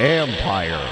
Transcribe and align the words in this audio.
Empire. 0.00 0.88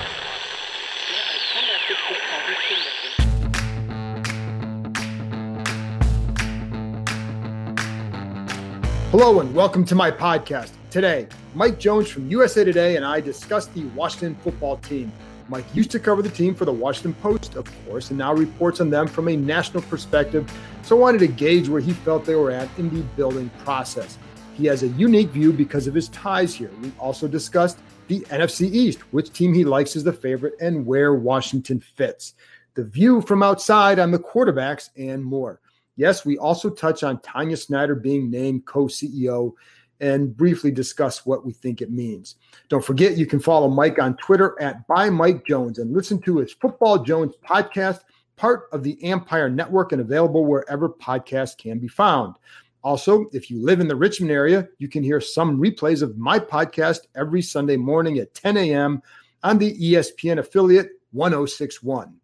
Hello 9.11 9.41
and 9.41 9.54
welcome 9.54 9.86
to 9.86 9.95
my 9.95 10.11
podcast. 10.11 10.73
Today, 10.91 11.28
Mike 11.54 11.78
Jones 11.78 12.10
from 12.10 12.28
USA 12.30 12.62
Today 12.62 12.96
and 12.96 13.06
I 13.06 13.20
discuss 13.20 13.66
the 13.66 13.84
Washington 13.95 14.34
football 14.42 14.77
team. 14.77 15.11
Mike 15.48 15.64
used 15.74 15.90
to 15.92 15.98
cover 15.98 16.20
the 16.20 16.29
team 16.29 16.54
for 16.54 16.66
the 16.66 16.72
Washington 16.72 17.14
Post, 17.22 17.56
of 17.56 17.66
course, 17.86 18.11
and 18.11 18.18
now 18.18 18.34
reports 18.34 18.80
on 18.82 18.90
them 18.90 19.08
from 19.08 19.29
a 19.29 19.36
national 19.36 19.82
perspective. 19.84 20.52
So 20.82 20.96
I 20.96 21.00
wanted 21.00 21.18
to 21.20 21.29
gauge 21.29 21.70
where 21.70 21.80
he 21.80 21.95
felt 21.95 22.27
they 22.27 22.34
were 22.34 22.50
at 22.50 22.68
in 22.79 22.95
the 22.95 23.00
building 23.16 23.50
process. 23.64 24.18
He 24.61 24.66
has 24.66 24.82
a 24.82 24.88
unique 24.88 25.30
view 25.30 25.54
because 25.54 25.86
of 25.86 25.95
his 25.95 26.11
ties 26.11 26.54
here. 26.54 26.70
We 26.82 26.92
also 26.98 27.27
discussed 27.27 27.78
the 28.09 28.20
NFC 28.28 28.70
East, 28.70 28.98
which 29.10 29.33
team 29.33 29.55
he 29.55 29.64
likes 29.64 29.96
as 29.96 30.05
the 30.05 30.12
favorite, 30.12 30.52
and 30.60 30.84
where 30.84 31.14
Washington 31.14 31.80
fits. 31.80 32.34
The 32.74 32.84
view 32.84 33.23
from 33.23 33.42
outside 33.42 33.98
on 33.98 34.10
the 34.10 34.19
quarterbacks 34.19 34.91
and 34.98 35.24
more. 35.24 35.62
Yes, 35.96 36.27
we 36.27 36.36
also 36.36 36.69
touch 36.69 37.02
on 37.02 37.23
Tanya 37.23 37.56
Snyder 37.56 37.95
being 37.95 38.30
named 38.30 38.66
co 38.66 38.84
CEO 38.84 39.55
and 40.00 40.36
briefly 40.36 40.70
discuss 40.70 41.24
what 41.24 41.47
we 41.47 41.55
think 41.55 41.80
it 41.80 41.91
means. 41.91 42.36
Don't 42.69 42.84
forget, 42.84 43.16
you 43.16 43.24
can 43.24 43.41
follow 43.41 43.69
Mike 43.69 43.98
on 43.98 44.14
Twitter 44.19 44.61
at 44.61 44.86
by 44.86 45.08
Mike 45.08 45.47
Jones 45.47 45.78
and 45.78 45.91
listen 45.91 46.20
to 46.20 46.36
his 46.36 46.52
Football 46.52 47.02
Jones 47.02 47.33
podcast, 47.48 48.00
part 48.36 48.69
of 48.72 48.83
the 48.83 49.02
Empire 49.02 49.48
Network 49.48 49.92
and 49.92 50.02
available 50.02 50.45
wherever 50.45 50.91
podcasts 50.91 51.56
can 51.56 51.78
be 51.78 51.88
found. 51.88 52.34
Also, 52.83 53.27
if 53.33 53.51
you 53.51 53.62
live 53.62 53.80
in 53.80 53.89
the 53.89 53.97
Richmond 53.97 54.30
area, 54.30 54.69
you 54.79 54.89
can 54.89 55.02
hear 55.02 55.20
some 55.20 55.61
replays 55.61 56.02
of 56.02 56.16
my 56.16 56.39
podcast 56.39 57.01
every 57.15 57.43
Sunday 57.43 57.77
morning 57.77 58.19
at 58.19 58.34
10 58.34 58.56
a.m. 58.56 59.03
on 59.42 59.59
the 59.59 59.77
ESPN 59.78 60.39
affiliate 60.39 60.92
1061. 61.12 62.14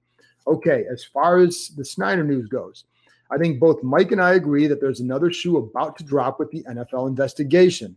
Okay, 0.47 0.85
as 0.91 1.05
far 1.05 1.39
as 1.39 1.73
the 1.77 1.85
Snyder 1.85 2.25
news 2.25 2.48
goes, 2.48 2.85
I 3.31 3.37
think 3.37 3.61
both 3.61 3.83
Mike 3.83 4.13
and 4.13 4.23
I 4.23 4.35
agree 4.35 4.67
that 4.69 4.81
there's 4.81 5.01
another 5.01 5.31
shoe 5.31 5.59
about 5.59 5.97
to 5.98 6.05
drop 6.05 6.39
with 6.39 6.51
the 6.51 6.63
NFL 6.63 7.09
investigation. 7.09 7.97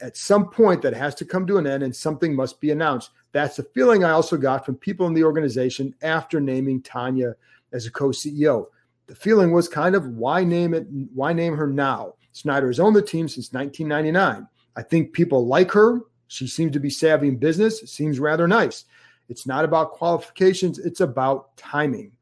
At 0.00 0.16
some 0.16 0.50
point, 0.50 0.82
that 0.82 0.94
has 0.94 1.14
to 1.16 1.24
come 1.24 1.46
to 1.46 1.58
an 1.58 1.66
end 1.66 1.82
and 1.82 1.94
something 1.94 2.34
must 2.34 2.60
be 2.60 2.70
announced. 2.70 3.10
That's 3.32 3.56
the 3.56 3.62
feeling 3.62 4.04
I 4.04 4.10
also 4.10 4.36
got 4.36 4.66
from 4.66 4.76
people 4.76 5.06
in 5.06 5.14
the 5.14 5.24
organization 5.24 5.94
after 6.02 6.40
naming 6.40 6.82
Tanya 6.82 7.34
as 7.72 7.86
a 7.86 7.90
co 7.90 8.08
CEO. 8.08 8.66
The 9.06 9.14
feeling 9.14 9.52
was 9.52 9.68
kind 9.68 9.94
of 9.94 10.06
why 10.06 10.44
name 10.44 10.74
it? 10.74 10.86
Why 11.14 11.32
name 11.32 11.56
her 11.56 11.66
now? 11.66 12.14
Snyder 12.32 12.68
has 12.68 12.80
owned 12.80 12.96
the 12.96 13.02
team 13.02 13.28
since 13.28 13.52
1999. 13.52 14.46
I 14.76 14.82
think 14.82 15.12
people 15.12 15.46
like 15.46 15.70
her. 15.72 16.00
She 16.28 16.46
seems 16.46 16.72
to 16.72 16.80
be 16.80 16.88
savvy 16.88 17.28
in 17.28 17.36
business, 17.36 17.80
seems 17.80 18.18
rather 18.18 18.48
nice. 18.48 18.86
It's 19.28 19.46
not 19.46 19.64
about 19.64 19.92
qualifications, 19.92 20.78
it's 20.78 21.00
about 21.00 21.56
timing. 21.56 22.12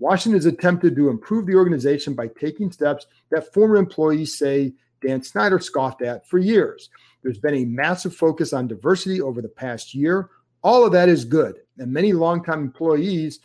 Washington 0.00 0.38
has 0.38 0.46
attempted 0.46 0.96
to 0.96 1.08
improve 1.08 1.46
the 1.46 1.54
organization 1.54 2.14
by 2.14 2.28
taking 2.28 2.72
steps 2.72 3.06
that 3.30 3.52
former 3.52 3.76
employees 3.76 4.36
say 4.36 4.72
Dan 5.02 5.22
Snyder 5.22 5.58
scoffed 5.60 6.02
at 6.02 6.26
for 6.26 6.38
years. 6.38 6.90
There's 7.22 7.38
been 7.38 7.54
a 7.54 7.64
massive 7.64 8.14
focus 8.14 8.52
on 8.52 8.66
diversity 8.66 9.20
over 9.20 9.42
the 9.42 9.48
past 9.48 9.94
year. 9.94 10.30
All 10.62 10.84
of 10.84 10.92
that 10.92 11.08
is 11.08 11.24
good. 11.24 11.56
And 11.78 11.92
many 11.92 12.12
longtime 12.12 12.60
employees, 12.60 13.40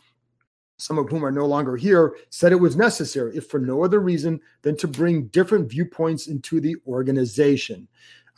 some 0.76 0.98
of 0.98 1.08
whom 1.08 1.24
are 1.24 1.32
no 1.32 1.46
longer 1.46 1.76
here, 1.76 2.16
said 2.30 2.52
it 2.52 2.56
was 2.56 2.76
necessary, 2.76 3.36
if 3.36 3.46
for 3.46 3.58
no 3.58 3.82
other 3.82 4.00
reason 4.00 4.40
than 4.62 4.76
to 4.76 4.88
bring 4.88 5.26
different 5.28 5.70
viewpoints 5.70 6.26
into 6.26 6.60
the 6.60 6.76
organization. 6.86 7.88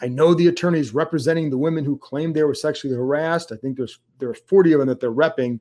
I 0.00 0.06
know 0.06 0.32
the 0.32 0.46
attorneys 0.46 0.94
representing 0.94 1.50
the 1.50 1.58
women 1.58 1.84
who 1.84 1.98
claimed 1.98 2.36
they 2.36 2.44
were 2.44 2.54
sexually 2.54 2.94
harassed. 2.94 3.50
I 3.50 3.56
think 3.56 3.76
there's 3.76 3.98
there 4.18 4.30
are 4.30 4.34
40 4.34 4.74
of 4.74 4.78
them 4.78 4.88
that 4.88 5.00
they're 5.00 5.10
repping. 5.10 5.58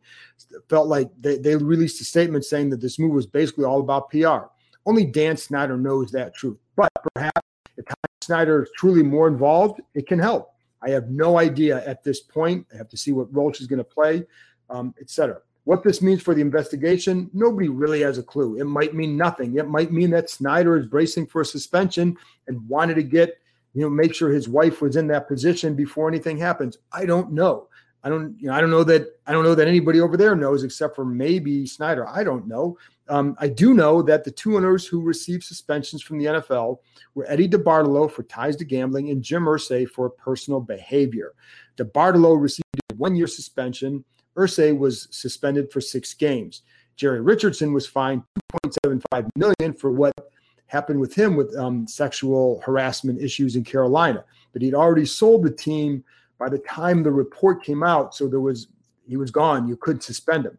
Felt 0.69 0.87
like 0.87 1.09
they, 1.19 1.37
they 1.37 1.55
released 1.55 2.01
a 2.01 2.03
statement 2.03 2.45
saying 2.45 2.69
that 2.69 2.81
this 2.81 2.99
move 2.99 3.13
was 3.13 3.25
basically 3.25 3.65
all 3.65 3.79
about 3.79 4.09
PR. 4.11 4.45
Only 4.85 5.05
Dan 5.05 5.37
Snyder 5.37 5.75
knows 5.75 6.11
that 6.11 6.35
truth. 6.35 6.57
But 6.75 6.89
perhaps 7.15 7.41
if 7.77 7.85
Snyder 8.21 8.63
is 8.63 8.69
truly 8.77 9.03
more 9.03 9.27
involved, 9.27 9.81
it 9.95 10.07
can 10.07 10.19
help. 10.19 10.53
I 10.81 10.91
have 10.91 11.09
no 11.09 11.39
idea 11.39 11.85
at 11.87 12.03
this 12.03 12.21
point. 12.21 12.67
I 12.73 12.77
have 12.77 12.89
to 12.89 12.97
see 12.97 13.11
what 13.11 13.33
role 13.33 13.51
she's 13.51 13.67
going 13.67 13.79
to 13.79 13.83
play, 13.83 14.25
um, 14.69 14.93
etc. 15.01 15.39
What 15.67 15.83
this 15.83 16.01
means 16.01 16.21
for 16.21 16.33
the 16.33 16.39
investigation, 16.39 17.29
nobody 17.33 17.67
really 17.67 17.99
has 17.99 18.17
a 18.17 18.23
clue. 18.23 18.57
It 18.57 18.63
might 18.63 18.95
mean 18.95 19.17
nothing. 19.17 19.57
It 19.57 19.67
might 19.67 19.91
mean 19.91 20.09
that 20.11 20.29
Snyder 20.29 20.77
is 20.77 20.85
bracing 20.85 21.27
for 21.27 21.41
a 21.41 21.45
suspension 21.45 22.15
and 22.47 22.65
wanted 22.69 22.93
to 22.95 23.03
get 23.03 23.37
you 23.73 23.81
know, 23.81 23.89
make 23.89 24.15
sure 24.15 24.29
his 24.29 24.47
wife 24.47 24.81
was 24.81 24.95
in 24.95 25.07
that 25.07 25.27
position 25.27 25.75
before 25.75 26.07
anything 26.07 26.37
happens. 26.37 26.77
I 26.93 27.05
don't 27.05 27.33
know. 27.33 27.67
I 28.01 28.07
don't, 28.07 28.39
you 28.39 28.47
know, 28.47 28.53
I 28.53 28.61
don't 28.61 28.69
know 28.69 28.85
that 28.85 29.19
I 29.27 29.33
don't 29.33 29.43
know 29.43 29.55
that 29.55 29.67
anybody 29.67 29.99
over 29.99 30.15
there 30.15 30.37
knows 30.37 30.63
except 30.63 30.95
for 30.95 31.03
maybe 31.03 31.65
Snyder. 31.65 32.07
I 32.07 32.23
don't 32.23 32.47
know. 32.47 32.77
Um, 33.09 33.35
I 33.37 33.49
do 33.49 33.73
know 33.73 34.01
that 34.03 34.23
the 34.23 34.31
two 34.31 34.55
owners 34.55 34.87
who 34.87 35.01
received 35.01 35.43
suspensions 35.43 36.01
from 36.01 36.17
the 36.17 36.25
NFL 36.27 36.77
were 37.13 37.29
Eddie 37.29 37.49
DeBartolo 37.49 38.09
for 38.09 38.23
ties 38.23 38.55
to 38.55 38.63
gambling 38.63 39.09
and 39.09 39.21
Jim 39.21 39.43
Irsay 39.43 39.85
for 39.85 40.09
personal 40.09 40.61
behavior. 40.61 41.33
DeBartolo 41.75 42.41
received 42.41 42.63
a 42.89 42.95
one-year 42.95 43.27
suspension. 43.27 44.05
Irsay 44.37 44.77
was 44.77 45.07
suspended 45.11 45.71
for 45.71 45.81
six 45.81 46.13
games. 46.13 46.61
Jerry 46.95 47.21
Richardson 47.21 47.73
was 47.73 47.87
fined 47.87 48.23
2.75 48.65 49.29
million 49.35 49.73
for 49.73 49.91
what 49.91 50.13
happened 50.67 50.99
with 50.99 51.13
him 51.13 51.35
with 51.35 51.55
um, 51.55 51.87
sexual 51.87 52.61
harassment 52.65 53.21
issues 53.21 53.55
in 53.55 53.63
Carolina. 53.63 54.23
But 54.53 54.61
he'd 54.61 54.73
already 54.73 55.05
sold 55.05 55.43
the 55.43 55.51
team 55.51 56.03
by 56.37 56.49
the 56.49 56.59
time 56.59 57.03
the 57.03 57.11
report 57.11 57.63
came 57.63 57.83
out. 57.83 58.15
So 58.15 58.27
there 58.27 58.39
was 58.39 58.67
he 59.07 59.17
was 59.17 59.31
gone. 59.31 59.67
You 59.67 59.77
couldn't 59.77 60.01
suspend 60.01 60.45
him. 60.45 60.57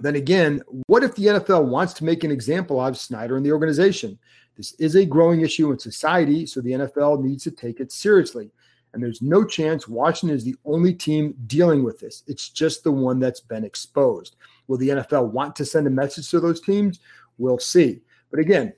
Then 0.00 0.16
again, 0.16 0.62
what 0.86 1.04
if 1.04 1.14
the 1.14 1.26
NFL 1.26 1.66
wants 1.66 1.92
to 1.94 2.04
make 2.04 2.24
an 2.24 2.30
example 2.30 2.80
out 2.80 2.92
of 2.92 2.98
Snyder 2.98 3.36
and 3.36 3.44
the 3.44 3.52
organization? 3.52 4.18
This 4.56 4.72
is 4.74 4.94
a 4.94 5.04
growing 5.04 5.42
issue 5.42 5.70
in 5.70 5.78
society, 5.78 6.46
so 6.46 6.60
the 6.60 6.72
NFL 6.72 7.22
needs 7.22 7.44
to 7.44 7.50
take 7.50 7.80
it 7.80 7.92
seriously. 7.92 8.50
And 8.92 9.02
there's 9.02 9.22
no 9.22 9.44
chance 9.44 9.88
Washington 9.88 10.36
is 10.36 10.44
the 10.44 10.56
only 10.64 10.92
team 10.92 11.34
dealing 11.46 11.82
with 11.82 11.98
this. 11.98 12.22
It's 12.26 12.48
just 12.50 12.84
the 12.84 12.92
one 12.92 13.18
that's 13.18 13.40
been 13.40 13.64
exposed. 13.64 14.36
Will 14.66 14.78
the 14.78 14.90
NFL 14.90 15.30
want 15.30 15.56
to 15.56 15.64
send 15.64 15.86
a 15.86 15.90
message 15.90 16.30
to 16.30 16.40
those 16.40 16.60
teams? 16.60 17.00
We'll 17.38 17.58
see. 17.58 18.00
But 18.30 18.40
again, 18.40 18.72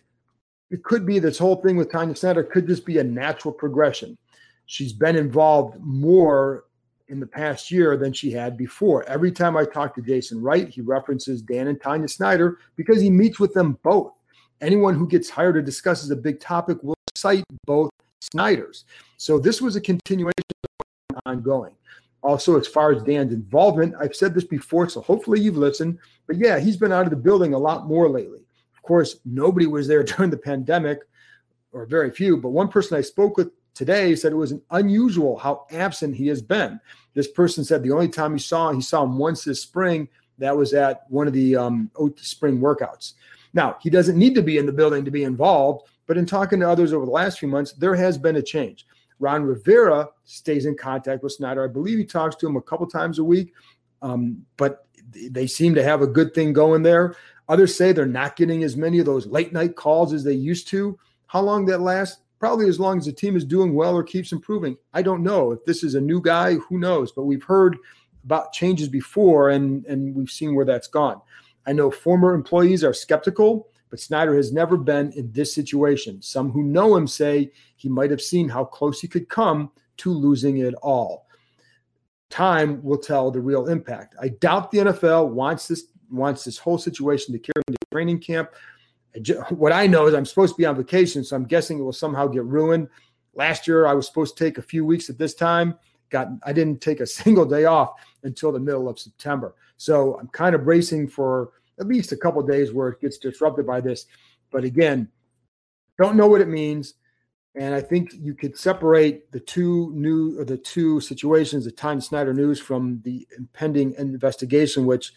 it 0.70 0.82
could 0.82 1.04
be 1.06 1.18
this 1.18 1.38
whole 1.38 1.56
thing 1.56 1.76
with 1.76 1.90
Tanya 1.90 2.14
Snyder 2.14 2.42
could 2.42 2.66
just 2.66 2.86
be 2.86 2.98
a 2.98 3.04
natural 3.04 3.52
progression. 3.52 4.16
She's 4.66 4.92
been 4.92 5.16
involved 5.16 5.78
more 5.80 6.64
in 7.08 7.20
the 7.20 7.26
past 7.26 7.70
year 7.70 7.96
than 7.96 8.12
she 8.12 8.30
had 8.30 8.56
before. 8.56 9.04
Every 9.04 9.30
time 9.30 9.56
I 9.56 9.64
talk 9.64 9.94
to 9.94 10.02
Jason 10.02 10.40
Wright, 10.40 10.68
he 10.68 10.80
references 10.80 11.42
Dan 11.42 11.68
and 11.68 11.80
Tanya 11.80 12.08
Snyder 12.08 12.58
because 12.76 13.00
he 13.00 13.10
meets 13.10 13.38
with 13.38 13.52
them 13.52 13.78
both. 13.82 14.18
Anyone 14.60 14.94
who 14.94 15.06
gets 15.06 15.28
hired 15.28 15.56
or 15.56 15.62
discusses 15.62 16.10
a 16.10 16.16
big 16.16 16.40
topic 16.40 16.82
will 16.82 16.94
cite 17.14 17.44
both 17.66 17.90
Snyders. 18.32 18.84
So 19.16 19.38
this 19.38 19.60
was 19.60 19.76
a 19.76 19.80
continuation 19.80 20.34
ongoing. 21.26 21.74
Also, 22.22 22.58
as 22.58 22.66
far 22.66 22.92
as 22.92 23.02
Dan's 23.02 23.32
involvement, 23.32 23.94
I've 24.00 24.16
said 24.16 24.34
this 24.34 24.44
before, 24.44 24.88
so 24.88 25.02
hopefully 25.02 25.40
you've 25.40 25.58
listened. 25.58 25.98
But 26.26 26.36
yeah, 26.36 26.58
he's 26.58 26.76
been 26.76 26.92
out 26.92 27.04
of 27.04 27.10
the 27.10 27.16
building 27.16 27.52
a 27.52 27.58
lot 27.58 27.86
more 27.86 28.08
lately 28.08 28.40
Of 28.74 28.82
course, 28.82 29.16
nobody 29.26 29.66
was 29.66 29.86
there 29.86 30.02
during 30.04 30.30
the 30.30 30.38
pandemic, 30.38 31.00
or 31.72 31.84
very 31.84 32.10
few. 32.10 32.36
But 32.38 32.50
one 32.50 32.68
person 32.68 32.96
I 32.96 33.02
spoke 33.02 33.36
with 33.36 33.50
today 33.74 34.14
said 34.14 34.32
it 34.32 34.36
was 34.36 34.54
unusual 34.70 35.36
how 35.36 35.66
absent 35.70 36.16
he 36.16 36.28
has 36.28 36.40
been. 36.40 36.80
This 37.12 37.28
person 37.28 37.62
said 37.62 37.82
the 37.82 37.92
only 37.92 38.08
time 38.08 38.32
he 38.32 38.38
saw 38.38 38.70
him, 38.70 38.76
he 38.76 38.82
saw 38.82 39.02
him 39.02 39.18
once 39.18 39.44
this 39.44 39.60
spring. 39.60 40.08
That 40.38 40.56
was 40.56 40.72
at 40.72 41.04
one 41.10 41.26
of 41.26 41.32
the 41.32 41.54
um, 41.56 41.90
spring 42.16 42.58
workouts. 42.58 43.12
Now 43.52 43.76
he 43.80 43.90
doesn't 43.90 44.18
need 44.18 44.34
to 44.34 44.42
be 44.42 44.58
in 44.58 44.66
the 44.66 44.72
building 44.72 45.04
to 45.04 45.10
be 45.10 45.24
involved, 45.24 45.88
but 46.06 46.16
in 46.16 46.26
talking 46.26 46.60
to 46.60 46.68
others 46.68 46.92
over 46.92 47.04
the 47.04 47.10
last 47.10 47.38
few 47.38 47.48
months, 47.48 47.72
there 47.72 47.94
has 47.94 48.18
been 48.18 48.36
a 48.36 48.42
change. 48.42 48.86
Ron 49.18 49.44
Rivera 49.44 50.08
stays 50.24 50.66
in 50.66 50.76
contact 50.76 51.22
with 51.22 51.32
Snyder. 51.32 51.64
I 51.64 51.68
believe 51.68 51.98
he 51.98 52.04
talks 52.04 52.36
to 52.36 52.46
him 52.46 52.56
a 52.56 52.62
couple 52.62 52.86
times 52.86 53.18
a 53.18 53.24
week, 53.24 53.52
um, 54.02 54.44
but 54.56 54.86
they 55.12 55.46
seem 55.46 55.74
to 55.74 55.82
have 55.82 56.02
a 56.02 56.06
good 56.06 56.34
thing 56.34 56.52
going 56.52 56.82
there. 56.82 57.14
Others 57.48 57.76
say 57.76 57.92
they're 57.92 58.06
not 58.06 58.36
getting 58.36 58.64
as 58.64 58.76
many 58.76 58.98
of 58.98 59.06
those 59.06 59.26
late 59.26 59.52
night 59.52 59.76
calls 59.76 60.12
as 60.12 60.24
they 60.24 60.32
used 60.32 60.68
to. 60.68 60.98
How 61.26 61.40
long 61.40 61.66
that 61.66 61.80
lasts? 61.80 62.20
Probably 62.38 62.68
as 62.68 62.80
long 62.80 62.98
as 62.98 63.06
the 63.06 63.12
team 63.12 63.36
is 63.36 63.44
doing 63.44 63.74
well 63.74 63.94
or 63.94 64.02
keeps 64.02 64.32
improving. 64.32 64.76
I 64.92 65.02
don't 65.02 65.22
know. 65.22 65.52
If 65.52 65.64
this 65.64 65.82
is 65.82 65.94
a 65.94 66.00
new 66.00 66.20
guy, 66.20 66.54
who 66.54 66.78
knows? 66.78 67.12
But 67.12 67.24
we've 67.24 67.42
heard 67.42 67.76
about 68.24 68.52
changes 68.52 68.88
before 68.88 69.50
and, 69.50 69.84
and 69.86 70.14
we've 70.14 70.30
seen 70.30 70.54
where 70.54 70.64
that's 70.64 70.88
gone. 70.88 71.20
I 71.66 71.72
know 71.72 71.90
former 71.90 72.34
employees 72.34 72.84
are 72.84 72.92
skeptical, 72.92 73.68
but 73.94 74.00
Snyder 74.00 74.34
has 74.34 74.52
never 74.52 74.76
been 74.76 75.12
in 75.12 75.30
this 75.30 75.54
situation. 75.54 76.20
Some 76.20 76.50
who 76.50 76.64
know 76.64 76.96
him 76.96 77.06
say 77.06 77.52
he 77.76 77.88
might 77.88 78.10
have 78.10 78.20
seen 78.20 78.48
how 78.48 78.64
close 78.64 79.00
he 79.00 79.06
could 79.06 79.28
come 79.28 79.70
to 79.98 80.10
losing 80.10 80.58
it 80.58 80.74
all. 80.82 81.28
Time 82.28 82.82
will 82.82 82.98
tell 82.98 83.30
the 83.30 83.40
real 83.40 83.68
impact. 83.68 84.16
I 84.20 84.30
doubt 84.30 84.72
the 84.72 84.78
NFL 84.78 85.28
wants 85.28 85.68
this 85.68 85.84
wants 86.10 86.42
this 86.42 86.58
whole 86.58 86.76
situation 86.76 87.32
to 87.34 87.38
carry 87.38 87.62
into 87.68 87.78
training 87.92 88.18
camp. 88.18 88.50
What 89.50 89.70
I 89.70 89.86
know 89.86 90.08
is 90.08 90.14
I'm 90.14 90.26
supposed 90.26 90.54
to 90.54 90.58
be 90.58 90.66
on 90.66 90.74
vacation, 90.74 91.22
so 91.22 91.36
I'm 91.36 91.44
guessing 91.44 91.78
it 91.78 91.82
will 91.82 91.92
somehow 91.92 92.26
get 92.26 92.42
ruined. 92.42 92.88
last 93.36 93.68
year 93.68 93.86
I 93.86 93.94
was 93.94 94.08
supposed 94.08 94.36
to 94.36 94.44
take 94.44 94.58
a 94.58 94.62
few 94.62 94.84
weeks 94.84 95.08
at 95.08 95.18
this 95.18 95.34
time. 95.34 95.78
Got 96.10 96.30
I 96.42 96.52
didn't 96.52 96.80
take 96.80 96.98
a 96.98 97.06
single 97.22 97.44
day 97.44 97.66
off 97.66 97.92
until 98.24 98.50
the 98.50 98.58
middle 98.58 98.88
of 98.88 98.98
September. 98.98 99.54
So 99.76 100.18
I'm 100.18 100.26
kind 100.30 100.56
of 100.56 100.64
bracing 100.64 101.06
for 101.06 101.52
at 101.78 101.86
least 101.86 102.12
a 102.12 102.16
couple 102.16 102.42
days 102.42 102.72
where 102.72 102.88
it 102.88 103.00
gets 103.00 103.18
disrupted 103.18 103.66
by 103.66 103.80
this. 103.80 104.06
But 104.50 104.64
again, 104.64 105.08
don't 105.98 106.16
know 106.16 106.28
what 106.28 106.40
it 106.40 106.48
means. 106.48 106.94
And 107.56 107.74
I 107.74 107.80
think 107.80 108.12
you 108.14 108.34
could 108.34 108.58
separate 108.58 109.30
the 109.30 109.38
two 109.38 109.92
new 109.94 110.44
the 110.44 110.56
two 110.56 111.00
situations, 111.00 111.64
the 111.64 111.70
Tanya 111.70 112.02
Snyder 112.02 112.34
news 112.34 112.60
from 112.60 113.00
the 113.04 113.26
impending 113.38 113.94
investigation, 113.94 114.86
which 114.86 115.12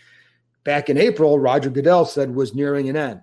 back 0.64 0.90
in 0.90 0.98
April, 0.98 1.40
Roger 1.40 1.72
Goodell 1.72 2.06
said 2.06 2.34
was 2.34 2.54
nearing 2.54 2.90
an 2.90 2.96
end. 2.96 3.22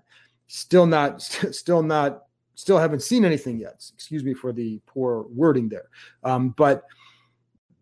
Still 0.48 0.86
not, 0.86 1.22
still 1.22 1.82
not, 1.82 2.24
still 2.56 2.78
haven't 2.78 3.02
seen 3.02 3.24
anything 3.24 3.58
yet. 3.58 3.84
Excuse 3.94 4.24
me 4.24 4.34
for 4.34 4.52
the 4.52 4.80
poor 4.86 5.26
wording 5.30 5.68
there. 5.68 5.88
Um, 6.24 6.50
but 6.50 6.84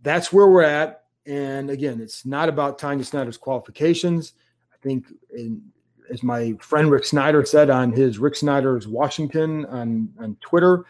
that's 0.02 0.32
where 0.32 0.48
we're 0.48 0.62
at. 0.62 1.04
And 1.24 1.70
again, 1.70 2.00
it's 2.00 2.26
not 2.26 2.48
about 2.48 2.78
Tanya 2.78 3.04
Snyder's 3.04 3.38
qualifications. 3.38 4.34
Think, 4.82 5.06
in, 5.34 5.62
as 6.10 6.22
my 6.22 6.54
friend 6.60 6.90
Rick 6.90 7.04
Snider 7.04 7.44
said 7.44 7.70
on 7.70 7.92
his 7.92 8.18
Rick 8.18 8.36
Snider's 8.36 8.88
Washington 8.88 9.64
on, 9.66 10.08
on 10.18 10.36
Twitter, 10.40 10.84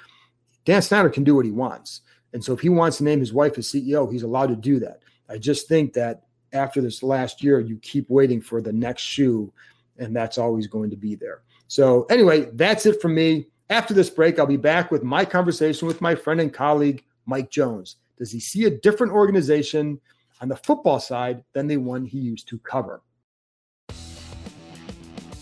Dan 0.65 0.83
Snyder 0.83 1.11
can 1.11 1.25
do 1.25 1.35
what 1.35 1.45
he 1.45 1.51
wants. 1.51 2.03
And 2.33 2.43
so 2.43 2.53
if 2.53 2.61
he 2.61 2.69
wants 2.69 2.99
to 2.99 3.05
name 3.05 3.21
his 3.21 3.33
wife 3.33 3.59
as 3.59 3.69
CEO, 3.69 4.11
he's 4.11 4.23
allowed 4.23 4.49
to 4.49 4.57
do 4.57 4.79
that. 4.81 5.01
I 5.29 5.39
just 5.39 5.69
think 5.69 5.93
that 5.95 6.23
after 6.53 6.81
this 6.81 7.03
last 7.03 7.43
year, 7.43 7.61
you 7.61 7.77
keep 7.79 8.09
waiting 8.11 8.41
for 8.41 8.61
the 8.61 8.73
next 8.73 9.03
shoe, 9.03 9.53
and 9.99 10.15
that's 10.15 10.39
always 10.39 10.67
going 10.67 10.91
to 10.91 10.97
be 10.97 11.15
there. 11.15 11.43
So, 11.69 12.05
anyway, 12.05 12.49
that's 12.53 12.87
it 12.87 13.01
from 13.01 13.15
me. 13.15 13.47
After 13.71 13.95
this 13.95 14.11
break, 14.11 14.39
I'll 14.39 14.47
be 14.47 14.57
back 14.57 14.91
with 14.91 15.03
my 15.03 15.25
conversation 15.25 15.89
with 15.89 16.01
my 16.01 16.15
friend 16.15 16.41
and 16.41 16.53
colleague, 16.53 17.05
Mike 17.25 17.51
Jones. 17.51 17.97
Does 18.19 18.31
he 18.31 18.41
see 18.41 18.65
a 18.65 18.71
different 18.71 19.13
organization 19.13 20.01
on 20.41 20.49
the 20.49 20.57
football 20.57 21.01
side 21.01 21.43
than 21.55 21.67
the 21.67 21.79
one 21.79 22.05
he 22.05 22.19
used 22.19 22.49
to 22.49 22.59
cover? 22.59 23.01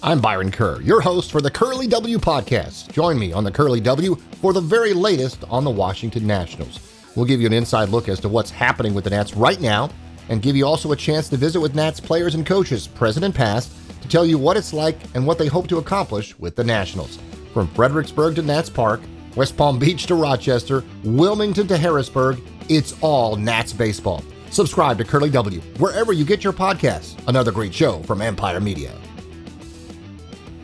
I'm 0.02 0.19
Byron 0.19 0.50
Kerr, 0.50 0.81
your 0.81 1.02
host 1.02 1.31
for 1.31 1.43
the 1.43 1.50
Curly 1.50 1.87
W 1.87 2.17
podcast. 2.17 2.91
Join 2.91 3.19
me 3.19 3.35
on 3.35 3.44
the 3.44 3.50
Curly 3.50 3.81
W 3.81 4.14
for 4.41 4.55
the 4.55 4.61
very 4.61 4.94
latest 4.94 5.44
on 5.50 5.62
the 5.62 5.70
Washington 5.70 6.26
Nationals. 6.26 6.81
We'll 7.14 7.26
give 7.26 7.38
you 7.38 7.47
an 7.47 7.52
inside 7.52 7.91
look 7.91 8.08
as 8.08 8.19
to 8.20 8.29
what's 8.31 8.50
happening 8.50 8.94
with 8.94 9.05
the 9.05 9.11
Nats 9.11 9.37
right 9.37 9.61
now 9.61 9.91
and 10.31 10.41
give 10.41 10.56
you 10.56 10.64
also 10.64 10.93
a 10.93 10.97
chance 10.97 11.29
to 11.29 11.37
visit 11.37 11.61
with 11.61 11.75
Nats 11.75 12.00
players 12.00 12.35
and 12.35 12.47
coaches, 12.47 12.87
present 12.87 13.26
and 13.26 13.35
past, 13.35 13.75
to 14.00 14.08
tell 14.08 14.25
you 14.25 14.38
what 14.38 14.56
it's 14.56 14.73
like 14.73 14.97
and 15.14 15.26
what 15.26 15.37
they 15.37 15.49
hope 15.49 15.69
to 15.69 15.76
accomplish 15.76 16.38
with 16.38 16.56
the 16.56 16.64
Nationals. 16.64 17.19
From 17.53 17.69
Fredericksburg 17.69 18.37
to 18.37 18.43
Nats 18.43 18.70
Park, 18.70 19.03
West 19.37 19.55
Palm 19.58 19.79
Beach 19.79 20.06
to 20.06 20.14
Rochester, 20.14 20.82
Wilmington 21.05 21.69
to 21.69 21.76
Harrisburg, 21.76 22.41
it's 22.70 22.94
all 23.03 23.37
Nats 23.37 23.75
baseball. 23.75 24.25
Subscribe 24.50 24.96
to 24.96 25.05
Curly 25.05 25.29
W 25.29 25.61
wherever 25.76 26.14
you 26.14 26.25
get 26.25 26.43
your 26.43 26.55
podcasts. 26.55 27.17
Another 27.29 27.53
great 27.53 27.75
show 27.75 28.03
from 28.05 28.23
Empire 28.23 28.61
Media. 28.61 28.94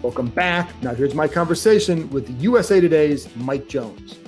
Welcome 0.06 0.28
back. 0.28 0.70
Now, 0.84 0.94
here's 0.94 1.16
my 1.16 1.26
conversation 1.26 2.08
with 2.10 2.30
USA 2.40 2.80
Today's 2.80 3.28
Mike 3.34 3.66
Jones. 3.66 4.20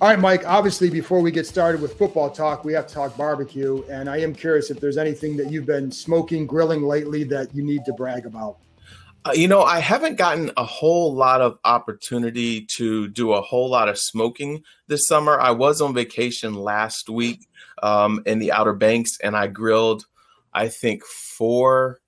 All 0.00 0.08
right, 0.08 0.18
Mike, 0.18 0.46
obviously, 0.46 0.90
before 0.90 1.20
we 1.20 1.32
get 1.32 1.44
started 1.44 1.82
with 1.82 1.98
football 1.98 2.30
talk, 2.30 2.64
we 2.64 2.72
have 2.74 2.86
to 2.86 2.94
talk 2.94 3.16
barbecue. 3.16 3.82
And 3.90 4.08
I 4.08 4.18
am 4.18 4.32
curious 4.32 4.70
if 4.70 4.78
there's 4.78 4.96
anything 4.96 5.36
that 5.38 5.50
you've 5.50 5.66
been 5.66 5.90
smoking, 5.90 6.46
grilling 6.46 6.82
lately 6.82 7.24
that 7.24 7.52
you 7.52 7.64
need 7.64 7.84
to 7.84 7.92
brag 7.94 8.26
about. 8.26 8.58
Uh, 9.24 9.32
you 9.34 9.48
know, 9.48 9.60
I 9.60 9.80
haven't 9.80 10.18
gotten 10.18 10.52
a 10.56 10.64
whole 10.64 11.12
lot 11.12 11.40
of 11.40 11.58
opportunity 11.64 12.64
to 12.76 13.08
do 13.08 13.32
a 13.32 13.42
whole 13.42 13.68
lot 13.68 13.88
of 13.88 13.98
smoking 13.98 14.62
this 14.86 15.08
summer. 15.08 15.40
I 15.40 15.50
was 15.50 15.80
on 15.80 15.94
vacation 15.94 16.54
last 16.54 17.10
week 17.10 17.48
um, 17.82 18.22
in 18.24 18.38
the 18.38 18.52
Outer 18.52 18.74
Banks 18.74 19.18
and 19.20 19.36
I 19.36 19.48
grilled, 19.48 20.06
I 20.54 20.68
think, 20.68 21.04
four 21.04 21.98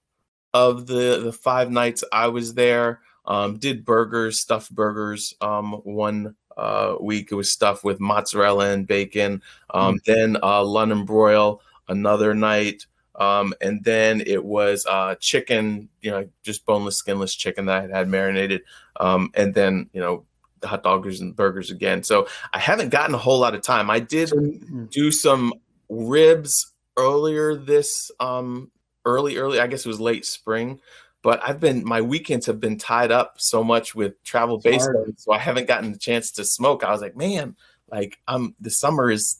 of 0.54 0.86
the 0.86 1.20
the 1.22 1.32
five 1.32 1.70
nights 1.70 2.04
I 2.12 2.28
was 2.28 2.54
there. 2.54 3.00
Um, 3.24 3.58
did 3.58 3.84
burgers, 3.84 4.40
stuffed 4.40 4.74
burgers. 4.74 5.34
Um, 5.40 5.72
one 5.84 6.34
uh, 6.56 6.96
week 7.00 7.28
it 7.30 7.34
was 7.34 7.52
stuffed 7.52 7.84
with 7.84 8.00
mozzarella 8.00 8.70
and 8.70 8.86
bacon. 8.86 9.42
Um, 9.72 9.96
mm-hmm. 9.96 10.12
Then 10.12 10.36
uh, 10.42 10.64
London 10.64 11.04
broil 11.04 11.60
another 11.88 12.34
night. 12.34 12.86
Um, 13.14 13.52
and 13.60 13.82
then 13.82 14.22
it 14.26 14.44
was 14.44 14.86
uh, 14.88 15.16
chicken, 15.20 15.88
you 16.00 16.10
know, 16.10 16.28
just 16.42 16.64
boneless, 16.64 16.96
skinless 16.96 17.34
chicken 17.34 17.66
that 17.66 17.78
I 17.78 17.82
had, 17.82 17.90
had 17.90 18.08
marinated. 18.08 18.62
Um, 19.00 19.30
and 19.34 19.54
then, 19.54 19.90
you 19.92 20.00
know, 20.00 20.24
the 20.60 20.68
hot 20.68 20.84
doggers 20.84 21.20
and 21.20 21.34
burgers 21.34 21.70
again. 21.70 22.02
So 22.02 22.28
I 22.52 22.58
haven't 22.58 22.90
gotten 22.90 23.14
a 23.14 23.18
whole 23.18 23.38
lot 23.38 23.54
of 23.54 23.62
time. 23.62 23.90
I 23.90 24.00
did 24.00 24.30
mm-hmm. 24.30 24.86
do 24.86 25.10
some 25.10 25.52
ribs 25.88 26.72
earlier 26.96 27.54
this 27.56 28.10
um, 28.20 28.70
early, 29.08 29.36
early, 29.36 29.60
I 29.60 29.66
guess 29.66 29.84
it 29.84 29.88
was 29.88 30.00
late 30.00 30.26
spring. 30.26 30.80
But 31.22 31.40
I've 31.42 31.58
been 31.58 31.84
my 31.84 32.00
weekends 32.00 32.46
have 32.46 32.60
been 32.60 32.78
tied 32.78 33.10
up 33.10 33.34
so 33.38 33.64
much 33.64 33.94
with 33.94 34.22
travel 34.22 34.58
baseball, 34.58 35.06
so 35.16 35.32
I 35.32 35.38
haven't 35.38 35.66
gotten 35.66 35.90
the 35.92 35.98
chance 35.98 36.30
to 36.32 36.44
smoke. 36.44 36.84
I 36.84 36.92
was 36.92 37.00
like, 37.00 37.16
man, 37.16 37.56
like 37.90 38.18
I'm 38.28 38.54
the 38.60 38.70
summer 38.70 39.10
is 39.10 39.36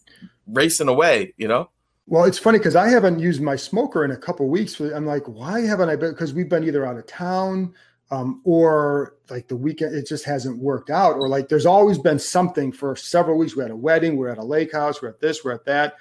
racing 0.47 0.89
away, 0.89 1.35
you 1.37 1.47
know. 1.47 1.71
Well, 2.07 2.25
it's 2.25 2.39
funny 2.39 2.59
because 2.59 2.75
I 2.75 2.89
haven't 2.89 3.21
used 3.21 3.43
my 3.43 3.55
smoker 3.55 4.05
in 4.05 4.11
a 4.11 4.17
couple 4.17 4.49
weeks. 4.49 4.81
I'm 4.81 5.07
like, 5.07 5.29
why 5.29 5.61
haven't 5.61 5.91
I 5.91 5.97
been? 5.97 6.11
Because 6.11 6.33
we've 6.33 6.49
been 6.49 6.65
either 6.65 6.87
out 6.87 6.97
of 6.97 7.07
town 7.07 7.75
um, 8.11 8.41
or 8.45 9.17
like 9.29 9.49
the 9.49 9.57
weekend, 9.57 9.95
it 9.95 10.09
just 10.09 10.25
hasn't 10.25 10.59
worked 10.59 10.91
out. 10.91 11.17
Or 11.17 11.29
like 11.29 11.49
there's 11.49 11.67
always 11.67 11.99
been 11.99 12.19
something 12.19 12.73
for 12.73 12.97
several 12.97 13.37
weeks. 13.37 13.55
We 13.55 13.63
had 13.63 13.71
a 13.71 13.77
wedding, 13.77 14.17
we're 14.17 14.31
at 14.31 14.39
a 14.39 14.45
lake 14.45 14.73
house, 14.73 15.03
we're 15.03 15.11
at 15.11 15.21
this, 15.21 15.45
we're 15.45 15.53
at 15.53 15.67
that. 15.67 15.97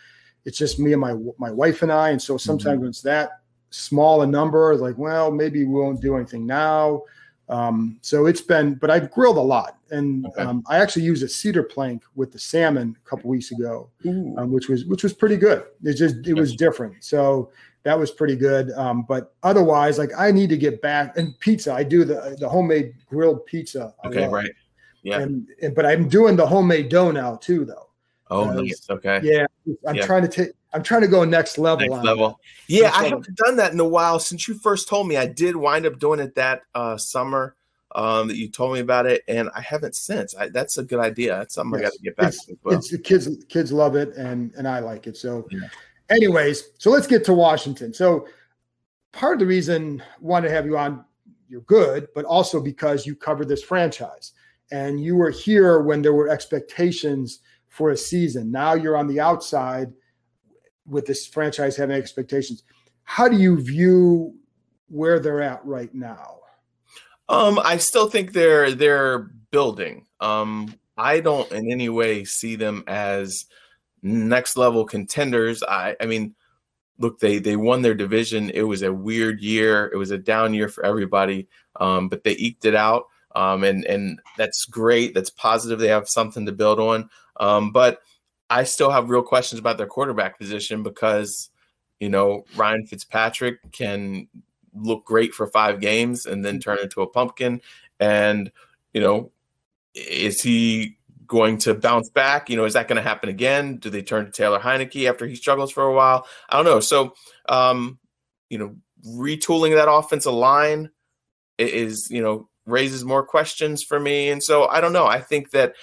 It's 0.45 0.57
just 0.57 0.79
me 0.79 0.93
and 0.93 1.01
my 1.01 1.13
my 1.37 1.51
wife 1.51 1.81
and 1.81 1.91
I. 1.91 2.09
And 2.11 2.21
so 2.21 2.37
sometimes 2.37 2.75
mm-hmm. 2.75 2.81
when 2.81 2.89
it's 2.89 3.01
that 3.01 3.41
small 3.69 4.21
a 4.21 4.27
number, 4.27 4.75
like, 4.75 4.97
well, 4.97 5.31
maybe 5.31 5.65
we 5.65 5.79
won't 5.79 6.01
do 6.01 6.15
anything 6.15 6.45
now. 6.45 7.03
Um, 7.49 7.97
so 8.01 8.25
it's 8.25 8.41
been, 8.41 8.75
but 8.75 8.89
I've 8.89 9.09
grilled 9.09 9.37
a 9.37 9.41
lot, 9.41 9.77
and 9.89 10.25
okay. 10.27 10.41
um, 10.41 10.63
I 10.67 10.79
actually 10.79 11.03
used 11.03 11.23
a 11.23 11.29
cedar 11.29 11.63
plank 11.63 12.03
with 12.15 12.33
the 12.33 12.39
salmon 12.39 12.97
a 13.05 13.09
couple 13.09 13.29
weeks 13.29 13.51
ago, 13.51 13.89
um, 14.05 14.51
which 14.51 14.67
was 14.67 14.83
which 14.85 15.01
was 15.01 15.13
pretty 15.13 15.37
good. 15.37 15.63
It 15.81 15.93
just 15.93 16.27
it 16.27 16.33
was 16.33 16.57
different, 16.57 17.01
so 17.05 17.49
that 17.83 17.97
was 17.97 18.11
pretty 18.11 18.35
good. 18.35 18.71
Um, 18.71 19.05
but 19.07 19.33
otherwise, 19.43 19.97
like 19.97 20.11
I 20.17 20.29
need 20.29 20.49
to 20.49 20.57
get 20.57 20.81
back 20.81 21.15
and 21.15 21.39
pizza. 21.39 21.73
I 21.73 21.83
do 21.83 22.03
the 22.03 22.35
the 22.37 22.49
homemade 22.49 22.95
grilled 23.05 23.45
pizza. 23.45 23.93
Okay, 24.03 24.27
right. 24.27 24.51
Yeah, 25.03 25.21
and, 25.21 25.47
and, 25.61 25.73
but 25.73 25.85
I'm 25.85 26.09
doing 26.09 26.35
the 26.35 26.45
homemade 26.45 26.89
dough 26.89 27.11
now 27.11 27.37
too, 27.37 27.63
though. 27.63 27.87
Oh, 28.29 28.51
nice. 28.51 28.89
Okay. 28.89 29.21
Yeah, 29.23 29.45
I'm 29.87 29.95
yeah. 29.95 30.05
trying 30.05 30.23
to 30.23 30.27
take. 30.27 30.49
I'm 30.73 30.83
trying 30.83 31.01
to 31.01 31.07
go 31.07 31.23
next 31.23 31.57
level. 31.57 31.87
Next 31.87 32.03
level. 32.03 32.29
That. 32.29 32.73
Yeah, 32.73 32.81
next 32.83 32.97
I 32.97 33.03
level. 33.03 33.19
haven't 33.19 33.37
done 33.37 33.55
that 33.57 33.73
in 33.73 33.79
a 33.79 33.87
while 33.87 34.19
since 34.19 34.47
you 34.47 34.55
first 34.55 34.87
told 34.87 35.07
me. 35.07 35.17
I 35.17 35.25
did 35.25 35.55
wind 35.55 35.85
up 35.85 35.99
doing 35.99 36.19
it 36.19 36.35
that 36.35 36.63
uh, 36.75 36.97
summer 36.97 37.55
um, 37.95 38.27
that 38.27 38.35
you 38.35 38.49
told 38.49 38.73
me 38.73 38.79
about 38.79 39.05
it, 39.05 39.23
and 39.27 39.49
I 39.55 39.61
haven't 39.61 39.95
since. 39.95 40.35
I, 40.35 40.49
that's 40.49 40.77
a 40.77 40.83
good 40.83 40.99
idea. 40.99 41.37
That's 41.37 41.55
something 41.55 41.79
yes. 41.79 41.87
I 41.87 41.89
got 41.89 41.93
to 41.93 42.03
get 42.03 42.15
back 42.17 42.27
it's, 42.27 42.45
to. 42.45 42.57
Well. 42.63 42.77
It's 42.77 42.89
the 42.89 42.97
kids. 42.97 43.45
Kids 43.49 43.71
love 43.71 43.95
it, 43.95 44.15
and 44.15 44.53
and 44.55 44.67
I 44.67 44.79
like 44.79 45.07
it. 45.07 45.17
So, 45.17 45.47
yeah. 45.51 45.67
anyways, 46.09 46.71
so 46.77 46.91
let's 46.91 47.07
get 47.07 47.23
to 47.25 47.33
Washington. 47.33 47.93
So, 47.93 48.27
part 49.13 49.33
of 49.33 49.39
the 49.39 49.45
reason 49.45 50.01
I 50.01 50.05
wanted 50.19 50.49
to 50.49 50.53
have 50.53 50.65
you 50.65 50.77
on, 50.77 51.05
you're 51.47 51.61
good, 51.61 52.07
but 52.13 52.25
also 52.25 52.61
because 52.61 53.05
you 53.05 53.15
covered 53.15 53.47
this 53.47 53.63
franchise, 53.63 54.33
and 54.71 55.01
you 55.01 55.15
were 55.15 55.31
here 55.31 55.81
when 55.81 56.01
there 56.01 56.13
were 56.13 56.29
expectations 56.29 57.39
for 57.69 57.91
a 57.91 57.97
season. 57.97 58.51
Now 58.51 58.73
you're 58.73 58.97
on 58.97 59.07
the 59.07 59.19
outside 59.19 59.93
with 60.87 61.05
this 61.05 61.27
franchise 61.27 61.75
having 61.75 61.95
expectations. 61.95 62.63
How 63.03 63.27
do 63.27 63.37
you 63.37 63.61
view 63.61 64.35
where 64.89 65.19
they're 65.19 65.41
at 65.41 65.65
right 65.65 65.93
now? 65.93 66.39
Um, 67.29 67.59
I 67.63 67.77
still 67.77 68.09
think 68.09 68.33
they're 68.33 68.71
they're 68.71 69.31
building. 69.51 70.05
Um, 70.19 70.73
I 70.97 71.19
don't 71.19 71.51
in 71.51 71.71
any 71.71 71.89
way 71.89 72.23
see 72.23 72.55
them 72.55 72.83
as 72.87 73.45
next 74.01 74.57
level 74.57 74.85
contenders. 74.85 75.61
I 75.63 75.95
I 75.99 76.05
mean, 76.05 76.35
look, 76.99 77.19
they 77.19 77.39
they 77.39 77.55
won 77.55 77.81
their 77.81 77.95
division. 77.95 78.49
It 78.49 78.63
was 78.63 78.81
a 78.81 78.93
weird 78.93 79.41
year. 79.41 79.91
It 79.93 79.97
was 79.97 80.11
a 80.11 80.17
down 80.17 80.53
year 80.53 80.69
for 80.69 80.85
everybody. 80.85 81.47
Um, 81.79 82.09
but 82.09 82.23
they 82.23 82.31
eked 82.31 82.65
it 82.65 82.75
out. 82.75 83.05
Um, 83.35 83.63
and 83.63 83.85
and 83.85 84.19
that's 84.37 84.65
great. 84.65 85.13
That's 85.13 85.29
positive. 85.29 85.79
They 85.79 85.89
have 85.89 86.09
something 86.09 86.45
to 86.45 86.51
build 86.51 86.79
on. 86.79 87.09
Um, 87.39 87.71
but 87.71 87.99
I 88.49 88.63
still 88.63 88.91
have 88.91 89.09
real 89.09 89.23
questions 89.23 89.59
about 89.59 89.77
their 89.77 89.87
quarterback 89.87 90.37
position 90.37 90.83
because, 90.83 91.49
you 91.99 92.09
know, 92.09 92.45
Ryan 92.55 92.85
Fitzpatrick 92.85 93.71
can 93.71 94.27
look 94.73 95.05
great 95.05 95.33
for 95.33 95.47
five 95.47 95.81
games 95.81 96.25
and 96.25 96.45
then 96.45 96.59
turn 96.59 96.79
into 96.81 97.01
a 97.01 97.07
pumpkin. 97.07 97.61
And, 97.99 98.51
you 98.93 99.01
know, 99.01 99.31
is 99.93 100.41
he 100.41 100.97
going 101.25 101.57
to 101.59 101.73
bounce 101.73 102.09
back? 102.09 102.49
You 102.49 102.57
know, 102.57 102.65
is 102.65 102.73
that 102.73 102.87
going 102.87 102.97
to 102.97 103.07
happen 103.07 103.29
again? 103.29 103.77
Do 103.77 103.89
they 103.89 104.01
turn 104.01 104.25
to 104.25 104.31
Taylor 104.31 104.59
Heinicke 104.59 105.09
after 105.09 105.25
he 105.25 105.35
struggles 105.35 105.71
for 105.71 105.83
a 105.83 105.93
while? 105.93 106.25
I 106.49 106.55
don't 106.55 106.65
know. 106.65 106.79
So, 106.79 107.15
um, 107.49 107.99
you 108.49 108.57
know, 108.57 108.75
retooling 109.05 109.75
that 109.75 109.91
offensive 109.91 110.33
line 110.33 110.89
is, 111.57 112.07
you 112.09 112.21
know, 112.21 112.47
raises 112.65 113.03
more 113.03 113.25
questions 113.25 113.83
for 113.83 113.99
me. 113.99 114.29
And 114.29 114.43
so 114.43 114.67
I 114.67 114.81
don't 114.81 114.93
know. 114.93 115.05
I 115.05 115.19
think 115.21 115.51
that 115.51 115.73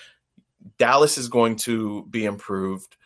Dallas 0.78 1.18
is 1.18 1.28
going 1.28 1.56
to 1.56 2.06
be 2.10 2.24
improved. 2.24 2.96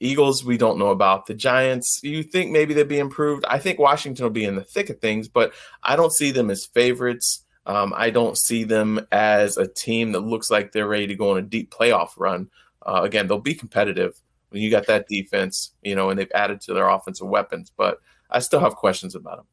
Eagles, 0.00 0.44
we 0.44 0.56
don't 0.56 0.78
know 0.78 0.90
about. 0.90 1.26
The 1.26 1.34
Giants, 1.34 2.00
you 2.02 2.22
think 2.22 2.52
maybe 2.52 2.72
they'd 2.72 2.86
be 2.86 2.98
improved. 2.98 3.44
I 3.48 3.58
think 3.58 3.78
Washington 3.78 4.24
will 4.24 4.30
be 4.30 4.44
in 4.44 4.54
the 4.54 4.62
thick 4.62 4.90
of 4.90 5.00
things, 5.00 5.28
but 5.28 5.52
I 5.82 5.96
don't 5.96 6.12
see 6.12 6.30
them 6.30 6.50
as 6.50 6.66
favorites. 6.66 7.44
Um, 7.66 7.92
I 7.96 8.10
don't 8.10 8.38
see 8.38 8.64
them 8.64 9.06
as 9.10 9.56
a 9.56 9.66
team 9.66 10.12
that 10.12 10.20
looks 10.20 10.50
like 10.50 10.72
they're 10.72 10.88
ready 10.88 11.08
to 11.08 11.16
go 11.16 11.32
on 11.32 11.38
a 11.38 11.42
deep 11.42 11.70
playoff 11.70 12.10
run. 12.16 12.48
Uh, 12.86 13.00
again, 13.02 13.26
they'll 13.26 13.40
be 13.40 13.54
competitive 13.54 14.14
when 14.50 14.62
you 14.62 14.70
got 14.70 14.86
that 14.86 15.08
defense, 15.08 15.72
you 15.82 15.94
know, 15.94 16.10
and 16.10 16.18
they've 16.18 16.32
added 16.34 16.60
to 16.62 16.74
their 16.74 16.88
offensive 16.88 17.28
weapons, 17.28 17.72
but 17.76 18.00
I 18.30 18.38
still 18.38 18.60
have 18.60 18.76
questions 18.76 19.14
about 19.14 19.38
them. 19.38 19.46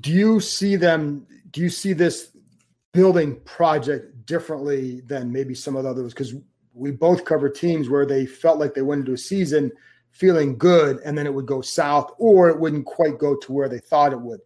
Do 0.00 0.12
you 0.12 0.40
see 0.40 0.76
them? 0.76 1.26
Do 1.50 1.60
you 1.60 1.70
see 1.70 1.92
this 1.92 2.30
building 2.92 3.40
project 3.40 4.26
differently 4.26 5.00
than 5.00 5.32
maybe 5.32 5.54
some 5.54 5.76
of 5.76 5.84
the 5.84 5.90
others? 5.90 6.12
Because 6.12 6.34
we 6.76 6.90
both 6.90 7.24
cover 7.24 7.48
teams 7.48 7.88
where 7.88 8.04
they 8.04 8.26
felt 8.26 8.58
like 8.58 8.74
they 8.74 8.82
went 8.82 9.00
into 9.00 9.14
a 9.14 9.18
season 9.18 9.72
feeling 10.10 10.56
good 10.58 10.98
and 11.04 11.16
then 11.16 11.26
it 11.26 11.32
would 11.32 11.46
go 11.46 11.62
south 11.62 12.12
or 12.18 12.50
it 12.50 12.60
wouldn't 12.60 12.84
quite 12.84 13.18
go 13.18 13.34
to 13.34 13.52
where 13.52 13.68
they 13.68 13.78
thought 13.78 14.12
it 14.12 14.20
would. 14.20 14.40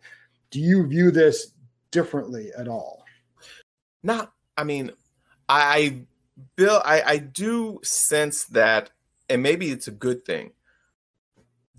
Do 0.51 0.61
you 0.61 0.87
view 0.87 1.11
this 1.11 1.53
differently 1.91 2.51
at 2.57 2.69
all? 2.69 3.05
Not, 4.03 4.33
I 4.57 4.65
mean, 4.65 4.93
I, 5.49 6.03
Bill, 6.57 6.81
I, 6.85 7.03
I 7.03 7.17
do 7.19 7.81
sense 7.83 8.45
that, 8.47 8.91
and 9.29 9.43
maybe 9.43 9.71
it's 9.71 9.89
a 9.89 9.93
good 9.93 10.25
thing. 10.25 10.53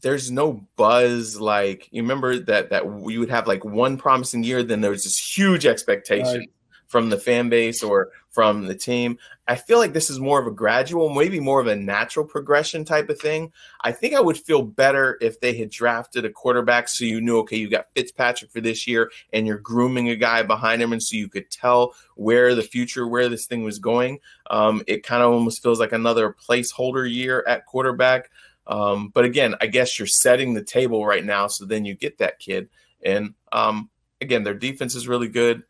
There's 0.01 0.31
no 0.31 0.67
buzz 0.75 1.39
like 1.39 1.88
you 1.91 2.01
remember 2.01 2.39
that 2.39 2.72
that 2.72 2.88
we 2.88 3.20
would 3.20 3.29
have 3.29 3.46
like 3.46 3.63
one 3.63 3.98
promising 3.98 4.43
year, 4.43 4.63
then 4.63 4.81
there 4.81 4.89
was 4.89 5.03
this 5.03 5.17
huge 5.17 5.65
expectation. 5.65 6.39
Right 6.39 6.50
from 6.91 7.10
the 7.10 7.17
fan 7.17 7.48
base 7.48 7.81
or 7.81 8.10
from 8.31 8.65
the 8.65 8.75
team. 8.75 9.17
I 9.48 9.55
feel 9.55 9.77
like 9.77 9.93
this 9.93 10.10
is 10.10 10.19
more 10.19 10.41
of 10.41 10.45
a 10.45 10.51
gradual, 10.51 11.07
maybe 11.07 11.39
more 11.39 11.62
of 11.62 11.67
a 11.67 11.75
natural 11.75 12.25
progression 12.25 12.83
type 12.83 13.10
of 13.10 13.17
thing. 13.17 13.53
I 13.81 13.93
think 13.93 14.13
I 14.13 14.19
would 14.19 14.38
feel 14.38 14.62
better 14.62 15.17
if 15.21 15.39
they 15.39 15.55
had 15.55 15.69
drafted 15.69 16.25
a 16.25 16.29
quarterback 16.29 16.89
so 16.89 17.05
you 17.05 17.21
knew, 17.21 17.39
okay, 17.39 17.55
you 17.55 17.69
got 17.69 17.88
Fitzpatrick 17.95 18.51
for 18.51 18.60
this 18.60 18.88
year 18.88 19.10
and 19.31 19.48
you're 19.48 19.57
grooming 19.57 20.10
a 20.10 20.17
guy 20.17 20.43
behind 20.43 20.81
him. 20.81 20.91
And 20.91 21.01
so 21.01 21.15
you 21.15 21.29
could 21.29 21.50
tell 21.50 21.95
where 22.15 22.55
the 22.55 22.62
future, 22.62 23.07
where 23.07 23.29
this 23.29 23.45
thing 23.45 23.63
was 23.63 23.79
going. 23.79 24.19
Um, 24.50 24.83
it 24.86 25.03
kind 25.03 25.24
of 25.24 25.31
almost 25.31 25.63
feels 25.63 25.79
like 25.79 25.93
another 25.93 26.36
placeholder 26.45 27.10
year 27.10 27.41
at 27.48 27.65
quarterback. 27.65 28.29
Um, 28.67 29.12
but 29.13 29.24
again, 29.24 29.55
I 29.62 29.67
guess 29.67 29.98
you're 29.98 30.07
setting 30.07 30.53
the 30.53 30.63
table 30.63 31.05
right 31.05 31.24
now. 31.24 31.48
So 31.48 31.63
then 31.63 31.86
you 31.86 31.95
get 31.95 32.17
that 32.17 32.39
kid. 32.39 32.67
And 33.01 33.33
um, 33.53 33.89
again, 34.19 34.43
their 34.43 34.53
defense 34.53 34.93
is 34.93 35.07
really 35.07 35.29
good. 35.29 35.63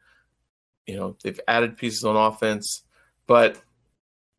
You 0.88 0.96
know, 0.96 1.16
they've 1.24 1.40
added 1.48 1.78
pieces 1.78 2.04
on 2.04 2.16
offense, 2.16 2.84
but 3.28 3.62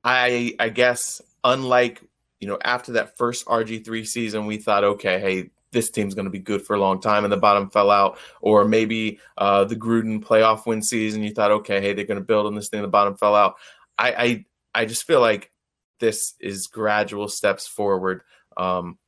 I 0.05 0.55
I 0.59 0.69
guess 0.69 1.23
unlike 1.45 2.03
you 2.41 2.49
know 2.49 2.59
after 2.63 2.93
that 2.93 3.17
first 3.17 3.47
RG 3.47 3.85
three 3.85 4.05
season, 4.05 4.47
we 4.47 4.59
thought, 4.59 4.85
okay, 4.85 5.21
hey, 5.21 5.51
this 5.71 5.91
team's 5.91 6.15
going 6.15 6.27
to 6.27 6.31
be 6.31 6.39
good 6.39 6.63
for 6.63 6.75
a 6.75 6.81
long 6.81 7.01
time, 7.01 7.25
and 7.25 7.33
the 7.33 7.37
bottom 7.37 7.71
fell 7.71 7.91
out, 7.91 8.19
or 8.41 8.65
maybe 8.67 9.21
uh, 9.39 9.65
the 9.65 9.77
Gruden 9.77 10.23
playoff 10.23 10.67
win 10.67 10.83
season, 10.83 11.23
you 11.23 11.33
thought, 11.33 11.51
okay, 11.51 11.81
hey, 11.81 11.93
they're 11.93 12.05
going 12.05 12.21
to 12.21 12.25
build 12.25 12.47
on 12.47 12.55
this 12.55 12.69
thing, 12.69 12.83
the 12.83 12.89
bottom 12.89 13.17
fell 13.17 13.35
out. 13.35 13.55
I 13.99 14.13
I, 14.13 14.45
I 14.75 14.85
just 14.85 15.07
feel 15.07 15.21
like 15.21 15.51
this 16.01 16.35
is 16.41 16.67
gradual 16.67 17.29
steps 17.29 17.67
forward. 17.67 18.23
Um, 18.57 18.99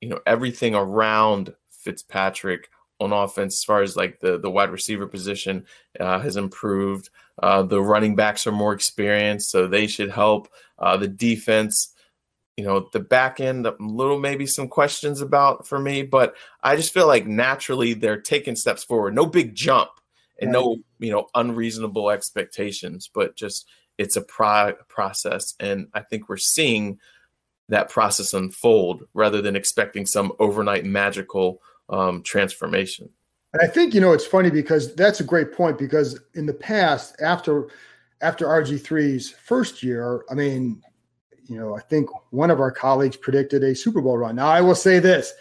you 0.00 0.08
know, 0.08 0.20
everything 0.26 0.74
around 0.74 1.54
Fitzpatrick 1.70 2.68
on 3.02 3.12
offense 3.12 3.58
as 3.58 3.64
far 3.64 3.82
as 3.82 3.96
like 3.96 4.20
the 4.20 4.38
the 4.38 4.50
wide 4.50 4.70
receiver 4.70 5.06
position 5.06 5.66
uh, 6.00 6.20
has 6.20 6.36
improved. 6.36 7.10
Uh, 7.42 7.62
the 7.62 7.80
running 7.80 8.14
backs 8.14 8.46
are 8.46 8.52
more 8.52 8.72
experienced, 8.72 9.50
so 9.50 9.66
they 9.66 9.86
should 9.86 10.10
help. 10.10 10.48
Uh, 10.78 10.96
the 10.96 11.08
defense, 11.08 11.94
you 12.56 12.64
know, 12.64 12.88
the 12.92 13.00
back 13.00 13.40
end, 13.40 13.66
a 13.66 13.74
little 13.80 14.18
maybe 14.18 14.46
some 14.46 14.68
questions 14.68 15.20
about 15.20 15.66
for 15.66 15.78
me, 15.78 16.02
but 16.02 16.34
I 16.62 16.76
just 16.76 16.92
feel 16.92 17.06
like 17.06 17.26
naturally 17.26 17.94
they're 17.94 18.20
taking 18.20 18.56
steps 18.56 18.84
forward. 18.84 19.14
No 19.14 19.26
big 19.26 19.54
jump 19.54 19.90
and 20.40 20.52
no 20.52 20.76
you 20.98 21.10
know 21.10 21.26
unreasonable 21.34 22.10
expectations, 22.10 23.10
but 23.12 23.36
just 23.36 23.66
it's 23.98 24.16
a 24.16 24.22
pro- 24.22 24.74
process, 24.88 25.54
and 25.60 25.88
I 25.94 26.00
think 26.00 26.28
we're 26.28 26.36
seeing 26.36 26.98
that 27.68 27.88
process 27.88 28.34
unfold 28.34 29.04
rather 29.14 29.40
than 29.40 29.56
expecting 29.56 30.04
some 30.04 30.32
overnight 30.38 30.84
magical 30.84 31.62
um, 31.88 32.22
transformation. 32.22 33.08
And 33.52 33.62
I 33.62 33.66
think 33.66 33.94
you 33.94 34.00
know 34.00 34.12
it's 34.12 34.26
funny 34.26 34.50
because 34.50 34.94
that's 34.94 35.20
a 35.20 35.24
great 35.24 35.52
point 35.52 35.78
because 35.78 36.18
in 36.34 36.46
the 36.46 36.54
past 36.54 37.20
after 37.20 37.68
after 38.20 38.46
RG3's 38.46 39.30
first 39.30 39.82
year, 39.82 40.24
I 40.30 40.34
mean, 40.34 40.80
you 41.48 41.58
know, 41.58 41.76
I 41.76 41.80
think 41.80 42.08
one 42.30 42.50
of 42.50 42.60
our 42.60 42.70
colleagues 42.70 43.16
predicted 43.16 43.62
a 43.64 43.74
Super 43.74 44.00
Bowl 44.00 44.16
run. 44.16 44.36
Now 44.36 44.46
I 44.46 44.60
will 44.60 44.76
say 44.76 45.00
this, 45.00 45.32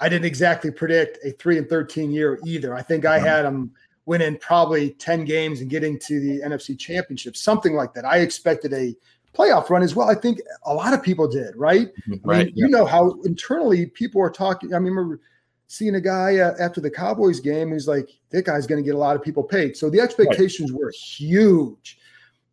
I 0.00 0.08
didn't 0.08 0.24
exactly 0.24 0.70
predict 0.70 1.18
a 1.24 1.32
3 1.32 1.58
and 1.58 1.68
13 1.68 2.12
year 2.12 2.38
either. 2.46 2.74
I 2.74 2.82
think 2.82 3.04
I 3.04 3.18
had 3.18 3.42
them 3.42 3.72
winning 4.06 4.38
probably 4.38 4.90
10 4.92 5.24
games 5.24 5.60
and 5.60 5.68
getting 5.68 5.98
to 5.98 6.20
the 6.20 6.40
NFC 6.40 6.78
championship, 6.78 7.36
something 7.36 7.74
like 7.74 7.92
that. 7.94 8.04
I 8.04 8.18
expected 8.18 8.72
a 8.72 8.96
playoff 9.34 9.68
run 9.68 9.82
as 9.82 9.94
well. 9.94 10.08
I 10.08 10.14
think 10.14 10.40
a 10.64 10.72
lot 10.72 10.94
of 10.94 11.02
people 11.02 11.28
did, 11.28 11.54
right? 11.56 11.88
Mm-hmm. 12.08 12.28
Right. 12.28 12.36
I 12.36 12.44
mean, 12.44 12.52
yeah. 12.54 12.64
You 12.64 12.68
know 12.70 12.86
how 12.86 13.20
internally 13.24 13.86
people 13.86 14.22
are 14.22 14.30
talking. 14.30 14.72
I 14.72 14.78
mean, 14.78 14.92
remember 14.92 15.20
seeing 15.68 15.94
a 15.94 16.00
guy 16.00 16.38
uh, 16.38 16.54
after 16.58 16.80
the 16.80 16.90
Cowboys 16.90 17.40
game 17.40 17.72
he's 17.72 17.86
like, 17.86 18.10
that 18.30 18.44
guy's 18.44 18.66
going 18.66 18.82
to 18.82 18.86
get 18.86 18.94
a 18.94 18.98
lot 18.98 19.14
of 19.14 19.22
people 19.22 19.42
paid. 19.42 19.76
So 19.76 19.88
the 19.88 20.00
expectations 20.00 20.72
right. 20.72 20.80
were 20.80 20.90
huge. 20.90 21.98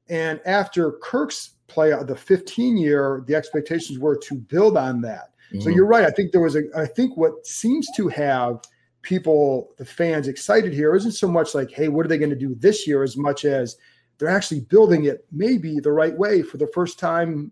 And 0.10 0.40
after 0.46 0.92
Kirk's 1.02 1.52
play, 1.68 1.92
uh, 1.92 2.04
the 2.04 2.16
15 2.16 2.78
year, 2.78 3.24
the 3.26 3.34
expectations 3.34 3.98
were 3.98 4.18
to 4.18 4.36
build 4.36 4.78
on 4.78 5.02
that. 5.02 5.32
Mm-hmm. 5.52 5.62
So 5.62 5.70
you're 5.70 5.88
right. 5.88 6.04
I 6.04 6.12
think 6.12 6.32
there 6.32 6.42
was 6.42 6.56
a, 6.56 6.64
I 6.78 6.86
think 6.86 7.18
what 7.18 7.46
seems 7.48 7.88
to 7.96 8.08
have 8.10 8.60
people, 9.02 9.72
the 9.78 9.86
fans 9.86 10.28
excited 10.28 10.74
here 10.74 10.96
isn't 10.96 11.14
so 11.14 11.28
much 11.28 11.56
like, 11.56 11.72
hey, 11.72 11.88
what 11.88 12.06
are 12.06 12.10
they 12.10 12.18
going 12.18 12.30
to 12.30 12.36
do 12.36 12.54
this 12.56 12.86
year 12.86 13.02
as 13.02 13.16
much 13.16 13.46
as 13.46 13.78
they're 14.18 14.30
actually 14.30 14.62
building 14.62 15.06
it 15.06 15.26
maybe 15.32 15.80
the 15.80 15.92
right 15.92 16.18
way 16.18 16.42
for 16.42 16.58
the 16.58 16.68
first 16.68 17.00
time 17.00 17.52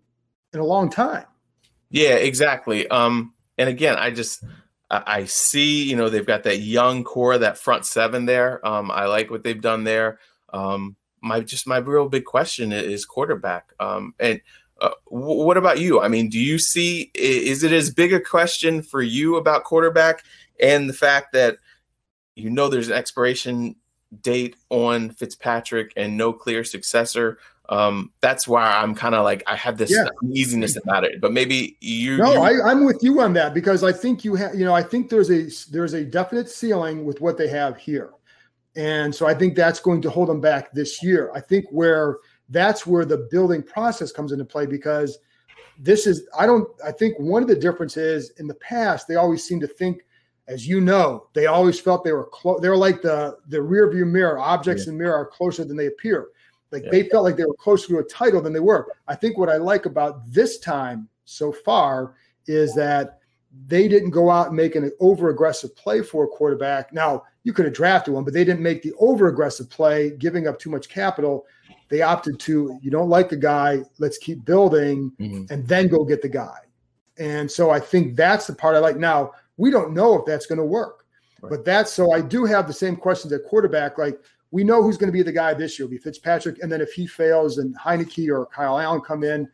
in 0.52 0.60
a 0.60 0.64
long 0.64 0.90
time. 0.90 1.26
Yeah, 1.90 2.14
exactly. 2.14 2.88
Um, 2.88 3.34
and 3.58 3.68
again, 3.68 3.96
I 3.96 4.10
just, 4.10 4.44
I 5.06 5.24
see, 5.24 5.88
you 5.88 5.96
know, 5.96 6.08
they've 6.08 6.26
got 6.26 6.44
that 6.44 6.58
young 6.58 7.04
core, 7.04 7.38
that 7.38 7.58
front 7.58 7.86
seven 7.86 8.26
there. 8.26 8.66
Um, 8.66 8.90
I 8.90 9.06
like 9.06 9.30
what 9.30 9.42
they've 9.42 9.60
done 9.60 9.84
there. 9.84 10.18
Um, 10.52 10.96
my 11.20 11.40
just 11.40 11.66
my 11.66 11.78
real 11.78 12.08
big 12.08 12.24
question 12.24 12.72
is 12.72 13.04
quarterback. 13.04 13.72
Um, 13.80 14.14
and 14.20 14.40
uh, 14.80 14.90
w- 15.10 15.44
what 15.44 15.56
about 15.56 15.80
you? 15.80 16.00
I 16.00 16.08
mean, 16.08 16.28
do 16.28 16.38
you 16.38 16.58
see 16.58 17.10
is 17.14 17.62
it 17.62 17.72
as 17.72 17.90
big 17.90 18.12
a 18.12 18.20
question 18.20 18.82
for 18.82 19.00
you 19.02 19.36
about 19.36 19.64
quarterback 19.64 20.22
and 20.60 20.88
the 20.88 20.94
fact 20.94 21.32
that 21.32 21.58
you 22.36 22.50
know 22.50 22.68
there's 22.68 22.88
an 22.88 22.94
expiration 22.94 23.76
date 24.20 24.56
on 24.70 25.10
Fitzpatrick 25.10 25.92
and 25.96 26.16
no 26.16 26.32
clear 26.32 26.62
successor? 26.62 27.38
Um, 27.68 28.12
that's 28.20 28.46
why 28.46 28.76
I'm 28.76 28.94
kind 28.94 29.14
of 29.14 29.24
like 29.24 29.42
I 29.46 29.56
have 29.56 29.78
this 29.78 29.90
yeah. 29.90 30.06
uneasiness 30.22 30.76
about 30.76 31.04
it. 31.04 31.20
But 31.20 31.32
maybe 31.32 31.76
you. 31.80 32.18
No, 32.18 32.32
you... 32.32 32.62
I, 32.62 32.70
am 32.70 32.84
with 32.84 33.02
you 33.02 33.20
on 33.20 33.32
that 33.34 33.54
because 33.54 33.82
I 33.82 33.92
think 33.92 34.24
you 34.24 34.34
have. 34.34 34.54
You 34.54 34.64
know, 34.64 34.74
I 34.74 34.82
think 34.82 35.08
there's 35.08 35.30
a 35.30 35.48
there's 35.70 35.94
a 35.94 36.04
definite 36.04 36.50
ceiling 36.50 37.04
with 37.04 37.20
what 37.20 37.38
they 37.38 37.48
have 37.48 37.76
here, 37.78 38.10
and 38.76 39.14
so 39.14 39.26
I 39.26 39.34
think 39.34 39.56
that's 39.56 39.80
going 39.80 40.02
to 40.02 40.10
hold 40.10 40.28
them 40.28 40.40
back 40.40 40.72
this 40.72 41.02
year. 41.02 41.30
I 41.34 41.40
think 41.40 41.64
where 41.70 42.18
that's 42.50 42.86
where 42.86 43.06
the 43.06 43.28
building 43.30 43.62
process 43.62 44.12
comes 44.12 44.32
into 44.32 44.44
play 44.44 44.66
because 44.66 45.18
this 45.78 46.06
is 46.06 46.28
I 46.38 46.46
don't 46.46 46.68
I 46.84 46.92
think 46.92 47.18
one 47.18 47.42
of 47.42 47.48
the 47.48 47.56
differences 47.56 48.30
in 48.38 48.46
the 48.46 48.54
past 48.56 49.08
they 49.08 49.16
always 49.16 49.44
seem 49.44 49.58
to 49.60 49.66
think 49.66 50.02
as 50.46 50.66
you 50.66 50.80
know 50.80 51.28
they 51.34 51.46
always 51.46 51.80
felt 51.80 52.04
they 52.04 52.12
were 52.12 52.26
close 52.26 52.60
they 52.60 52.68
were 52.68 52.76
like 52.76 53.02
the 53.02 53.38
the 53.48 53.60
rear 53.60 53.90
view 53.90 54.04
mirror 54.04 54.38
objects 54.38 54.84
yeah. 54.84 54.92
in 54.92 54.98
the 54.98 55.02
mirror 55.02 55.16
are 55.16 55.26
closer 55.26 55.64
than 55.64 55.76
they 55.76 55.86
appear 55.86 56.28
like 56.74 56.84
yeah. 56.84 56.90
they 56.90 57.08
felt 57.08 57.24
like 57.24 57.36
they 57.36 57.44
were 57.44 57.54
closer 57.54 57.86
to 57.88 57.98
a 57.98 58.04
title 58.04 58.42
than 58.42 58.52
they 58.52 58.60
were. 58.60 58.92
I 59.06 59.14
think 59.14 59.38
what 59.38 59.48
I 59.48 59.56
like 59.56 59.86
about 59.86 60.30
this 60.30 60.58
time 60.58 61.08
so 61.24 61.52
far 61.52 62.16
is 62.46 62.74
that 62.74 63.20
they 63.68 63.86
didn't 63.86 64.10
go 64.10 64.28
out 64.28 64.48
and 64.48 64.56
make 64.56 64.74
an 64.74 64.90
over 64.98 65.30
aggressive 65.30 65.74
play 65.76 66.02
for 66.02 66.24
a 66.24 66.28
quarterback. 66.28 66.92
Now, 66.92 67.22
you 67.44 67.52
could 67.52 67.66
have 67.66 67.74
drafted 67.74 68.12
one, 68.12 68.24
but 68.24 68.34
they 68.34 68.44
didn't 68.44 68.62
make 68.62 68.82
the 68.82 68.92
over 68.98 69.28
aggressive 69.28 69.70
play, 69.70 70.10
giving 70.18 70.48
up 70.48 70.58
too 70.58 70.70
much 70.70 70.88
capital. 70.88 71.46
They 71.88 72.02
opted 72.02 72.40
to, 72.40 72.76
you 72.82 72.90
don't 72.90 73.08
like 73.08 73.28
the 73.28 73.36
guy, 73.36 73.82
let's 73.98 74.18
keep 74.18 74.44
building 74.44 75.12
mm-hmm. 75.20 75.44
and 75.52 75.68
then 75.68 75.86
go 75.86 76.04
get 76.04 76.22
the 76.22 76.28
guy. 76.28 76.58
And 77.18 77.48
so 77.48 77.70
I 77.70 77.78
think 77.78 78.16
that's 78.16 78.48
the 78.48 78.54
part 78.54 78.74
I 78.74 78.80
like. 78.80 78.96
Now, 78.96 79.32
we 79.56 79.70
don't 79.70 79.94
know 79.94 80.18
if 80.18 80.26
that's 80.26 80.46
going 80.46 80.58
to 80.58 80.64
work, 80.64 81.04
right. 81.40 81.50
but 81.50 81.64
that's 81.64 81.92
so 81.92 82.12
I 82.12 82.20
do 82.20 82.44
have 82.44 82.66
the 82.66 82.72
same 82.72 82.96
questions 82.96 83.32
at 83.32 83.44
quarterback. 83.44 83.98
Like, 83.98 84.18
we 84.54 84.62
know 84.62 84.84
who's 84.84 84.96
going 84.96 85.08
to 85.08 85.12
be 85.12 85.24
the 85.24 85.32
guy 85.32 85.52
this 85.52 85.76
year. 85.76 85.84
It'll 85.86 85.90
be 85.90 85.98
Fitzpatrick, 85.98 86.62
and 86.62 86.70
then 86.70 86.80
if 86.80 86.92
he 86.92 87.08
fails, 87.08 87.58
and 87.58 87.76
Heinicke 87.76 88.30
or 88.30 88.46
Kyle 88.46 88.78
Allen 88.78 89.00
come 89.00 89.24
in, 89.24 89.48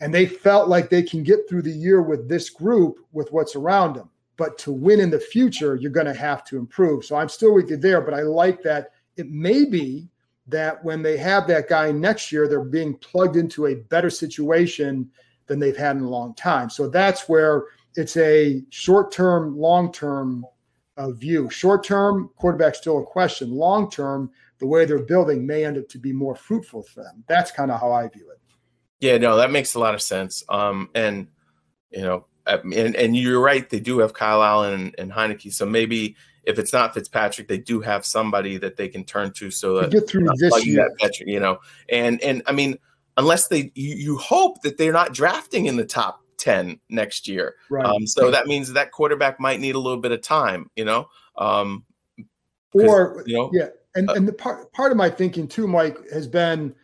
and 0.00 0.12
they 0.12 0.26
felt 0.26 0.68
like 0.68 0.90
they 0.90 1.04
can 1.04 1.22
get 1.22 1.48
through 1.48 1.62
the 1.62 1.70
year 1.70 2.02
with 2.02 2.28
this 2.28 2.50
group 2.50 2.96
with 3.12 3.30
what's 3.30 3.54
around 3.54 3.94
them. 3.94 4.10
But 4.36 4.58
to 4.58 4.72
win 4.72 4.98
in 4.98 5.10
the 5.10 5.20
future, 5.20 5.76
you're 5.76 5.92
going 5.92 6.08
to 6.08 6.12
have 6.12 6.42
to 6.46 6.58
improve. 6.58 7.04
So 7.04 7.14
I'm 7.14 7.28
still 7.28 7.54
with 7.54 7.70
you 7.70 7.76
there, 7.76 8.00
but 8.00 8.12
I 8.12 8.22
like 8.22 8.64
that 8.64 8.88
it 9.16 9.30
may 9.30 9.64
be 9.64 10.08
that 10.48 10.82
when 10.82 11.02
they 11.02 11.16
have 11.16 11.46
that 11.46 11.68
guy 11.68 11.92
next 11.92 12.32
year, 12.32 12.48
they're 12.48 12.64
being 12.64 12.96
plugged 12.96 13.36
into 13.36 13.66
a 13.66 13.76
better 13.76 14.10
situation 14.10 15.08
than 15.46 15.60
they've 15.60 15.76
had 15.76 15.94
in 15.94 16.02
a 16.02 16.10
long 16.10 16.34
time. 16.34 16.68
So 16.68 16.88
that's 16.88 17.28
where 17.28 17.66
it's 17.94 18.16
a 18.16 18.64
short 18.70 19.12
term, 19.12 19.56
long 19.56 19.92
term 19.92 20.44
uh, 21.00 21.10
view. 21.12 21.48
Short 21.48 21.82
term, 21.82 22.30
quarterback 22.36 22.74
still 22.74 22.98
a 22.98 23.04
question. 23.04 23.50
Long 23.50 23.90
term, 23.90 24.30
the 24.58 24.66
way 24.66 24.84
they're 24.84 24.98
building 24.98 25.46
may 25.46 25.64
end 25.64 25.78
up 25.78 25.88
to 25.88 25.98
be 25.98 26.12
more 26.12 26.36
fruitful 26.36 26.82
for 26.82 27.02
them. 27.02 27.24
That's 27.26 27.50
kind 27.50 27.70
of 27.70 27.80
how 27.80 27.92
I 27.92 28.08
view 28.08 28.30
it. 28.30 28.38
Yeah, 29.00 29.16
no, 29.16 29.36
that 29.36 29.50
makes 29.50 29.74
a 29.74 29.78
lot 29.78 29.94
of 29.94 30.02
sense. 30.02 30.44
Um, 30.50 30.90
and 30.94 31.28
you 31.90 32.02
know, 32.02 32.26
and, 32.46 32.94
and 32.94 33.16
you're 33.16 33.40
right, 33.40 33.68
they 33.68 33.80
do 33.80 33.98
have 34.00 34.12
Kyle 34.12 34.42
Allen 34.42 34.74
and, 34.74 34.94
and 34.98 35.12
Heinicke. 35.12 35.52
So 35.52 35.64
maybe 35.64 36.16
if 36.44 36.58
it's 36.58 36.72
not 36.72 36.92
Fitzpatrick, 36.92 37.48
they 37.48 37.58
do 37.58 37.80
have 37.80 38.04
somebody 38.04 38.58
that 38.58 38.76
they 38.76 38.88
can 38.88 39.04
turn 39.04 39.32
to 39.34 39.50
so 39.50 39.80
that 39.80 39.90
get 39.90 40.08
through 40.08 40.28
this 40.36 40.66
year. 40.66 40.90
That 41.00 41.18
you 41.20 41.40
know, 41.40 41.58
and 41.88 42.22
and 42.22 42.42
I 42.46 42.52
mean, 42.52 42.76
unless 43.16 43.48
they, 43.48 43.72
you, 43.74 43.94
you, 43.94 44.18
hope 44.18 44.60
that 44.62 44.76
they're 44.76 44.92
not 44.92 45.14
drafting 45.14 45.66
in 45.66 45.76
the 45.76 45.84
top 45.84 46.22
ten 46.40 46.80
next 46.88 47.28
year. 47.28 47.54
Right. 47.68 47.84
Um, 47.84 48.06
so 48.06 48.30
that 48.30 48.46
means 48.46 48.72
that 48.72 48.90
quarterback 48.90 49.38
might 49.38 49.60
need 49.60 49.76
a 49.76 49.78
little 49.78 50.00
bit 50.00 50.10
of 50.10 50.22
time. 50.22 50.70
You 50.74 50.84
know, 50.84 51.08
um, 51.36 51.84
or 52.72 53.22
you 53.26 53.36
know, 53.36 53.50
yeah, 53.52 53.68
and 53.94 54.10
uh, 54.10 54.14
and 54.14 54.26
the 54.26 54.32
part 54.32 54.72
part 54.72 54.90
of 54.90 54.96
my 54.96 55.10
thinking 55.10 55.46
too, 55.46 55.68
Mike, 55.68 55.98
has 56.12 56.26
been, 56.26 56.74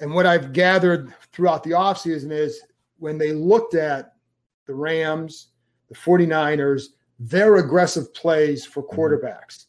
and 0.00 0.12
what 0.12 0.26
I've 0.26 0.52
gathered 0.52 1.14
throughout 1.32 1.62
the 1.62 1.70
offseason 1.70 2.32
is 2.32 2.60
when 2.98 3.16
they 3.16 3.32
looked 3.32 3.74
at 3.74 4.12
the 4.66 4.74
Rams, 4.74 5.48
the 5.88 5.94
49ers, 5.94 6.88
their 7.18 7.56
aggressive 7.56 8.12
plays 8.14 8.64
for 8.64 8.82
mm-hmm. 8.82 9.00
quarterbacks. 9.00 9.66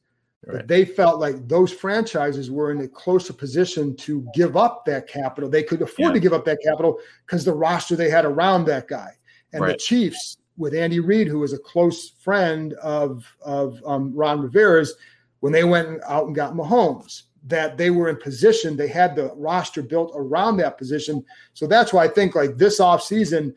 Right. 0.48 0.68
They 0.68 0.86
felt 0.86 1.20
like 1.20 1.48
those 1.48 1.72
franchises 1.72 2.50
were 2.50 2.72
in 2.72 2.82
a 2.82 2.88
closer 2.88 3.32
position 3.32 3.96
to 3.98 4.28
give 4.34 4.58
up 4.58 4.86
that 4.86 5.08
capital. 5.08 5.50
They 5.50 5.62
could 5.62 5.84
afford 5.84 6.10
yeah. 6.10 6.14
to 6.14 6.20
give 6.20 6.34
up 6.34 6.46
that 6.46 6.58
capital 6.64 6.98
because 7.26 7.46
the 7.46 7.54
roster 7.54 7.96
they 7.96 8.10
had 8.10 8.26
around 8.26 8.66
that 8.66 8.88
guy. 8.88 9.12
And 9.54 9.62
right. 9.62 9.74
the 9.74 9.78
Chiefs, 9.78 10.38
with 10.58 10.74
Andy 10.74 11.00
Reid, 11.00 11.28
who 11.28 11.40
was 11.40 11.54
a 11.54 11.60
close 11.60 12.10
friend 12.10 12.74
of 12.74 13.26
of 13.42 13.82
um, 13.86 14.16
Ron 14.16 14.42
Rivera's, 14.42 14.96
when 15.42 15.54
they 15.54 15.64
went 15.64 16.02
out 16.08 16.26
and 16.26 16.36
got 16.36 16.54
Mahomes, 16.54 17.24
that 17.46 17.78
they 17.78 17.92
were 17.92 18.10
in 18.10 18.18
position. 18.18 18.76
They 18.76 18.88
had 18.88 19.16
the 19.16 19.32
roster 19.36 19.84
built 19.84 20.12
around 20.16 20.58
that 20.58 20.78
position. 20.78 21.24
So 21.54 21.68
that's 21.68 21.94
why 21.94 22.06
I 22.06 22.08
think 22.08 22.34
like 22.36 22.58
this 22.58 22.80
offseason, 22.80 23.54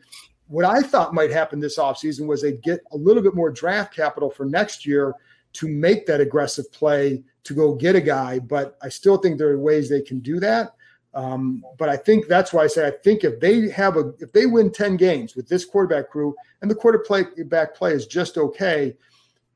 what 0.47 0.65
I 0.65 0.81
thought 0.81 1.13
might 1.13 1.31
happen 1.31 1.59
this 1.59 1.79
offseason 1.79 2.27
was 2.27 2.41
they'd 2.41 2.61
get 2.61 2.79
a 2.91 2.97
little 2.97 3.23
bit 3.23 3.35
more 3.35 3.49
draft 3.49 3.93
capital 3.95 4.29
for 4.29 4.45
next 4.45 4.85
year 4.85 5.15
to 5.55 5.67
make 5.67 6.05
that 6.05 6.21
aggressive 6.21 6.71
play 6.71 7.23
to 7.43 7.53
go 7.53 7.73
get 7.75 7.95
a 7.95 8.01
guy. 8.01 8.39
But 8.39 8.77
I 8.81 8.89
still 8.89 9.17
think 9.17 9.37
there 9.37 9.49
are 9.49 9.59
ways 9.59 9.89
they 9.89 10.01
can 10.01 10.19
do 10.19 10.39
that. 10.41 10.73
Um, 11.13 11.63
but 11.77 11.87
I 11.87 11.95
think 11.95 12.27
that's 12.27 12.51
why 12.51 12.63
I 12.63 12.67
say 12.67 12.85
I 12.85 12.91
think 12.91 13.23
if 13.23 13.39
they 13.39 13.69
have 13.69 13.95
a 13.95 14.13
if 14.19 14.33
they 14.33 14.45
win 14.45 14.69
10 14.69 14.97
games 14.97 15.35
with 15.35 15.47
this 15.47 15.63
quarterback 15.63 16.09
crew 16.09 16.35
and 16.61 16.69
the 16.69 16.75
quarterback 16.75 17.73
play 17.73 17.93
is 17.93 18.05
just 18.05 18.37
okay, 18.37 18.97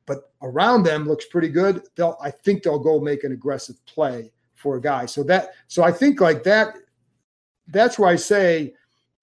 but 0.06 0.32
around 0.42 0.84
them 0.84 1.06
looks 1.06 1.26
pretty 1.26 1.50
good, 1.50 1.84
they'll 1.96 2.18
I 2.22 2.32
think 2.32 2.64
they'll 2.64 2.80
go 2.80 3.02
make 3.02 3.26
an 3.26 3.34
aggressive 3.34 3.76
play 3.86 4.32
for 4.56 4.78
a 4.78 4.82
guy. 4.82 5.06
So 5.06 5.22
that 5.24 5.50
so 5.68 5.84
I 5.84 5.92
think 5.92 6.22
like 6.22 6.44
that 6.44 6.76
that's 7.68 8.00
why 8.00 8.14
I 8.14 8.16
say 8.16 8.74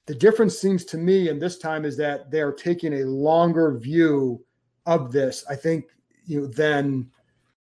the 0.04 0.14
difference 0.14 0.59
seems 0.59 0.85
to 0.87 0.99
me 0.99 1.30
and 1.30 1.40
this 1.40 1.56
time 1.56 1.87
is 1.87 1.97
that 1.97 2.30
they're 2.30 2.52
taking 2.52 3.00
a 3.00 3.06
longer 3.06 3.78
view 3.78 4.45
of 4.85 5.11
this. 5.11 5.42
I 5.49 5.56
think 5.56 5.87
you 6.26 6.40
know 6.40 6.47
then 6.47 7.11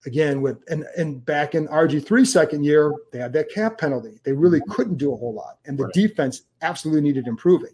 again 0.05 0.41
with 0.41 0.63
and 0.69 0.85
and 0.97 1.25
back 1.25 1.55
in 1.55 1.67
RG3 1.67 2.25
second 2.25 2.63
year, 2.63 2.93
they 3.11 3.19
had 3.19 3.33
that 3.33 3.49
cap 3.49 3.77
penalty. 3.77 4.19
They 4.23 4.33
really 4.33 4.59
mm-hmm. 4.59 4.71
couldn't 4.71 4.97
do 4.97 5.13
a 5.13 5.17
whole 5.17 5.33
lot. 5.33 5.57
And 5.65 5.77
the 5.77 5.85
right. 5.85 5.93
defense 5.93 6.43
absolutely 6.61 7.01
needed 7.01 7.27
improving. 7.27 7.73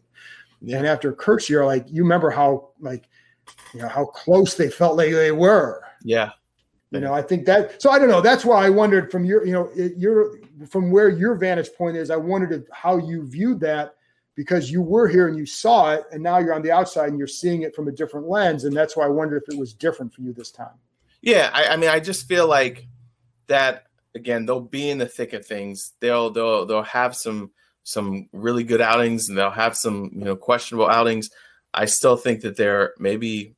Yeah. 0.61 0.77
And 0.77 0.87
after 0.87 1.13
Kirk's 1.13 1.49
year, 1.49 1.65
like 1.65 1.85
you 1.89 2.03
remember 2.03 2.29
how 2.29 2.69
like 2.79 3.07
you 3.73 3.81
know 3.81 3.87
how 3.87 4.05
close 4.05 4.55
they 4.55 4.69
felt 4.69 4.97
like 4.97 5.11
they 5.11 5.31
were. 5.31 5.83
Yeah. 6.03 6.31
You 6.91 7.01
know, 7.01 7.13
I 7.13 7.21
think 7.21 7.45
that 7.45 7.81
so 7.81 7.91
I 7.91 7.99
don't 7.99 8.07
know. 8.07 8.21
That's 8.21 8.45
why 8.45 8.65
I 8.65 8.69
wondered 8.69 9.11
from 9.11 9.25
your, 9.25 9.45
you 9.45 9.51
know, 9.51 9.69
your 9.75 10.37
from 10.69 10.91
where 10.91 11.09
your 11.09 11.35
vantage 11.35 11.73
point 11.77 11.97
is, 11.97 12.09
I 12.09 12.15
wondered 12.15 12.65
how 12.71 12.97
you 12.97 13.27
viewed 13.27 13.59
that 13.61 13.95
because 14.35 14.69
you 14.69 14.81
were 14.81 15.07
here 15.07 15.27
and 15.27 15.37
you 15.37 15.45
saw 15.45 15.93
it, 15.93 16.03
and 16.11 16.21
now 16.21 16.39
you're 16.39 16.53
on 16.53 16.61
the 16.61 16.71
outside 16.71 17.09
and 17.09 17.17
you're 17.17 17.27
seeing 17.27 17.61
it 17.61 17.75
from 17.75 17.87
a 17.87 17.91
different 17.91 18.27
lens. 18.27 18.65
And 18.65 18.75
that's 18.75 18.95
why 18.95 19.05
I 19.05 19.09
wonder 19.09 19.37
if 19.37 19.43
it 19.47 19.57
was 19.57 19.73
different 19.73 20.13
for 20.13 20.21
you 20.21 20.33
this 20.33 20.51
time. 20.51 20.75
Yeah, 21.21 21.49
I, 21.53 21.67
I 21.69 21.77
mean, 21.77 21.89
I 21.89 21.99
just 21.99 22.27
feel 22.27 22.47
like 22.47 22.87
that 23.47 23.85
again. 24.13 24.45
They'll 24.45 24.61
be 24.61 24.89
in 24.89 24.97
the 24.97 25.07
thick 25.07 25.33
of 25.33 25.45
things. 25.45 25.93
They'll 25.99 26.29
they'll 26.29 26.65
they'll 26.65 26.83
have 26.83 27.15
some 27.15 27.51
some 27.83 28.29
really 28.33 28.63
good 28.63 28.81
outings, 28.81 29.29
and 29.29 29.37
they'll 29.37 29.49
have 29.49 29.75
some 29.75 30.11
you 30.13 30.23
know 30.25 30.35
questionable 30.35 30.87
outings. 30.87 31.29
I 31.73 31.85
still 31.85 32.15
think 32.15 32.41
that 32.41 32.57
they're 32.57 32.93
maybe 32.99 33.55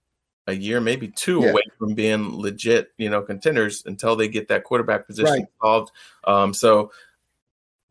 a 0.48 0.54
year, 0.54 0.80
maybe 0.80 1.10
two 1.10 1.42
yeah. 1.42 1.50
away 1.50 1.62
from 1.78 1.94
being 1.94 2.40
legit, 2.40 2.92
you 2.98 3.10
know, 3.10 3.22
contenders 3.22 3.84
until 3.86 4.16
they 4.16 4.28
get 4.28 4.48
that 4.48 4.64
quarterback 4.64 5.06
position 5.06 5.32
right. 5.32 5.46
solved. 5.62 5.92
Um, 6.24 6.54
so 6.54 6.92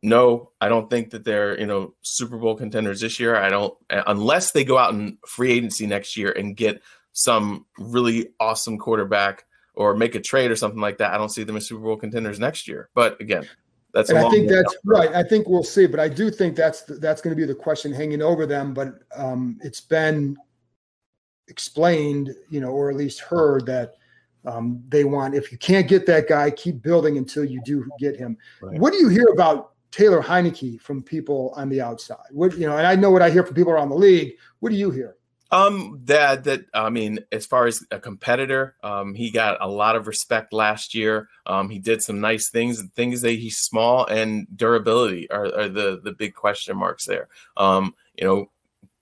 no, 0.02 0.52
I 0.60 0.68
don't 0.68 0.90
think 0.90 1.10
that 1.10 1.24
they're 1.24 1.58
you 1.58 1.66
know 1.66 1.94
Super 2.02 2.38
Bowl 2.38 2.54
contenders 2.54 3.00
this 3.00 3.18
year. 3.18 3.36
I 3.36 3.48
don't 3.48 3.74
unless 3.90 4.52
they 4.52 4.64
go 4.64 4.78
out 4.78 4.94
in 4.94 5.18
free 5.26 5.52
agency 5.52 5.86
next 5.86 6.16
year 6.16 6.32
and 6.32 6.56
get 6.56 6.82
some 7.12 7.66
really 7.78 8.28
awesome 8.38 8.78
quarterback 8.78 9.44
or 9.74 9.94
make 9.94 10.14
a 10.14 10.20
trade 10.20 10.50
or 10.50 10.56
something 10.56 10.80
like 10.80 10.98
that. 10.98 11.12
I 11.12 11.18
don't 11.18 11.30
see 11.30 11.44
them 11.44 11.56
as 11.56 11.66
Super 11.66 11.82
Bowl 11.82 11.96
contenders 11.96 12.38
next 12.38 12.68
year. 12.68 12.88
But 12.94 13.20
again, 13.20 13.46
that's 13.92 14.10
and 14.10 14.18
I 14.18 14.28
think 14.28 14.48
that's 14.48 14.76
right. 14.84 15.14
I 15.14 15.22
think 15.22 15.48
we'll 15.48 15.64
see, 15.64 15.86
but 15.86 16.00
I 16.00 16.08
do 16.08 16.30
think 16.30 16.56
that's 16.56 16.82
that's 16.82 17.22
going 17.22 17.34
to 17.34 17.40
be 17.40 17.46
the 17.46 17.54
question 17.54 17.92
hanging 17.92 18.20
over 18.20 18.44
them. 18.44 18.74
But 18.74 19.00
um, 19.16 19.58
it's 19.62 19.80
been 19.80 20.36
explained, 21.48 22.34
you 22.50 22.60
know, 22.60 22.68
or 22.68 22.90
at 22.90 22.96
least 22.96 23.20
heard 23.20 23.64
that 23.66 23.94
um, 24.44 24.82
they 24.88 25.04
want 25.04 25.34
if 25.34 25.50
you 25.50 25.58
can't 25.58 25.88
get 25.88 26.06
that 26.06 26.28
guy, 26.28 26.50
keep 26.50 26.82
building 26.82 27.16
until 27.16 27.44
you 27.44 27.60
do 27.64 27.88
get 27.98 28.16
him. 28.16 28.36
Right. 28.60 28.78
What 28.78 28.92
do 28.92 28.98
you 28.98 29.08
hear 29.08 29.28
about 29.32 29.72
Taylor 29.96 30.22
Heinicke 30.22 30.78
from 30.78 31.02
people 31.02 31.54
on 31.56 31.70
the 31.70 31.80
outside? 31.80 32.18
What 32.30 32.56
you 32.58 32.66
know, 32.66 32.76
and 32.76 32.86
I 32.86 32.96
know 32.96 33.10
what 33.10 33.22
I 33.22 33.30
hear 33.30 33.42
from 33.42 33.54
people 33.54 33.72
around 33.72 33.88
the 33.88 33.96
league. 33.96 34.34
What 34.60 34.68
do 34.68 34.76
you 34.76 34.90
hear? 34.90 35.16
Um, 35.50 36.00
that 36.04 36.44
that 36.44 36.66
I 36.74 36.90
mean, 36.90 37.20
as 37.32 37.46
far 37.46 37.66
as 37.66 37.82
a 37.90 37.98
competitor, 37.98 38.74
um, 38.82 39.14
he 39.14 39.30
got 39.30 39.56
a 39.62 39.68
lot 39.68 39.96
of 39.96 40.06
respect 40.06 40.52
last 40.52 40.94
year. 40.94 41.28
Um, 41.46 41.70
he 41.70 41.78
did 41.78 42.02
some 42.02 42.20
nice 42.20 42.50
things. 42.50 42.82
Things 42.94 43.22
that 43.22 43.30
he's 43.30 43.56
small 43.56 44.04
and 44.04 44.46
durability 44.54 45.30
are, 45.30 45.46
are 45.46 45.68
the 45.68 46.00
the 46.04 46.12
big 46.12 46.34
question 46.34 46.76
marks 46.76 47.06
there. 47.06 47.28
Um, 47.56 47.94
you 48.18 48.26
know, 48.26 48.50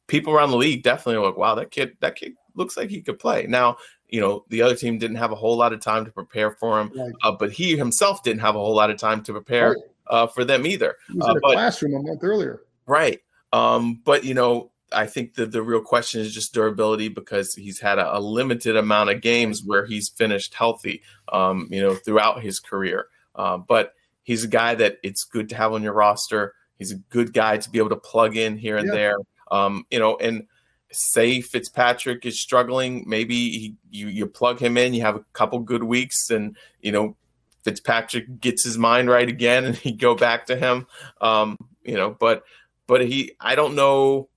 people 0.07 0.33
around 0.33 0.53
the 0.53 0.57
league 0.57 0.85
definitely 0.85 1.17
are 1.17 1.27
like, 1.27 1.37
wow, 1.37 1.57
that 1.57 1.73
kid, 1.73 1.97
that 2.01 2.15
kid 2.15 2.35
looks 2.55 2.77
like 2.77 2.89
he 2.89 3.01
could 3.01 3.19
play. 3.19 3.47
Now, 3.49 3.79
you 4.09 4.21
know, 4.21 4.45
the 4.49 4.63
other 4.63 4.77
team 4.77 4.99
didn't 4.99 5.17
have 5.17 5.33
a 5.33 5.37
whole 5.37 5.57
lot 5.57 5.73
of 5.73 5.81
time 5.81 6.05
to 6.05 6.13
prepare 6.13 6.53
for 6.53 6.81
him, 6.81 6.93
right. 6.95 7.13
uh, 7.25 7.33
but 7.33 7.51
he 7.51 7.77
himself 7.77 8.23
didn't 8.23 8.43
have 8.43 8.55
a 8.55 8.61
whole 8.61 8.77
lot 8.77 8.91
of 8.91 8.97
time 8.97 9.25
to 9.25 9.33
prepare 9.33 9.73
right. 9.73 9.83
Uh, 10.07 10.27
for 10.27 10.45
them 10.45 10.67
either. 10.67 10.97
He 11.09 11.19
was 11.19 11.27
in 11.27 11.37
uh, 11.37 11.39
a 11.39 11.41
but, 11.41 11.53
classroom 11.53 11.95
a 11.95 12.03
month 12.03 12.23
earlier, 12.23 12.63
right? 12.87 13.21
Um, 13.53 14.01
but 14.05 14.25
you 14.25 14.35
know, 14.35 14.71
I 14.93 15.07
think 15.07 15.35
that 15.35 15.53
the 15.53 15.63
real 15.63 15.81
question 15.81 16.21
is 16.21 16.35
just 16.35 16.55
durability 16.55 17.09
because 17.09 17.55
he's 17.55 17.81
had 17.81 17.99
a, 17.99 18.19
a 18.19 18.21
limited 18.21 18.77
amount 18.77 19.11
of 19.11 19.21
games 19.21 19.63
where 19.65 19.85
he's 19.85 20.09
finished 20.09 20.55
healthy, 20.55 21.03
um, 21.33 21.69
you 21.71 21.81
know, 21.81 21.95
throughout 21.95 22.43
his 22.43 22.61
career. 22.61 23.07
Uh, 23.35 23.59
but 23.59 23.95
he's 24.23 24.45
a 24.45 24.49
guy 24.49 24.75
that 24.75 24.99
it's 25.03 25.25
good 25.25 25.49
to 25.51 25.57
have 25.57 25.73
on 25.73 25.83
your 25.83 25.93
roster. 25.93 26.55
He's 26.79 26.93
a 26.93 26.97
good 26.97 27.33
guy 27.33 27.59
to 27.59 27.71
be 27.71 27.79
able 27.79 27.91
to 27.91 27.97
plug 27.97 28.37
in 28.37 28.57
here 28.57 28.77
and 28.77 28.89
yeah. 28.89 28.95
there. 28.95 29.17
Um, 29.51 29.87
you 29.91 29.99
know, 29.99 30.17
and 30.17 30.47
say 30.91 31.41
Fitzpatrick 31.41 32.25
is 32.25 32.39
struggling, 32.39 33.05
maybe 33.07 33.35
he, 33.35 33.77
you 33.91 34.09
you 34.09 34.27
plug 34.27 34.61
him 34.61 34.77
in, 34.77 34.95
you 34.95 35.03
have 35.03 35.17
a 35.17 35.25
couple 35.33 35.59
good 35.61 35.85
weeks, 35.85 36.31
and 36.31 36.57
you 36.81 36.93
know 36.93 37.17
Fitzpatrick 37.65 38.41
gets 38.41 38.63
his 38.63 38.79
mind 38.79 39.09
right 39.09 39.29
again, 39.29 39.65
and 39.65 39.77
he 39.77 39.93
go 39.93 40.15
back 40.15 40.47
to 40.47 40.57
him. 40.57 40.87
Um, 41.21 41.57
you 41.83 41.97
know, 41.97 42.17
but 42.19 42.45
but 42.87 43.05
he, 43.05 43.33
I 43.41 43.55
don't 43.55 43.75
know 43.75 44.29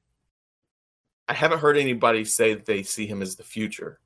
I 1.28 1.34
haven't 1.34 1.60
heard 1.60 1.78
anybody 1.78 2.24
say 2.24 2.54
that 2.54 2.66
they 2.66 2.84
see 2.84 3.06
him 3.06 3.22
as 3.22 3.36
the 3.36 3.44
future. 3.44 4.00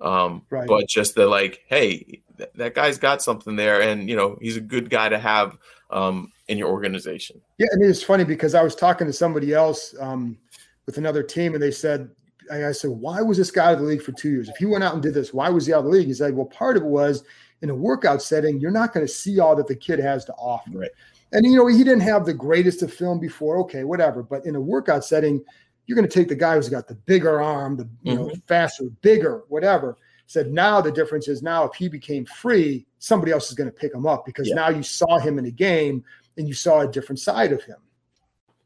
Um, 0.00 0.42
right. 0.48 0.66
But 0.66 0.88
just 0.88 1.16
that, 1.16 1.28
like, 1.28 1.64
hey, 1.66 2.22
th- 2.36 2.50
that 2.54 2.74
guy's 2.74 2.98
got 2.98 3.20
something 3.20 3.56
there, 3.56 3.82
and 3.82 4.08
you 4.08 4.14
know, 4.14 4.38
he's 4.40 4.56
a 4.56 4.60
good 4.60 4.90
guy 4.90 5.08
to 5.08 5.18
have 5.18 5.58
um, 5.90 6.32
in 6.46 6.56
your 6.56 6.68
organization. 6.68 7.40
Yeah, 7.58 7.66
and 7.72 7.84
it's 7.84 8.02
funny 8.02 8.24
because 8.24 8.54
I 8.54 8.62
was 8.62 8.76
talking 8.76 9.08
to 9.08 9.12
somebody 9.12 9.52
else 9.52 9.94
um, 9.98 10.38
with 10.86 10.98
another 10.98 11.24
team, 11.24 11.54
and 11.54 11.62
they 11.62 11.72
said, 11.72 12.10
I 12.50 12.72
said, 12.72 12.90
why 12.90 13.20
was 13.22 13.36
this 13.36 13.50
guy 13.50 13.66
out 13.66 13.74
of 13.74 13.80
the 13.80 13.86
league 13.86 14.02
for 14.02 14.12
two 14.12 14.30
years? 14.30 14.48
If 14.48 14.56
he 14.56 14.66
went 14.66 14.84
out 14.84 14.94
and 14.94 15.02
did 15.02 15.14
this, 15.14 15.34
why 15.34 15.50
was 15.50 15.66
he 15.66 15.74
out 15.74 15.80
of 15.80 15.84
the 15.86 15.90
league? 15.90 16.06
He 16.06 16.14
said, 16.14 16.34
well, 16.34 16.46
part 16.46 16.76
of 16.76 16.84
it 16.84 16.88
was 16.88 17.24
in 17.62 17.70
a 17.70 17.74
workout 17.74 18.22
setting, 18.22 18.60
you're 18.60 18.70
not 18.70 18.92
going 18.92 19.06
to 19.06 19.12
see 19.12 19.40
all 19.40 19.56
that 19.56 19.66
the 19.66 19.74
kid 19.74 19.98
has 19.98 20.24
to 20.26 20.32
offer. 20.34 20.70
Right. 20.72 20.90
And 21.32 21.44
you 21.44 21.56
know, 21.56 21.66
he 21.66 21.78
didn't 21.78 22.00
have 22.00 22.24
the 22.24 22.34
greatest 22.34 22.82
of 22.82 22.92
film 22.92 23.18
before. 23.18 23.58
Okay, 23.58 23.84
whatever. 23.84 24.22
But 24.22 24.46
in 24.46 24.56
a 24.56 24.60
workout 24.60 25.04
setting, 25.04 25.44
you're 25.86 25.96
going 25.96 26.08
to 26.08 26.14
take 26.14 26.28
the 26.28 26.34
guy 26.34 26.54
who's 26.54 26.68
got 26.68 26.88
the 26.88 26.94
bigger 26.94 27.42
arm, 27.42 27.76
the 27.76 27.88
you 28.02 28.14
mm-hmm. 28.14 28.28
know 28.28 28.34
faster, 28.46 28.84
bigger, 29.02 29.42
whatever. 29.48 29.96
said 30.26 30.52
now 30.52 30.80
the 30.80 30.92
difference 30.92 31.28
is 31.28 31.42
now 31.42 31.64
if 31.64 31.74
he 31.74 31.88
became 31.88 32.24
free, 32.24 32.86
somebody 32.98 33.32
else 33.32 33.48
is 33.48 33.54
going 33.54 33.70
to 33.70 33.76
pick 33.76 33.92
him 33.92 34.06
up 34.06 34.24
because 34.24 34.48
yeah. 34.48 34.54
now 34.54 34.68
you 34.68 34.82
saw 34.82 35.18
him 35.18 35.38
in 35.38 35.44
a 35.46 35.50
game 35.50 36.04
and 36.36 36.48
you 36.48 36.54
saw 36.54 36.80
a 36.80 36.88
different 36.88 37.18
side 37.18 37.52
of 37.52 37.62
him. 37.64 37.76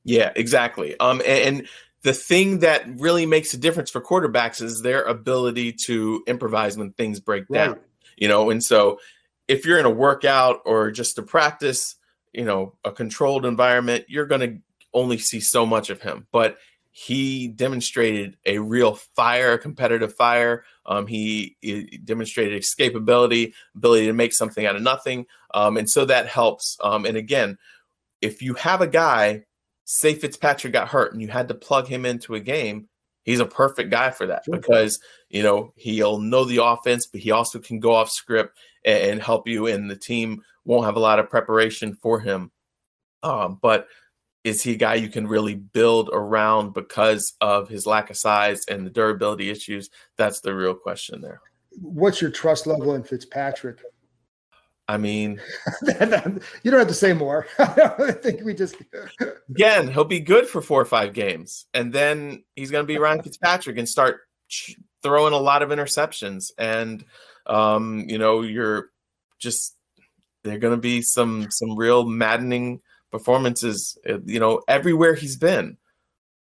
Yeah, 0.05 0.33
exactly. 0.35 0.99
Um, 0.99 1.23
and 1.25 1.67
the 2.03 2.13
thing 2.13 2.59
that 2.61 2.85
really 2.99 3.27
makes 3.27 3.55
a 3.55 3.57
difference 3.57 3.91
for 3.91 4.01
quarterbacks 4.01 4.61
is 4.61 4.83
their 4.83 5.03
ability 5.05 5.73
to 5.87 6.23
improvise 6.27 6.77
when 6.77 6.93
things 6.93 7.21
break 7.21 7.45
right. 7.49 7.67
down. 7.69 7.81
You 8.17 8.29
know, 8.29 8.51
and 8.51 8.63
so 8.63 8.99
if 9.49 9.67
you're 9.67 9.79
in 9.79 9.87
a 9.87 9.91
workout 9.91 10.61
or 10.65 10.91
just 10.91 11.19
a 11.19 11.23
practice, 11.23 11.97
you 12.33 12.45
know, 12.45 12.75
a 12.85 12.93
controlled 12.93 13.45
environment, 13.45 14.07
you're 14.09 14.27
going 14.27 14.41
to 14.41 14.59
only 14.95 15.19
see 15.19 15.41
so 15.41 15.67
much 15.67 15.91
of 15.91 16.03
him. 16.03 16.27
But 16.33 16.57
he 16.93 17.49
demonstrated 17.49 18.37
a 18.45 18.59
real 18.59 18.95
fire, 18.95 19.57
competitive 19.57 20.15
fire. 20.15 20.65
Um, 20.85 21.07
he, 21.07 21.57
he, 21.61 21.99
demonstrated 22.05 22.61
escapability, 22.61 23.55
ability 23.75 24.07
to 24.07 24.13
make 24.13 24.35
something 24.35 24.67
out 24.67 24.77
of 24.77 24.83
nothing, 24.83 25.27
um, 25.55 25.79
and 25.79 25.89
so 25.89 26.05
that 26.05 26.27
helps. 26.27 26.77
Um, 26.83 27.07
and 27.07 27.17
again, 27.17 27.57
if 28.21 28.43
you 28.43 28.55
have 28.55 28.83
a 28.83 28.87
guy, 28.87 29.45
say 29.85 30.15
Fitzpatrick 30.15 30.73
got 30.73 30.89
hurt, 30.89 31.13
and 31.13 31.23
you 31.23 31.29
had 31.29 31.49
to 31.49 31.55
plug 31.55 31.87
him 31.87 32.05
into 32.05 32.35
a 32.35 32.41
game, 32.41 32.89
he's 33.25 33.41
a 33.41 33.47
perfect 33.47 33.91
guy 33.91 34.11
for 34.11 34.27
that 34.27 34.45
sure. 34.45 34.57
because 34.57 34.99
you 35.29 35.43
know 35.43 35.73
he'll 35.77 36.19
know 36.19 36.45
the 36.45 36.65
offense, 36.65 37.07
but 37.07 37.21
he 37.21 37.31
also 37.31 37.59
can 37.59 37.81
go 37.81 37.95
off 37.95 38.11
script 38.11 38.57
and, 38.85 39.13
and 39.13 39.23
help 39.23 39.49
you, 39.49 39.67
and 39.67 39.91
the 39.91 39.97
team 39.97 40.43
won't 40.65 40.87
have 40.87 40.97
a 40.97 41.01
lot 41.01 41.19
of 41.19 41.31
preparation 41.31 41.95
for 41.95 42.21
him. 42.21 42.51
Um, 43.23 43.59
but 43.61 43.87
is 44.45 44.63
he 44.63 44.73
a 44.73 44.77
guy 44.77 44.95
you 44.95 45.09
can 45.09 45.27
really 45.27 45.55
build 45.55 46.11
around 46.13 46.75
because 46.75 47.35
of 47.41 47.69
his 47.69 47.87
lack 47.87 48.11
of 48.11 48.17
size 48.17 48.65
and 48.69 48.85
the 48.85 48.91
durability 48.91 49.51
issues? 49.51 49.91
That's 50.17 50.41
the 50.41 50.55
real 50.55 50.75
question 50.75 51.21
there. 51.21 51.41
What's 51.81 52.21
your 52.21 52.31
trust 52.31 52.67
level 52.67 52.95
in 52.95 53.05
Fitzpatrick? 53.05 53.79
I 54.89 54.97
mean, 54.97 55.41
you 55.83 56.71
don't 56.71 56.79
have 56.79 56.89
to 56.89 56.95
say 56.95 57.13
more. 57.13 57.47
I 57.59 58.13
think 58.13 58.43
we 58.43 58.55
just 58.55 58.77
again 59.51 59.89
he'll 59.89 60.05
be 60.05 60.21
good 60.21 60.47
for 60.47 60.61
four 60.61 60.81
or 60.81 60.87
five 60.87 61.15
games, 61.15 61.67
and 61.73 61.93
then 61.93 62.45
he's 62.57 62.71
going 62.71 62.83
to 62.83 62.87
be 62.87 62.99
Ryan 62.99 63.23
Fitzpatrick 63.23 63.79
and 63.79 63.89
start 63.89 64.21
throwing 65.03 65.33
a 65.33 65.39
lot 65.39 65.63
of 65.63 65.71
interceptions, 65.71 66.51
and 66.59 67.05
um, 67.47 68.05
you 68.09 68.19
know 68.19 68.43
you're 68.43 68.91
just 69.39 69.77
they're 70.45 70.59
going 70.59 70.75
to 70.75 70.81
be 70.81 71.03
some 71.03 71.49
some 71.51 71.77
real 71.77 72.05
maddening 72.05 72.81
performances, 73.13 73.97
uh, 74.09 74.19
you 74.25 74.41
know, 74.41 74.63
everywhere 74.67 75.15
he's 75.15 75.37
been, 75.37 75.77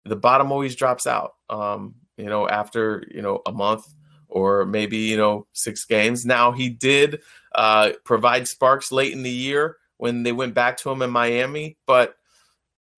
the 0.04 0.16
bottom 0.16 0.52
always 0.52 0.76
drops 0.76 1.06
out. 1.06 1.32
Um, 1.50 1.96
you 2.16 2.26
know, 2.26 2.48
after 2.48 3.04
you 3.10 3.22
know 3.22 3.40
a 3.46 3.52
month 3.52 3.84
or 4.28 4.64
maybe 4.64 4.96
you 4.96 5.16
know 5.16 5.46
six 5.52 5.84
games. 5.84 6.24
Now 6.24 6.52
he 6.52 6.68
did 6.68 7.20
uh, 7.54 7.90
provide 8.04 8.48
sparks 8.48 8.92
late 8.92 9.12
in 9.12 9.22
the 9.22 9.30
year 9.30 9.76
when 9.96 10.22
they 10.22 10.32
went 10.32 10.54
back 10.54 10.76
to 10.78 10.90
him 10.90 11.02
in 11.02 11.10
Miami, 11.10 11.76
but 11.86 12.14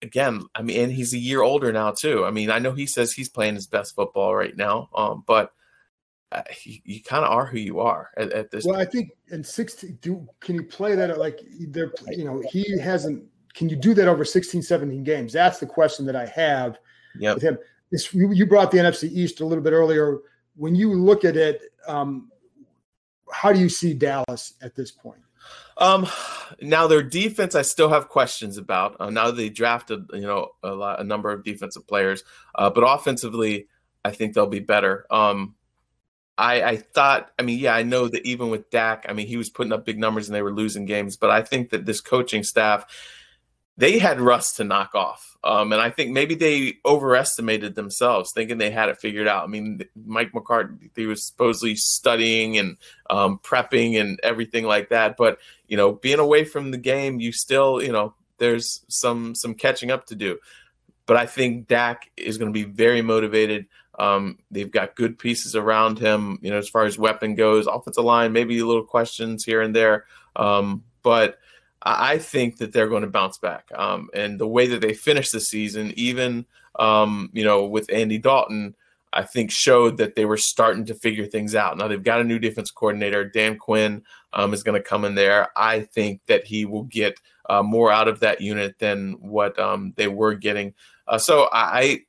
again, 0.03 0.41
I 0.55 0.61
mean, 0.61 0.79
and 0.79 0.91
he's 0.91 1.13
a 1.13 1.17
year 1.17 1.41
older 1.41 1.71
now 1.71 1.91
too. 1.91 2.25
I 2.25 2.31
mean, 2.31 2.49
I 2.49 2.59
know 2.59 2.71
he 2.71 2.85
says 2.85 3.11
he's 3.11 3.29
playing 3.29 3.55
his 3.55 3.67
best 3.67 3.95
football 3.95 4.35
right 4.35 4.55
now, 4.55 4.89
um, 4.95 5.23
but 5.25 5.51
uh, 6.31 6.43
you, 6.63 6.79
you 6.83 7.03
kind 7.03 7.25
of 7.25 7.31
are 7.31 7.45
who 7.45 7.57
you 7.57 7.79
are 7.79 8.09
at, 8.17 8.31
at 8.31 8.51
this. 8.51 8.65
Well, 8.65 8.75
point. 8.75 8.87
I 8.87 8.91
think 8.91 9.11
in 9.31 9.43
sixteen, 9.43 9.97
do 10.01 10.27
can 10.39 10.55
you 10.55 10.63
play 10.63 10.95
that 10.95 11.17
like 11.17 11.39
they're 11.67 11.91
you 12.09 12.23
know 12.23 12.41
he 12.51 12.77
hasn't 12.79 13.25
can 13.53 13.69
you 13.69 13.75
do 13.75 13.93
that 13.93 14.07
over 14.07 14.25
16, 14.25 14.61
17 14.61 15.03
games? 15.03 15.33
That's 15.33 15.59
the 15.59 15.65
question 15.65 16.05
that 16.05 16.15
I 16.15 16.25
have 16.27 16.79
yep. 17.17 17.35
with 17.35 17.43
him. 17.43 17.57
This, 17.91 18.13
you 18.13 18.45
brought 18.45 18.71
the 18.71 18.77
NFC 18.77 19.11
East 19.11 19.41
a 19.41 19.45
little 19.45 19.63
bit 19.63 19.73
earlier. 19.73 20.19
When 20.55 20.75
you 20.75 20.93
look 20.93 21.25
at 21.25 21.37
it, 21.37 21.61
um, 21.87 22.31
how 23.31 23.53
do 23.53 23.59
you 23.59 23.69
see 23.69 23.93
Dallas 23.93 24.53
at 24.61 24.75
this 24.75 24.91
point? 24.91 25.21
Um, 25.77 26.07
now 26.61 26.87
their 26.87 27.01
defense, 27.01 27.55
I 27.55 27.63
still 27.63 27.89
have 27.89 28.09
questions 28.09 28.57
about. 28.57 28.97
Uh, 28.99 29.09
now 29.09 29.31
they 29.31 29.49
drafted, 29.49 30.05
you 30.13 30.21
know, 30.21 30.49
a, 30.61 30.73
lot, 30.73 30.99
a 30.99 31.03
number 31.03 31.31
of 31.31 31.43
defensive 31.43 31.87
players, 31.87 32.23
uh, 32.53 32.69
but 32.69 32.81
offensively, 32.81 33.67
I 34.03 34.11
think 34.11 34.33
they'll 34.33 34.47
be 34.47 34.59
better. 34.59 35.05
Um, 35.09 35.55
I, 36.37 36.63
I 36.63 36.77
thought, 36.77 37.31
I 37.37 37.43
mean, 37.43 37.59
yeah, 37.59 37.75
I 37.75 37.83
know 37.83 38.07
that 38.07 38.25
even 38.25 38.49
with 38.49 38.69
Dak, 38.69 39.05
I 39.07 39.13
mean, 39.13 39.27
he 39.27 39.37
was 39.37 39.49
putting 39.49 39.73
up 39.73 39.85
big 39.85 39.99
numbers 39.99 40.27
and 40.27 40.35
they 40.35 40.41
were 40.41 40.53
losing 40.53 40.85
games, 40.85 41.17
but 41.17 41.29
I 41.29 41.41
think 41.41 41.69
that 41.69 41.85
this 41.85 42.01
coaching 42.01 42.43
staff 42.43 42.85
they 43.77 43.99
had 43.99 44.21
Russ 44.21 44.53
to 44.53 44.63
knock 44.63 44.95
off. 44.95 45.37
Um, 45.43 45.73
and 45.73 45.81
I 45.81 45.89
think 45.89 46.11
maybe 46.11 46.35
they 46.35 46.77
overestimated 46.85 47.73
themselves, 47.73 48.31
thinking 48.33 48.57
they 48.57 48.69
had 48.69 48.89
it 48.89 48.99
figured 48.99 49.27
out. 49.27 49.43
I 49.43 49.47
mean, 49.47 49.81
Mike 50.05 50.35
McCarthy 50.35 51.05
was 51.07 51.25
supposedly 51.25 51.75
studying 51.75 52.59
and 52.59 52.77
um, 53.09 53.39
prepping 53.39 53.99
and 53.99 54.19
everything 54.21 54.65
like 54.65 54.89
that. 54.89 55.17
But 55.17 55.39
you 55.67 55.77
know, 55.77 55.93
being 55.93 56.19
away 56.19 56.43
from 56.43 56.71
the 56.71 56.77
game, 56.77 57.19
you 57.19 57.31
still, 57.31 57.81
you 57.81 57.91
know, 57.91 58.13
there's 58.37 58.85
some 58.87 59.33
some 59.33 59.55
catching 59.55 59.89
up 59.89 60.05
to 60.07 60.15
do. 60.15 60.37
But 61.07 61.17
I 61.17 61.25
think 61.25 61.67
Dak 61.67 62.11
is 62.15 62.37
going 62.37 62.53
to 62.53 62.57
be 62.57 62.71
very 62.71 63.01
motivated. 63.01 63.65
Um, 63.97 64.37
they've 64.51 64.71
got 64.71 64.95
good 64.95 65.17
pieces 65.17 65.55
around 65.55 65.97
him, 65.97 66.39
you 66.41 66.51
know, 66.51 66.57
as 66.57 66.69
far 66.69 66.85
as 66.85 66.97
weapon 66.99 67.35
goes. 67.35 67.67
Offensive 67.67 68.03
line, 68.03 68.31
maybe 68.31 68.59
a 68.59 68.65
little 68.65 68.85
questions 68.85 69.43
here 69.43 69.61
and 69.61 69.75
there, 69.75 70.05
um, 70.35 70.83
but 71.01 71.39
I 71.83 72.17
think 72.17 72.57
that 72.57 72.73
they're 72.73 72.89
going 72.89 73.03
to 73.03 73.09
bounce 73.09 73.37
back. 73.37 73.69
Um, 73.75 74.09
and 74.13 74.39
the 74.39 74.47
way 74.47 74.67
that 74.67 74.81
they 74.81 74.93
finished 74.93 75.31
the 75.31 75.39
season, 75.39 75.93
even 75.95 76.45
um, 76.77 77.29
you 77.33 77.43
know 77.43 77.65
with 77.65 77.91
Andy 77.91 78.17
Dalton, 78.17 78.75
I 79.13 79.23
think 79.23 79.51
showed 79.51 79.97
that 79.97 80.15
they 80.15 80.25
were 80.25 80.37
starting 80.37 80.85
to 80.85 80.95
figure 80.95 81.25
things 81.25 81.55
out. 81.55 81.77
Now 81.77 81.87
they've 81.87 82.01
got 82.01 82.21
a 82.21 82.23
new 82.23 82.39
defense 82.39 82.71
coordinator. 82.71 83.25
Dan 83.25 83.57
Quinn 83.57 84.03
um, 84.33 84.53
is 84.53 84.63
going 84.63 84.81
to 84.81 84.87
come 84.87 85.05
in 85.05 85.15
there. 85.15 85.49
I 85.55 85.81
think 85.81 86.21
that 86.27 86.45
he 86.45 86.65
will 86.65 86.83
get 86.83 87.19
uh, 87.49 87.63
more 87.63 87.91
out 87.91 88.07
of 88.07 88.21
that 88.21 88.41
unit 88.41 88.79
than 88.79 89.13
what 89.19 89.59
um, 89.59 89.93
they 89.97 90.07
were 90.07 90.35
getting. 90.35 90.73
Uh, 91.07 91.17
so 91.17 91.49
I, 91.51 92.01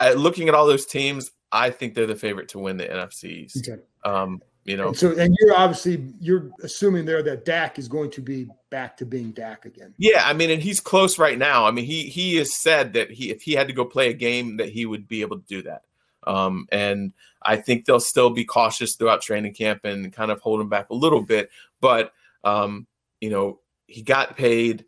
I, 0.00 0.14
looking 0.14 0.48
at 0.48 0.54
all 0.54 0.66
those 0.66 0.86
teams, 0.86 1.30
I 1.52 1.70
think 1.70 1.94
they're 1.94 2.06
the 2.06 2.16
favorite 2.16 2.48
to 2.50 2.58
win 2.58 2.76
the 2.76 2.86
NFC 2.86 3.50
Okay. 3.56 3.80
Um, 4.04 4.42
you 4.68 4.76
know. 4.76 4.88
And 4.88 4.96
so, 4.96 5.16
and 5.16 5.34
you're 5.40 5.56
obviously 5.56 6.12
you're 6.20 6.50
assuming 6.62 7.06
there 7.06 7.22
that 7.22 7.44
Dak 7.44 7.78
is 7.78 7.88
going 7.88 8.10
to 8.12 8.20
be 8.20 8.48
back 8.70 8.96
to 8.98 9.06
being 9.06 9.32
Dak 9.32 9.64
again. 9.64 9.94
Yeah, 9.96 10.22
I 10.24 10.34
mean, 10.34 10.50
and 10.50 10.62
he's 10.62 10.78
close 10.78 11.18
right 11.18 11.38
now. 11.38 11.64
I 11.64 11.70
mean, 11.70 11.86
he 11.86 12.04
he 12.04 12.36
has 12.36 12.54
said 12.54 12.92
that 12.92 13.10
he 13.10 13.30
if 13.30 13.42
he 13.42 13.54
had 13.54 13.68
to 13.68 13.72
go 13.72 13.84
play 13.84 14.10
a 14.10 14.14
game 14.14 14.58
that 14.58 14.68
he 14.68 14.84
would 14.86 15.08
be 15.08 15.22
able 15.22 15.38
to 15.38 15.46
do 15.46 15.62
that. 15.62 15.82
Um, 16.24 16.68
and 16.70 17.12
I 17.42 17.56
think 17.56 17.84
they'll 17.84 18.00
still 18.00 18.30
be 18.30 18.44
cautious 18.44 18.96
throughout 18.96 19.22
training 19.22 19.54
camp 19.54 19.84
and 19.84 20.12
kind 20.12 20.30
of 20.30 20.40
hold 20.40 20.60
him 20.60 20.68
back 20.68 20.90
a 20.90 20.94
little 20.94 21.22
bit. 21.22 21.50
But 21.80 22.12
um, 22.44 22.86
you 23.20 23.30
know, 23.30 23.60
he 23.86 24.02
got 24.02 24.36
paid, 24.36 24.84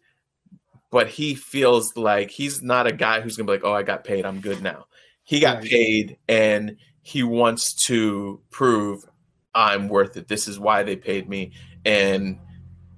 but 0.91 1.09
he 1.09 1.35
feels 1.35 1.97
like 1.97 2.31
he's 2.31 2.63
not 2.63 2.87
a 2.87 2.93
guy 2.93 3.23
who's 3.23 3.37
gonna 3.37 3.47
be 3.47 3.53
like, 3.55 3.65
"Oh, 3.65 3.73
I 3.73 3.83
got 3.83 4.05
paid, 4.05 4.27
I'm 4.27 4.41
good 4.41 4.63
now." 4.63 4.87
He 5.23 5.41
got 5.41 5.63
paid, 5.63 6.19
and 6.29 6.77
he 7.03 7.23
wants 7.23 7.73
to 7.87 8.41
prove 8.51 9.05
I'm 9.55 9.89
worth 9.89 10.17
it. 10.17 10.29
This 10.29 10.49
is 10.49 10.59
why 10.59 10.83
they 10.83 10.97
paid 10.97 11.29
me. 11.29 11.53
And 11.85 12.39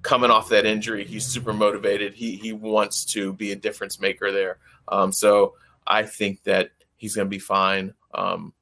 coming 0.02 0.30
off 0.30 0.48
that 0.50 0.66
injury, 0.66 1.04
he's 1.04 1.24
super 1.24 1.52
motivated. 1.52 2.14
He 2.14 2.36
he 2.36 2.52
wants 2.52 3.04
to 3.06 3.32
be 3.32 3.52
a 3.52 3.56
difference 3.56 4.00
maker 4.00 4.30
there. 4.30 4.58
Um, 4.88 5.12
so 5.12 5.54
I 5.86 6.02
think 6.02 6.42
that 6.44 6.70
he's 6.96 7.16
going 7.16 7.26
to 7.26 7.30
be 7.30 7.38
fine. 7.38 7.94
Um, 8.14 8.52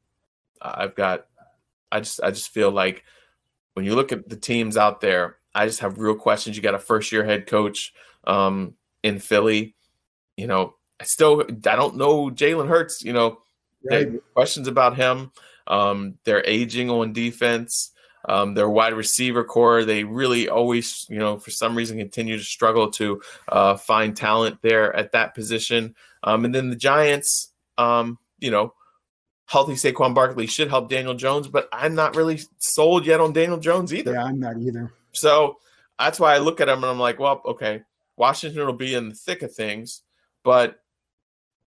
I've 0.62 0.94
got, 0.94 1.26
I 1.90 2.00
just 2.00 2.22
I 2.22 2.30
just 2.30 2.50
feel 2.50 2.70
like 2.70 3.04
when 3.74 3.84
you 3.84 3.94
look 3.94 4.12
at 4.12 4.28
the 4.28 4.36
teams 4.36 4.76
out 4.76 5.00
there, 5.00 5.36
I 5.54 5.66
just 5.66 5.80
have 5.80 5.98
real 5.98 6.14
questions. 6.14 6.56
You 6.56 6.62
got 6.62 6.74
a 6.74 6.78
first 6.78 7.10
year 7.12 7.24
head 7.24 7.46
coach 7.46 7.92
um, 8.24 8.74
in 9.02 9.18
Philly. 9.18 9.74
You 10.36 10.46
know, 10.46 10.74
I 11.00 11.04
still 11.04 11.42
I 11.42 11.76
don't 11.76 11.96
know 11.96 12.30
Jalen 12.30 12.68
Hurts. 12.68 13.02
You 13.02 13.12
know, 13.12 13.38
right. 13.90 14.12
questions 14.34 14.68
about 14.68 14.96
him. 14.96 15.32
Um, 15.70 16.18
they're 16.24 16.44
aging 16.46 16.90
on 16.90 17.14
defense. 17.14 17.92
Um, 18.28 18.52
their 18.52 18.68
wide 18.68 18.92
receiver 18.92 19.44
corps, 19.44 19.86
they 19.86 20.04
really 20.04 20.50
always, 20.50 21.06
you 21.08 21.18
know, 21.18 21.38
for 21.38 21.50
some 21.50 21.74
reason 21.74 21.96
continue 21.96 22.36
to 22.36 22.44
struggle 22.44 22.90
to 22.92 23.22
uh, 23.48 23.76
find 23.76 24.14
talent 24.14 24.58
there 24.60 24.94
at 24.94 25.12
that 25.12 25.34
position. 25.34 25.94
Um, 26.22 26.44
and 26.44 26.54
then 26.54 26.68
the 26.68 26.76
Giants, 26.76 27.50
um, 27.78 28.18
you 28.38 28.50
know, 28.50 28.74
healthy 29.46 29.72
Saquon 29.72 30.14
Barkley 30.14 30.46
should 30.46 30.68
help 30.68 30.90
Daniel 30.90 31.14
Jones, 31.14 31.48
but 31.48 31.66
I'm 31.72 31.94
not 31.94 32.14
really 32.14 32.40
sold 32.58 33.06
yet 33.06 33.20
on 33.20 33.32
Daniel 33.32 33.58
Jones 33.58 33.94
either. 33.94 34.12
Yeah, 34.12 34.24
I'm 34.24 34.38
not 34.38 34.58
either. 34.58 34.92
So 35.12 35.56
that's 35.98 36.20
why 36.20 36.34
I 36.34 36.38
look 36.38 36.60
at 36.60 36.68
him 36.68 36.78
and 36.78 36.86
I'm 36.86 36.98
like, 36.98 37.18
well, 37.18 37.40
okay, 37.46 37.82
Washington 38.16 38.66
will 38.66 38.74
be 38.74 38.94
in 38.94 39.08
the 39.08 39.14
thick 39.14 39.42
of 39.42 39.54
things, 39.54 40.02
but 40.44 40.82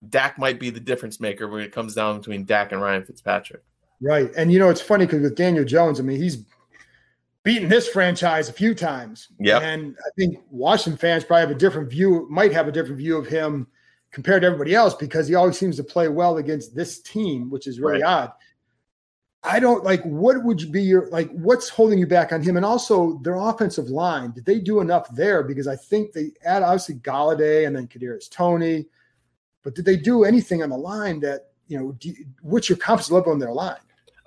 Dak 0.08 0.38
might 0.38 0.60
be 0.60 0.70
the 0.70 0.80
difference 0.80 1.20
maker 1.20 1.48
when 1.48 1.62
it 1.62 1.72
comes 1.72 1.94
down 1.94 2.18
between 2.18 2.44
Dak 2.44 2.70
and 2.70 2.80
Ryan 2.80 3.04
Fitzpatrick. 3.04 3.64
Right. 4.00 4.30
And 4.36 4.52
you 4.52 4.58
know, 4.58 4.68
it's 4.68 4.80
funny 4.80 5.06
because 5.06 5.22
with 5.22 5.36
Daniel 5.36 5.64
Jones, 5.64 6.00
I 6.00 6.02
mean, 6.02 6.20
he's 6.20 6.44
beaten 7.46 7.68
this 7.68 7.88
franchise 7.88 8.48
a 8.48 8.52
few 8.52 8.74
times. 8.74 9.28
Yeah. 9.38 9.60
And 9.60 9.96
I 10.04 10.10
think 10.18 10.38
Washington 10.50 10.98
fans 10.98 11.24
probably 11.24 11.42
have 11.42 11.50
a 11.50 11.58
different 11.58 11.88
view, 11.88 12.26
might 12.28 12.52
have 12.52 12.66
a 12.66 12.72
different 12.72 12.98
view 12.98 13.16
of 13.16 13.26
him 13.26 13.68
compared 14.10 14.42
to 14.42 14.46
everybody 14.46 14.74
else 14.74 14.94
because 14.94 15.28
he 15.28 15.36
always 15.36 15.58
seems 15.58 15.76
to 15.76 15.84
play 15.84 16.08
well 16.08 16.38
against 16.38 16.74
this 16.74 17.00
team, 17.00 17.48
which 17.48 17.66
is 17.66 17.78
really 17.78 18.02
right. 18.02 18.24
odd. 18.24 18.32
I 19.44 19.60
don't 19.60 19.84
like 19.84 20.02
what 20.02 20.42
would 20.42 20.72
be 20.72 20.82
your 20.82 21.08
like 21.10 21.30
what's 21.30 21.68
holding 21.68 22.00
you 22.00 22.06
back 22.06 22.32
on 22.32 22.42
him 22.42 22.56
and 22.56 22.66
also 22.66 23.20
their 23.22 23.36
offensive 23.36 23.88
line 23.90 24.32
did 24.32 24.44
they 24.44 24.58
do 24.58 24.80
enough 24.80 25.08
there 25.14 25.44
because 25.44 25.68
I 25.68 25.76
think 25.76 26.10
they 26.10 26.32
add 26.44 26.64
obviously 26.64 26.96
Golladay 26.96 27.64
and 27.64 27.76
then 27.76 27.86
Kadarius 27.86 28.28
Toney, 28.28 28.86
but 29.62 29.76
did 29.76 29.84
they 29.84 29.96
do 29.96 30.24
anything 30.24 30.64
on 30.64 30.70
the 30.70 30.76
line 30.76 31.20
that 31.20 31.52
you 31.68 31.78
know 31.78 31.92
do, 31.92 32.12
what's 32.42 32.68
your 32.68 32.78
confidence 32.78 33.12
level 33.12 33.32
on 33.32 33.38
their 33.38 33.52
line 33.52 33.78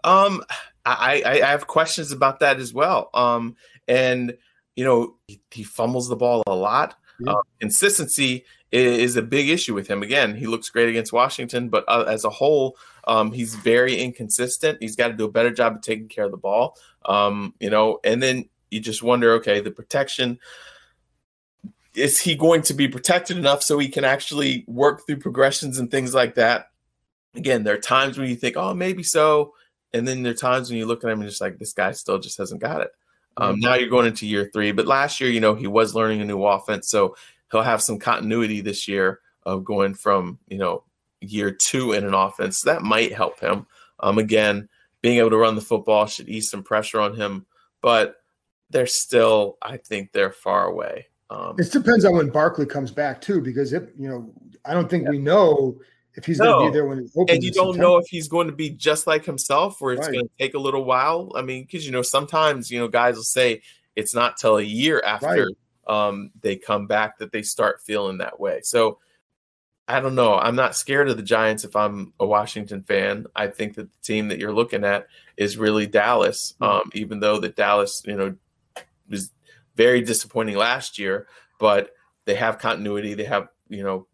um 0.04 0.44
I, 0.86 1.22
I 1.26 1.48
have 1.48 1.68
questions 1.68 2.12
about 2.12 2.40
that 2.40 2.60
as 2.60 2.74
well 2.74 3.10
um 3.14 3.56
and 3.88 4.36
you 4.76 4.84
know 4.84 5.16
he, 5.28 5.42
he 5.52 5.64
fumbles 5.64 6.10
the 6.10 6.16
ball 6.16 6.44
a 6.48 6.56
lot 6.56 6.96
yeah. 7.20 7.34
uh, 7.34 7.42
consistency 7.60 8.46
is 8.72 9.16
a 9.16 9.22
big 9.22 9.50
issue 9.50 9.74
with 9.74 9.88
him. 9.88 10.04
Again, 10.04 10.36
he 10.36 10.46
looks 10.46 10.70
great 10.70 10.90
against 10.90 11.12
Washington, 11.12 11.70
but 11.70 11.84
uh, 11.88 12.06
as 12.08 12.24
a 12.24 12.30
whole, 12.30 12.78
um, 13.08 13.32
he's 13.32 13.56
very 13.56 14.00
inconsistent. 14.00 14.78
He's 14.80 14.96
got 14.96 15.08
to 15.08 15.14
do 15.14 15.26
a 15.26 15.32
better 15.32 15.50
job 15.50 15.76
of 15.76 15.82
taking 15.82 16.08
care 16.08 16.26
of 16.26 16.32
the 16.32 16.38
ball. 16.38 16.78
Um, 17.06 17.56
you 17.60 17.70
know, 17.70 18.00
and 18.04 18.22
then 18.22 18.48
you 18.70 18.80
just 18.80 19.02
wonder, 19.02 19.34
okay, 19.34 19.60
the 19.60 19.72
protection 19.72 20.40
is 21.96 22.20
he 22.20 22.36
going 22.36 22.62
to 22.62 22.74
be 22.76 22.88
protected 22.88 23.38
enough 23.38 23.64
so 23.64 23.80
he 23.80 23.90
can 23.90 24.06
actually 24.06 24.64
work 24.68 25.06
through 25.06 25.18
progressions 25.18 25.80
and 25.80 25.90
things 25.90 26.14
like 26.14 26.36
that? 26.36 26.70
Again, 27.36 27.64
there 27.64 27.74
are 27.74 27.80
times 27.80 28.18
when 28.18 28.30
you 28.30 28.36
think, 28.36 28.56
oh, 28.56 28.76
maybe 28.76 29.02
so, 29.02 29.54
and 29.94 30.08
then 30.08 30.24
there 30.24 30.34
are 30.34 30.36
times 30.36 30.70
when 30.70 30.78
you 30.78 30.86
look 30.86 31.04
at 31.04 31.10
him 31.10 31.22
and 31.22 31.30
just 31.30 31.42
like 31.42 31.58
this 31.58 31.74
guy 31.74 31.92
still 31.92 32.20
just 32.20 32.38
hasn't 32.38 32.62
got 32.62 32.82
it. 32.82 32.92
Um, 33.38 33.56
mm-hmm. 33.56 33.62
Now 33.62 33.76
you're 33.76 33.90
going 33.90 34.08
into 34.08 34.28
year 34.28 34.50
three, 34.52 34.72
but 34.72 34.88
last 34.88 35.20
year, 35.20 35.30
you 35.30 35.40
know, 35.40 35.56
he 35.56 35.68
was 35.68 35.96
learning 35.96 36.22
a 36.22 36.26
new 36.26 36.44
offense, 36.44 36.90
so 36.90 37.16
he'll 37.52 37.62
have 37.62 37.82
some 37.82 38.00
continuity 38.00 38.62
this 38.62 38.88
year 38.88 39.20
of 39.44 39.64
going 39.64 39.94
from 39.94 40.40
you 40.48 40.58
know 40.58 40.84
year 41.22 41.52
two 41.52 41.94
in 41.94 42.06
an 42.06 42.14
offense. 42.14 42.62
That 42.64 42.82
might 42.82 43.14
help 43.14 43.40
him. 43.40 43.66
Um, 44.00 44.18
again, 44.18 44.70
being 45.02 45.18
able 45.18 45.32
to 45.32 45.38
run 45.38 45.56
the 45.56 45.62
football 45.62 46.06
should 46.06 46.30
ease 46.30 46.50
some 46.50 46.64
pressure 46.64 47.00
on 47.00 47.16
him, 47.16 47.46
but 47.82 48.16
they're 48.70 48.88
still, 48.88 49.58
I 49.62 49.78
think, 49.78 50.12
they're 50.12 50.32
far 50.32 50.66
away. 50.66 51.08
Um, 51.30 51.56
it 51.58 51.72
depends 51.72 52.06
on 52.06 52.16
when 52.16 52.30
Barkley 52.30 52.66
comes 52.66 52.92
back 52.92 53.22
too, 53.22 53.42
because 53.42 53.74
if 53.74 53.84
you 53.98 54.10
know, 54.10 54.32
I 54.66 54.74
don't 54.74 54.90
think 54.90 55.06
yeah. 55.06 55.12
we 55.12 55.20
know 55.20 55.80
if 56.16 56.26
he's 56.26 56.40
no. 56.40 56.46
going 56.46 56.66
to 56.66 56.72
be 56.72 56.74
there 56.74 56.86
when 56.86 57.00
it 57.00 57.12
opens. 57.16 57.36
And 57.36 57.44
you 57.44 57.52
don't 57.52 57.78
know 57.78 57.98
if 57.98 58.08
he's 58.08 58.28
going 58.28 58.48
to 58.48 58.54
be 58.54 58.70
just 58.70 59.08
like 59.08 59.26
himself, 59.26 59.82
or 59.82 59.94
it's 59.94 60.02
right. 60.02 60.14
going 60.14 60.26
to 60.26 60.32
take 60.40 60.54
a 60.54 60.60
little 60.60 60.86
while. 60.86 61.32
I 61.36 61.42
mean, 61.42 61.64
because 61.64 61.86
you 61.86 61.92
know, 61.92 62.02
sometimes 62.02 62.72
you 62.72 62.80
know, 62.80 62.88
guys 62.88 63.16
will 63.16 63.24
say 63.24 63.62
it's 63.96 64.16
not 64.16 64.38
till 64.38 64.58
a 64.58 64.64
year 64.64 65.02
after 65.06 65.28
right 65.28 65.56
um, 65.90 66.30
they 66.42 66.56
come 66.56 66.86
back 66.86 67.18
that 67.18 67.32
they 67.32 67.42
start 67.42 67.82
feeling 67.82 68.20
that 68.20 68.40
way. 68.40 68.62
So 68.64 69.00
I 69.88 70.00
don't 70.00 70.14
know. 70.14 70.36
I'm 70.36 70.56
not 70.56 70.76
scared 70.76 71.10
of 71.10 71.18
the 71.18 71.24
Giants 71.24 71.64
if 71.64 71.76
I'm 71.76 72.14
a 72.20 72.26
Washington 72.28 72.84
fan. 72.84 73.26
I 73.36 73.48
think 73.48 73.74
that 73.76 73.92
the 73.92 73.98
team 74.04 74.28
that 74.28 74.38
you're 74.38 74.54
looking 74.54 74.86
at 74.86 75.08
is 75.36 75.58
really 75.58 75.88
Dallas, 75.88 76.54
mm-hmm. 76.62 76.82
um, 76.82 76.92
even 76.94 77.20
though 77.20 77.40
that 77.40 77.56
Dallas, 77.56 78.04
you 78.06 78.16
know, 78.16 78.36
was 79.10 79.32
very 79.76 80.02
disappointing 80.02 80.56
last 80.56 81.00
year, 81.00 81.28
but 81.60 81.92
they 82.26 82.36
have 82.36 82.60
continuity. 82.60 83.16
They 83.16 83.24
have, 83.24 83.48
you 83.68 83.84
know, 83.84 84.06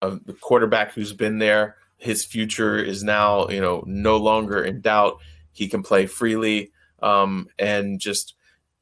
the 0.00 0.36
quarterback 0.40 0.92
who's 0.92 1.12
been 1.12 1.38
there. 1.38 1.76
His 1.98 2.24
future 2.24 2.78
is 2.78 3.02
now, 3.04 3.48
you 3.48 3.60
know, 3.60 3.84
no 3.86 4.16
longer 4.16 4.64
in 4.64 4.80
doubt. 4.80 5.18
He 5.52 5.68
can 5.68 5.82
play 5.82 6.06
freely 6.06 6.72
um, 7.02 7.48
and 7.58 8.00
just 8.00 8.34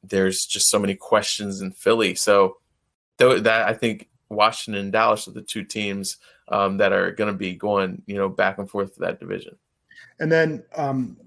there's 0.03 0.45
just 0.45 0.69
so 0.69 0.79
many 0.79 0.95
questions 0.95 1.61
in 1.61 1.71
Philly. 1.71 2.15
So 2.15 2.57
th- 3.17 3.43
that 3.43 3.67
I 3.67 3.73
think 3.73 4.09
Washington 4.29 4.81
and 4.81 4.91
Dallas 4.91 5.27
are 5.27 5.31
the 5.31 5.41
two 5.41 5.63
teams 5.63 6.17
um, 6.47 6.77
that 6.77 6.93
are 6.93 7.11
going 7.11 7.31
to 7.31 7.37
be 7.37 7.53
going, 7.53 8.01
you 8.05 8.15
know, 8.15 8.29
back 8.29 8.57
and 8.57 8.69
forth 8.69 8.93
to 8.95 9.01
that 9.01 9.19
division. 9.19 9.57
And 10.19 10.31
then 10.31 10.63
um, 10.75 11.17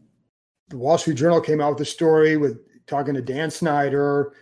the 0.68 0.78
Wall 0.78 0.98
Street 0.98 1.16
Journal 1.16 1.40
came 1.40 1.60
out 1.60 1.72
with 1.72 1.80
a 1.82 1.90
story 1.90 2.36
with 2.36 2.60
talking 2.86 3.14
to 3.14 3.22
Dan 3.22 3.50
Snyder. 3.50 4.32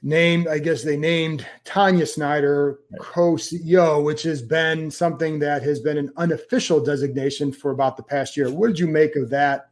Named, 0.00 0.46
I 0.46 0.60
guess 0.60 0.84
they 0.84 0.96
named 0.96 1.44
Tanya 1.64 2.06
Snyder 2.06 2.78
co-CEO, 3.00 4.04
which 4.04 4.22
has 4.22 4.40
been 4.40 4.92
something 4.92 5.40
that 5.40 5.62
has 5.64 5.80
been 5.80 5.98
an 5.98 6.12
unofficial 6.16 6.78
designation 6.78 7.50
for 7.50 7.72
about 7.72 7.96
the 7.96 8.04
past 8.04 8.36
year. 8.36 8.48
What 8.48 8.68
did 8.68 8.78
you 8.78 8.86
make 8.86 9.16
of 9.16 9.28
that 9.30 9.70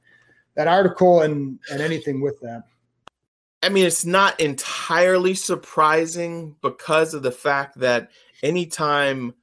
that 0.57 0.67
article 0.67 1.23
and 1.23 1.61
and 1.71 1.81
anything 1.81 2.21
with 2.21 2.41
that? 2.41 2.65
I 3.63 3.69
mean, 3.69 3.87
it's 3.87 4.05
not 4.05 4.41
entirely 4.41 5.35
surprising 5.35 6.57
because 6.61 7.15
of 7.15 7.23
the 7.23 7.33
fact 7.33 7.79
that 7.79 8.11
anytime 8.43 9.35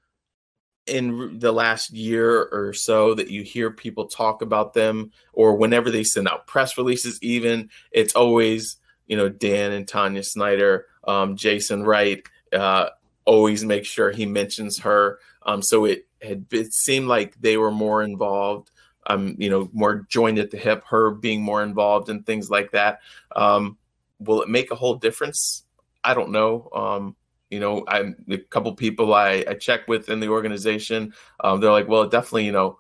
in 0.86 1.40
the 1.40 1.52
last 1.54 1.92
year 1.92 2.50
or 2.52 2.74
so 2.74 3.14
that 3.14 3.30
you 3.30 3.44
hear 3.44 3.72
people 3.72 4.08
talk 4.08 4.42
about 4.42 4.74
them, 4.74 5.12
or 5.32 5.56
whenever 5.56 5.90
they 5.90 6.04
send 6.04 6.28
out 6.28 6.46
press 6.46 6.78
releases, 6.78 7.22
even 7.22 7.70
it's 7.92 8.16
always 8.16 8.78
you 9.14 9.18
know 9.18 9.30
Dan 9.30 9.74
and 9.74 9.88
Tanya 9.88 10.24
Snyder, 10.24 10.88
um, 11.04 11.36
Jason 11.36 11.84
Wright. 11.84 12.24
Uh, 12.52 12.90
always 13.26 13.64
make 13.64 13.86
sure 13.86 14.10
he 14.10 14.26
mentions 14.26 14.80
her. 14.80 15.20
Um, 15.44 15.62
so 15.62 15.86
it 15.86 16.08
had 16.20 16.48
it 16.52 16.74
seemed 16.74 17.08
like 17.08 17.40
they 17.40 17.58
were 17.58 17.70
more 17.70 18.02
involved. 18.02 18.72
Um, 19.06 19.36
you 19.38 19.52
know, 19.52 19.70
more 19.72 20.08
joined 20.10 20.40
at 20.40 20.50
the 20.50 20.58
hip. 20.58 20.84
Her 20.86 21.12
being 21.12 21.44
more 21.44 21.62
involved 21.62 22.10
and 22.10 22.26
things 22.26 22.50
like 22.50 22.72
that. 22.72 23.02
Um, 23.36 23.78
will 24.18 24.42
it 24.42 24.50
make 24.50 24.72
a 24.72 24.76
whole 24.76 24.96
difference? 24.96 25.64
I 26.04 26.16
don't 26.16 26.32
know. 26.32 26.70
Um, 26.74 27.16
you 27.52 27.60
know, 27.60 27.86
I'm 27.88 28.16
a 28.32 28.40
couple 28.40 28.74
people 28.74 29.14
I, 29.14 29.46
I 29.48 29.54
check 29.54 29.88
with 29.88 30.10
in 30.10 30.22
the 30.22 30.30
organization. 30.30 31.14
Um, 31.40 31.62
they're 31.62 31.70
like, 31.70 31.88
well, 31.88 32.02
it 32.02 32.10
definitely, 32.10 32.48
you 32.48 32.52
know, 32.52 32.80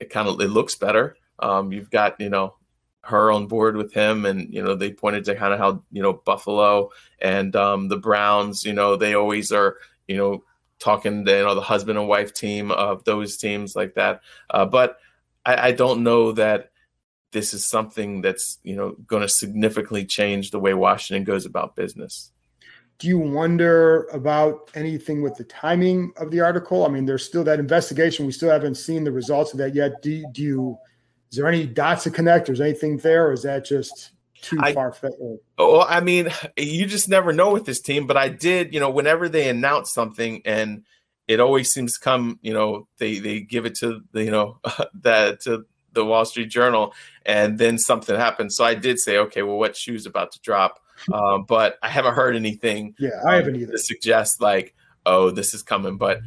it 0.00 0.08
kind 0.08 0.26
of 0.26 0.40
it 0.40 0.48
looks 0.48 0.74
better. 0.74 1.18
Um, 1.38 1.70
you've 1.70 1.90
got, 1.90 2.18
you 2.18 2.30
know, 2.30 2.56
her 3.06 3.30
on 3.30 3.46
board 3.46 3.76
with 3.76 3.92
him, 3.92 4.26
and 4.26 4.52
you 4.52 4.62
know, 4.62 4.74
they 4.74 4.92
pointed 4.92 5.24
to 5.24 5.34
kind 5.34 5.52
of 5.52 5.58
how 5.58 5.82
you 5.90 6.02
know 6.02 6.12
Buffalo 6.12 6.90
and 7.20 7.54
um, 7.56 7.88
the 7.88 7.96
Browns, 7.96 8.64
you 8.64 8.72
know, 8.72 8.96
they 8.96 9.14
always 9.14 9.52
are, 9.52 9.76
you 10.08 10.16
know, 10.16 10.44
talking 10.78 11.24
to 11.24 11.30
you 11.30 11.44
know 11.44 11.54
the 11.54 11.60
husband 11.60 11.98
and 11.98 12.08
wife 12.08 12.34
team 12.34 12.70
of 12.70 13.04
those 13.04 13.36
teams 13.36 13.76
like 13.76 13.94
that. 13.94 14.20
Uh, 14.50 14.66
but 14.66 14.98
I, 15.44 15.68
I 15.68 15.72
don't 15.72 16.02
know 16.02 16.32
that 16.32 16.70
this 17.32 17.54
is 17.54 17.64
something 17.64 18.22
that's 18.22 18.58
you 18.62 18.76
know 18.76 18.92
going 19.06 19.22
to 19.22 19.28
significantly 19.28 20.04
change 20.04 20.50
the 20.50 20.60
way 20.60 20.74
Washington 20.74 21.24
goes 21.24 21.46
about 21.46 21.76
business. 21.76 22.32
Do 22.98 23.08
you 23.08 23.18
wonder 23.18 24.04
about 24.12 24.70
anything 24.74 25.20
with 25.20 25.36
the 25.36 25.44
timing 25.44 26.12
of 26.16 26.30
the 26.30 26.40
article? 26.40 26.86
I 26.86 26.88
mean, 26.88 27.04
there's 27.04 27.26
still 27.26 27.44
that 27.44 27.60
investigation. 27.60 28.24
We 28.24 28.32
still 28.32 28.50
haven't 28.50 28.76
seen 28.76 29.04
the 29.04 29.12
results 29.12 29.52
of 29.52 29.58
that 29.58 29.74
yet. 29.74 30.00
Do, 30.02 30.24
do 30.32 30.42
you? 30.42 30.78
Is 31.30 31.38
there 31.38 31.48
any 31.48 31.66
dots 31.66 32.04
to 32.04 32.10
connect? 32.10 32.48
Or 32.48 32.52
is 32.52 32.60
anything 32.60 32.98
there, 32.98 33.28
or 33.28 33.32
is 33.32 33.42
that 33.42 33.64
just 33.64 34.12
too 34.42 34.58
far 34.74 34.92
fetched? 34.92 35.14
Oh, 35.58 35.82
I 35.82 36.00
mean, 36.00 36.28
you 36.56 36.86
just 36.86 37.08
never 37.08 37.32
know 37.32 37.52
with 37.52 37.64
this 37.64 37.80
team. 37.80 38.06
But 38.06 38.16
I 38.16 38.28
did, 38.28 38.72
you 38.72 38.80
know, 38.80 38.90
whenever 38.90 39.28
they 39.28 39.48
announce 39.48 39.92
something 39.92 40.42
and 40.44 40.84
it 41.28 41.40
always 41.40 41.72
seems 41.72 41.94
to 41.94 42.00
come, 42.00 42.38
you 42.42 42.52
know, 42.52 42.86
they 42.98 43.18
they 43.18 43.40
give 43.40 43.66
it 43.66 43.74
to 43.76 44.02
the, 44.12 44.24
you 44.24 44.30
know, 44.30 44.60
that 45.02 45.40
to 45.42 45.66
the 45.92 46.04
Wall 46.04 46.24
Street 46.24 46.50
Journal, 46.50 46.94
and 47.24 47.58
then 47.58 47.78
something 47.78 48.14
happens. 48.14 48.54
So 48.56 48.64
I 48.64 48.74
did 48.74 48.98
say, 49.00 49.18
okay, 49.18 49.42
well, 49.42 49.58
what 49.58 49.76
shoe's 49.76 50.06
about 50.06 50.32
to 50.32 50.40
drop? 50.40 50.80
Um, 51.12 51.44
but 51.44 51.76
I 51.82 51.90
haven't 51.90 52.14
heard 52.14 52.36
anything. 52.36 52.94
Yeah, 52.98 53.20
I 53.28 53.34
haven't 53.34 53.56
um, 53.56 53.60
either. 53.60 53.72
To 53.72 53.78
suggest 53.78 54.40
like, 54.40 54.74
oh, 55.04 55.30
this 55.30 55.52
is 55.52 55.62
coming. 55.62 55.98
But 55.98 56.20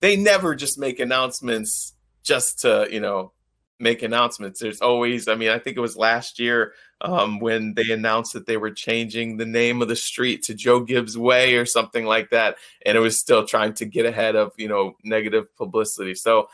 they 0.00 0.16
never 0.16 0.56
just 0.56 0.76
make 0.76 0.98
announcements 0.98 1.94
just 2.24 2.58
to 2.62 2.88
you 2.90 2.98
know 2.98 3.32
make 3.80 4.02
announcements. 4.02 4.60
There's 4.60 4.80
always, 4.80 5.26
I 5.28 5.34
mean, 5.34 5.50
I 5.50 5.58
think 5.58 5.76
it 5.76 5.80
was 5.80 5.96
last 5.96 6.38
year 6.38 6.74
um, 7.00 7.40
when 7.40 7.74
they 7.74 7.90
announced 7.90 8.34
that 8.34 8.46
they 8.46 8.56
were 8.56 8.70
changing 8.70 9.36
the 9.36 9.46
name 9.46 9.80
of 9.82 9.88
the 9.88 9.96
street 9.96 10.42
to 10.44 10.54
Joe 10.54 10.80
Gibbs 10.80 11.16
Way 11.16 11.56
or 11.56 11.64
something 11.64 12.04
like 12.04 12.30
that, 12.30 12.56
and 12.84 12.96
it 12.96 13.00
was 13.00 13.18
still 13.18 13.46
trying 13.46 13.74
to 13.74 13.86
get 13.86 14.06
ahead 14.06 14.36
of 14.36 14.52
you 14.56 14.68
know 14.68 14.96
negative 15.02 15.54
publicity. 15.56 16.14
So 16.14 16.48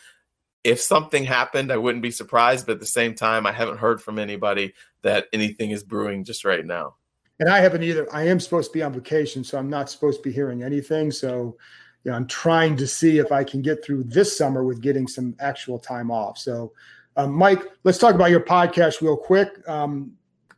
if 0.66 0.80
something 0.80 1.24
happened, 1.24 1.70
I 1.70 1.76
wouldn't 1.76 2.02
be 2.02 2.10
surprised. 2.10 2.66
But 2.66 2.74
at 2.74 2.80
the 2.80 2.86
same 2.86 3.14
time, 3.14 3.46
I 3.46 3.52
haven't 3.52 3.78
heard 3.78 4.02
from 4.02 4.18
anybody 4.18 4.74
that 5.02 5.26
anything 5.32 5.70
is 5.70 5.84
brewing 5.84 6.24
just 6.24 6.44
right 6.44 6.64
now. 6.64 6.96
And 7.38 7.48
I 7.48 7.60
haven't 7.60 7.82
either. 7.82 8.12
I 8.12 8.26
am 8.26 8.40
supposed 8.40 8.72
to 8.72 8.78
be 8.78 8.82
on 8.82 8.92
vacation, 8.92 9.44
so 9.44 9.58
I'm 9.58 9.70
not 9.70 9.90
supposed 9.90 10.18
to 10.18 10.28
be 10.28 10.32
hearing 10.32 10.62
anything. 10.62 11.10
So, 11.10 11.56
you 12.02 12.10
know, 12.10 12.16
I'm 12.16 12.26
trying 12.26 12.76
to 12.78 12.86
see 12.86 13.18
if 13.18 13.30
I 13.30 13.44
can 13.44 13.62
get 13.62 13.84
through 13.84 14.04
this 14.04 14.36
summer 14.36 14.64
with 14.64 14.80
getting 14.80 15.06
some 15.06 15.36
actual 15.38 15.78
time 15.78 16.10
off. 16.10 16.38
So, 16.38 16.72
um, 17.16 17.32
Mike, 17.32 17.62
let's 17.84 17.98
talk 17.98 18.14
about 18.14 18.30
your 18.30 18.40
podcast 18.40 19.00
real 19.00 19.16
quick. 19.16 19.48
Um, 19.68 20.12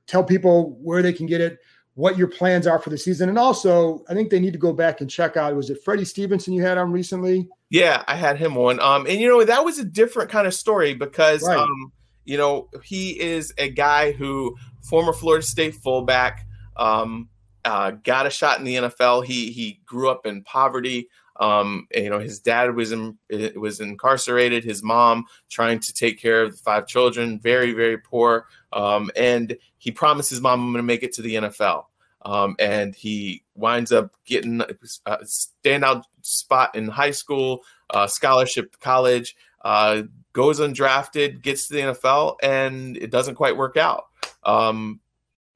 tell 0.07 0.25
people 0.25 0.79
where 0.83 1.03
they 1.03 1.13
can 1.13 1.27
get 1.27 1.41
it, 1.41 1.59
what 1.95 2.17
your 2.19 2.29
plans 2.29 2.67
are 2.67 2.79
for 2.79 2.91
the 2.91 2.99
season, 2.99 3.29
and 3.29 3.39
also, 3.39 4.05
I 4.09 4.15
think 4.15 4.31
they 4.31 4.41
need 4.41 4.53
to 4.53 4.59
go 4.59 4.73
back 4.73 5.01
and 5.01 5.11
check 5.11 5.37
out. 5.37 5.55
Was 5.55 5.71
it 5.71 5.83
Freddie 5.85 6.05
Stevenson 6.05 6.53
you 6.53 6.63
had 6.63 6.79
on 6.79 6.93
recently? 6.93 7.49
Yeah, 7.71 8.03
I 8.07 8.17
had 8.17 8.39
him 8.39 8.57
on. 8.57 8.81
Um, 8.81 9.07
and 9.07 9.21
you 9.21 9.29
know 9.29 9.45
that 9.45 9.65
was 9.65 9.79
a 9.79 9.85
different 9.85 10.31
kind 10.31 10.47
of 10.47 10.55
story 10.55 10.95
because 10.95 11.43
right. 11.43 11.59
um, 11.59 11.93
you 12.29 12.37
know, 12.37 12.69
he 12.85 13.19
is 13.19 13.55
a 13.57 13.71
guy 13.71 14.13
who 14.13 14.55
former 14.83 15.15
Florida 15.15 15.45
State 15.45 15.75
fullback, 15.75 16.47
um, 16.77 17.31
uh, 17.65 17.93
got 17.93 18.27
a 18.27 18.31
shot 18.31 18.59
in 18.59 18.65
the 18.65 18.75
NFL. 18.75 19.25
He 19.25 19.51
he 19.51 19.81
grew 19.87 20.11
up 20.11 20.27
in 20.27 20.43
poverty. 20.45 21.09
Um, 21.39 21.87
you 21.95 22.11
know, 22.11 22.19
his 22.19 22.41
dad 22.41 22.75
was 22.75 22.93
in, 22.93 23.19
was 23.57 23.81
incarcerated. 23.81 24.65
His 24.65 24.83
mom 24.83 25.27
trying 25.49 25.81
to 25.81 25.95
take 25.95 26.21
care 26.21 26.43
of 26.43 26.53
the 26.53 26.59
five 26.59 26.87
children, 26.87 27.39
very 27.39 27.73
very 27.73 27.99
poor. 27.99 28.47
Um, 28.73 29.11
and 29.17 29.57
he 29.79 29.91
promised 29.91 30.31
his 30.31 30.41
mom, 30.41 30.61
"I'm 30.61 30.73
going 30.73 30.79
to 30.79 30.83
make 30.83 31.03
it 31.03 31.13
to 31.15 31.23
the 31.23 31.37
NFL." 31.37 31.85
Um, 32.23 32.57
and 32.59 32.95
he 32.95 33.45
winds 33.55 33.93
up 33.93 34.15
getting 34.25 34.61
a 34.61 35.19
standout 35.25 36.03
spot 36.23 36.75
in 36.75 36.89
high 36.89 37.13
school, 37.13 37.63
uh, 37.91 38.07
scholarship 38.07 38.79
college, 38.81 39.37
uh, 39.65 40.03
goes 40.33 40.61
undrafted, 40.61 41.43
gets 41.43 41.69
to 41.69 41.75
the 41.75 41.81
NFL, 41.81 42.37
and 42.43 42.97
it 42.97 43.11
doesn't 43.11 43.37
quite 43.37 43.57
work 43.57 43.77
out. 43.77 44.07
Um, 44.45 45.01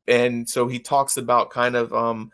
and 0.06 0.48
so 0.48 0.68
he 0.68 0.78
talks 0.78 1.16
about 1.16 1.50
kind 1.50 1.76
of 1.76 1.92
um, 1.92 2.32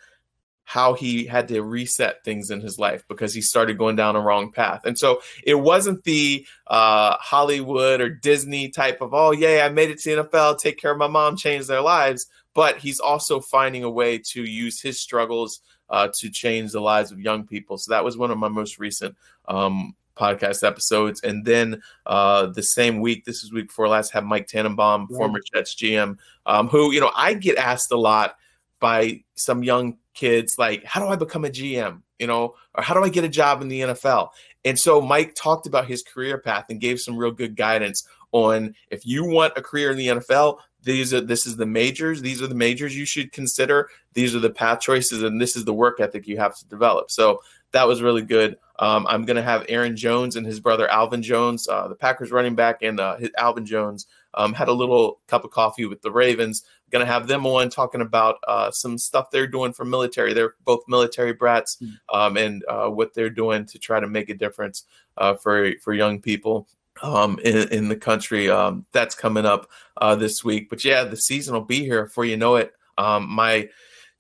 how 0.68 0.92
he 0.92 1.24
had 1.24 1.48
to 1.48 1.62
reset 1.62 2.22
things 2.24 2.50
in 2.50 2.60
his 2.60 2.78
life 2.78 3.02
because 3.08 3.32
he 3.32 3.40
started 3.40 3.78
going 3.78 3.96
down 3.96 4.16
a 4.16 4.20
wrong 4.20 4.52
path. 4.52 4.82
And 4.84 4.98
so 4.98 5.22
it 5.42 5.54
wasn't 5.54 6.04
the 6.04 6.46
uh, 6.66 7.16
Hollywood 7.18 8.02
or 8.02 8.10
Disney 8.10 8.68
type 8.68 9.00
of, 9.00 9.14
oh, 9.14 9.30
yeah, 9.30 9.64
I 9.64 9.70
made 9.70 9.88
it 9.88 9.98
to 10.00 10.24
NFL, 10.24 10.58
take 10.58 10.76
care 10.76 10.92
of 10.92 10.98
my 10.98 11.06
mom, 11.06 11.38
change 11.38 11.68
their 11.68 11.80
lives. 11.80 12.26
But 12.52 12.76
he's 12.76 13.00
also 13.00 13.40
finding 13.40 13.82
a 13.82 13.88
way 13.88 14.18
to 14.32 14.44
use 14.44 14.82
his 14.82 15.00
struggles 15.00 15.62
uh, 15.88 16.08
to 16.18 16.28
change 16.28 16.72
the 16.72 16.82
lives 16.82 17.12
of 17.12 17.18
young 17.18 17.46
people. 17.46 17.78
So 17.78 17.94
that 17.94 18.04
was 18.04 18.18
one 18.18 18.30
of 18.30 18.36
my 18.36 18.48
most 18.48 18.78
recent 18.78 19.16
um, 19.46 19.96
podcast 20.18 20.62
episodes. 20.66 21.22
And 21.22 21.46
then 21.46 21.80
uh, 22.04 22.44
the 22.48 22.62
same 22.62 23.00
week, 23.00 23.24
this 23.24 23.42
is 23.42 23.54
week 23.54 23.68
before 23.68 23.88
last, 23.88 24.12
have 24.12 24.24
Mike 24.24 24.48
Tannenbaum, 24.48 25.08
former 25.08 25.40
Jets 25.50 25.74
GM, 25.74 26.18
um, 26.44 26.68
who, 26.68 26.92
you 26.92 27.00
know, 27.00 27.10
I 27.16 27.32
get 27.32 27.56
asked 27.56 27.90
a 27.90 27.98
lot 27.98 28.36
by 28.80 29.22
some 29.34 29.62
young 29.62 29.96
kids 30.14 30.58
like 30.58 30.84
how 30.84 31.00
do 31.00 31.06
i 31.06 31.16
become 31.16 31.44
a 31.44 31.48
gm 31.48 32.02
you 32.18 32.26
know 32.26 32.54
or 32.74 32.82
how 32.82 32.94
do 32.94 33.02
i 33.02 33.08
get 33.08 33.24
a 33.24 33.28
job 33.28 33.62
in 33.62 33.68
the 33.68 33.80
nfl 33.80 34.28
and 34.64 34.78
so 34.78 35.00
mike 35.00 35.34
talked 35.34 35.66
about 35.66 35.86
his 35.86 36.02
career 36.02 36.38
path 36.38 36.66
and 36.68 36.80
gave 36.80 36.98
some 36.98 37.16
real 37.16 37.30
good 37.30 37.56
guidance 37.56 38.06
on 38.32 38.74
if 38.90 39.06
you 39.06 39.24
want 39.24 39.52
a 39.56 39.62
career 39.62 39.90
in 39.90 39.96
the 39.96 40.08
nfl 40.08 40.58
these 40.82 41.12
are 41.12 41.20
this 41.20 41.46
is 41.46 41.56
the 41.56 41.66
majors 41.66 42.22
these 42.22 42.40
are 42.40 42.46
the 42.46 42.54
majors 42.54 42.96
you 42.96 43.04
should 43.04 43.32
consider 43.32 43.88
these 44.14 44.34
are 44.34 44.40
the 44.40 44.50
path 44.50 44.80
choices 44.80 45.22
and 45.22 45.40
this 45.40 45.56
is 45.56 45.64
the 45.64 45.72
work 45.72 46.00
ethic 46.00 46.26
you 46.26 46.38
have 46.38 46.56
to 46.56 46.66
develop. 46.66 47.10
So 47.10 47.40
that 47.72 47.86
was 47.86 48.02
really 48.02 48.22
good. 48.22 48.56
Um, 48.80 49.06
i'm 49.08 49.24
going 49.24 49.36
to 49.36 49.42
have 49.42 49.66
aaron 49.68 49.96
jones 49.96 50.36
and 50.36 50.46
his 50.46 50.60
brother 50.60 50.88
alvin 50.88 51.20
jones 51.20 51.66
uh, 51.68 51.88
the 51.88 51.96
packers 51.96 52.30
running 52.30 52.54
back 52.54 52.80
and 52.80 53.00
uh, 53.00 53.18
alvin 53.36 53.66
jones 53.66 54.06
um, 54.34 54.54
had 54.54 54.68
a 54.68 54.72
little 54.72 55.20
cup 55.26 55.44
of 55.44 55.50
coffee 55.50 55.84
with 55.84 56.00
the 56.00 56.12
ravens 56.12 56.62
going 56.90 57.04
to 57.04 57.10
have 57.10 57.26
them 57.26 57.46
on 57.46 57.70
talking 57.70 58.00
about 58.00 58.36
uh, 58.46 58.70
some 58.70 58.98
stuff 58.98 59.30
they're 59.30 59.46
doing 59.46 59.72
for 59.72 59.84
military. 59.84 60.32
They're 60.32 60.54
both 60.64 60.82
military 60.88 61.32
brats, 61.32 61.78
hmm. 61.78 61.90
um, 62.12 62.36
and 62.36 62.64
uh, 62.68 62.88
what 62.88 63.14
they're 63.14 63.30
doing 63.30 63.66
to 63.66 63.78
try 63.78 64.00
to 64.00 64.08
make 64.08 64.28
a 64.30 64.34
difference 64.34 64.84
uh, 65.16 65.34
for 65.34 65.72
for 65.82 65.92
young 65.92 66.20
people 66.20 66.68
um, 67.02 67.38
in, 67.44 67.68
in 67.68 67.88
the 67.88 67.96
country. 67.96 68.50
Um, 68.50 68.86
that's 68.92 69.14
coming 69.14 69.46
up 69.46 69.68
uh, 69.96 70.14
this 70.14 70.44
week. 70.44 70.68
But 70.70 70.84
yeah, 70.84 71.04
the 71.04 71.16
season 71.16 71.54
will 71.54 71.64
be 71.64 71.80
here 71.80 72.04
before 72.04 72.24
you 72.24 72.36
know 72.36 72.56
it. 72.56 72.72
Um, 72.96 73.28
my 73.28 73.68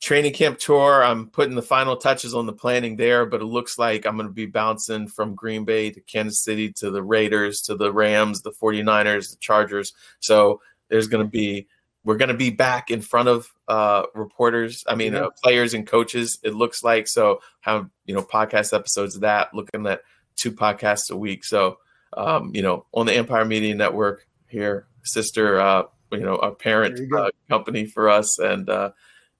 training 0.00 0.32
camp 0.32 0.58
tour, 0.58 1.02
I'm 1.02 1.28
putting 1.28 1.56
the 1.56 1.62
final 1.62 1.96
touches 1.96 2.34
on 2.34 2.46
the 2.46 2.52
planning 2.52 2.96
there, 2.96 3.26
but 3.26 3.40
it 3.40 3.46
looks 3.46 3.78
like 3.78 4.06
I'm 4.06 4.16
going 4.16 4.28
to 4.28 4.34
be 4.34 4.46
bouncing 4.46 5.08
from 5.08 5.34
Green 5.34 5.64
Bay 5.64 5.90
to 5.90 6.00
Kansas 6.00 6.40
City 6.40 6.72
to 6.74 6.90
the 6.90 7.02
Raiders 7.02 7.62
to 7.62 7.74
the 7.74 7.92
Rams, 7.92 8.42
the 8.42 8.52
49ers, 8.52 9.30
the 9.30 9.36
Chargers. 9.38 9.92
So 10.20 10.60
there's 10.88 11.08
going 11.08 11.24
to 11.24 11.30
be 11.30 11.66
we're 12.04 12.16
going 12.16 12.28
to 12.28 12.34
be 12.34 12.50
back 12.50 12.90
in 12.90 13.00
front 13.00 13.28
of 13.28 13.52
uh, 13.66 14.04
reporters. 14.14 14.84
I 14.86 14.94
mean, 14.94 15.12
yeah. 15.12 15.26
uh, 15.26 15.30
players 15.42 15.74
and 15.74 15.86
coaches. 15.86 16.38
It 16.42 16.54
looks 16.54 16.82
like 16.82 17.08
so. 17.08 17.40
Have 17.60 17.88
you 18.06 18.14
know 18.14 18.22
podcast 18.22 18.72
episodes 18.72 19.14
of 19.14 19.22
that? 19.22 19.52
Looking 19.54 19.86
at 19.86 20.02
two 20.36 20.52
podcasts 20.52 21.10
a 21.10 21.16
week. 21.16 21.44
So 21.44 21.78
um, 22.16 22.50
you 22.54 22.62
know, 22.62 22.86
on 22.94 23.06
the 23.06 23.14
Empire 23.14 23.44
Media 23.44 23.74
Network 23.74 24.26
here, 24.48 24.86
sister, 25.04 25.60
uh, 25.60 25.84
you 26.12 26.20
know, 26.20 26.36
a 26.36 26.54
parent 26.54 27.12
uh, 27.12 27.30
company 27.48 27.84
for 27.84 28.08
us, 28.08 28.38
and 28.38 28.68
uh, 28.68 28.90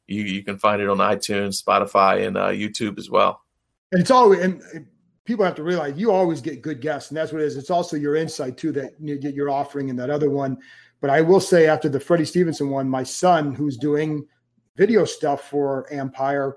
you 0.07 0.23
you 0.23 0.43
can 0.43 0.59
find 0.59 0.83
it 0.83 0.89
on 0.89 0.99
iTunes, 0.99 1.63
Spotify, 1.63 2.27
and 2.27 2.37
uh, 2.37 2.49
YouTube 2.49 2.99
as 2.99 3.09
well. 3.09 3.43
And 3.93 4.03
it's 4.03 4.11
always 4.11 4.41
and 4.41 4.63
people 5.29 5.45
have 5.45 5.55
to 5.55 5.63
realize 5.63 5.97
you 5.97 6.11
always 6.11 6.41
get 6.41 6.63
good 6.63 6.81
guests, 6.81 7.11
and 7.11 7.17
that's 7.17 7.33
what 7.33 7.43
it 7.43 7.45
is. 7.45 7.57
It's 7.57 7.71
also 7.71 7.97
your 7.97 8.17
insight 8.17 8.57
too 8.57 8.73
that 8.73 8.95
you're 9.01 9.51
offering 9.51 9.91
in 9.91 9.97
that 9.97 10.11
other 10.11 10.31
one 10.31 10.59
but 11.01 11.11
I 11.11 11.21
will 11.21 11.41
say, 11.41 11.67
after 11.67 11.89
the 11.89 12.01
Freddie 12.01 12.25
Stevenson 12.25 12.71
one, 12.71 12.89
my 12.89 13.05
son, 13.05 13.55
who's 13.55 13.77
doing 13.77 14.27
video 14.77 15.05
stuff 15.05 15.49
for 15.49 15.87
Empire, 15.93 16.57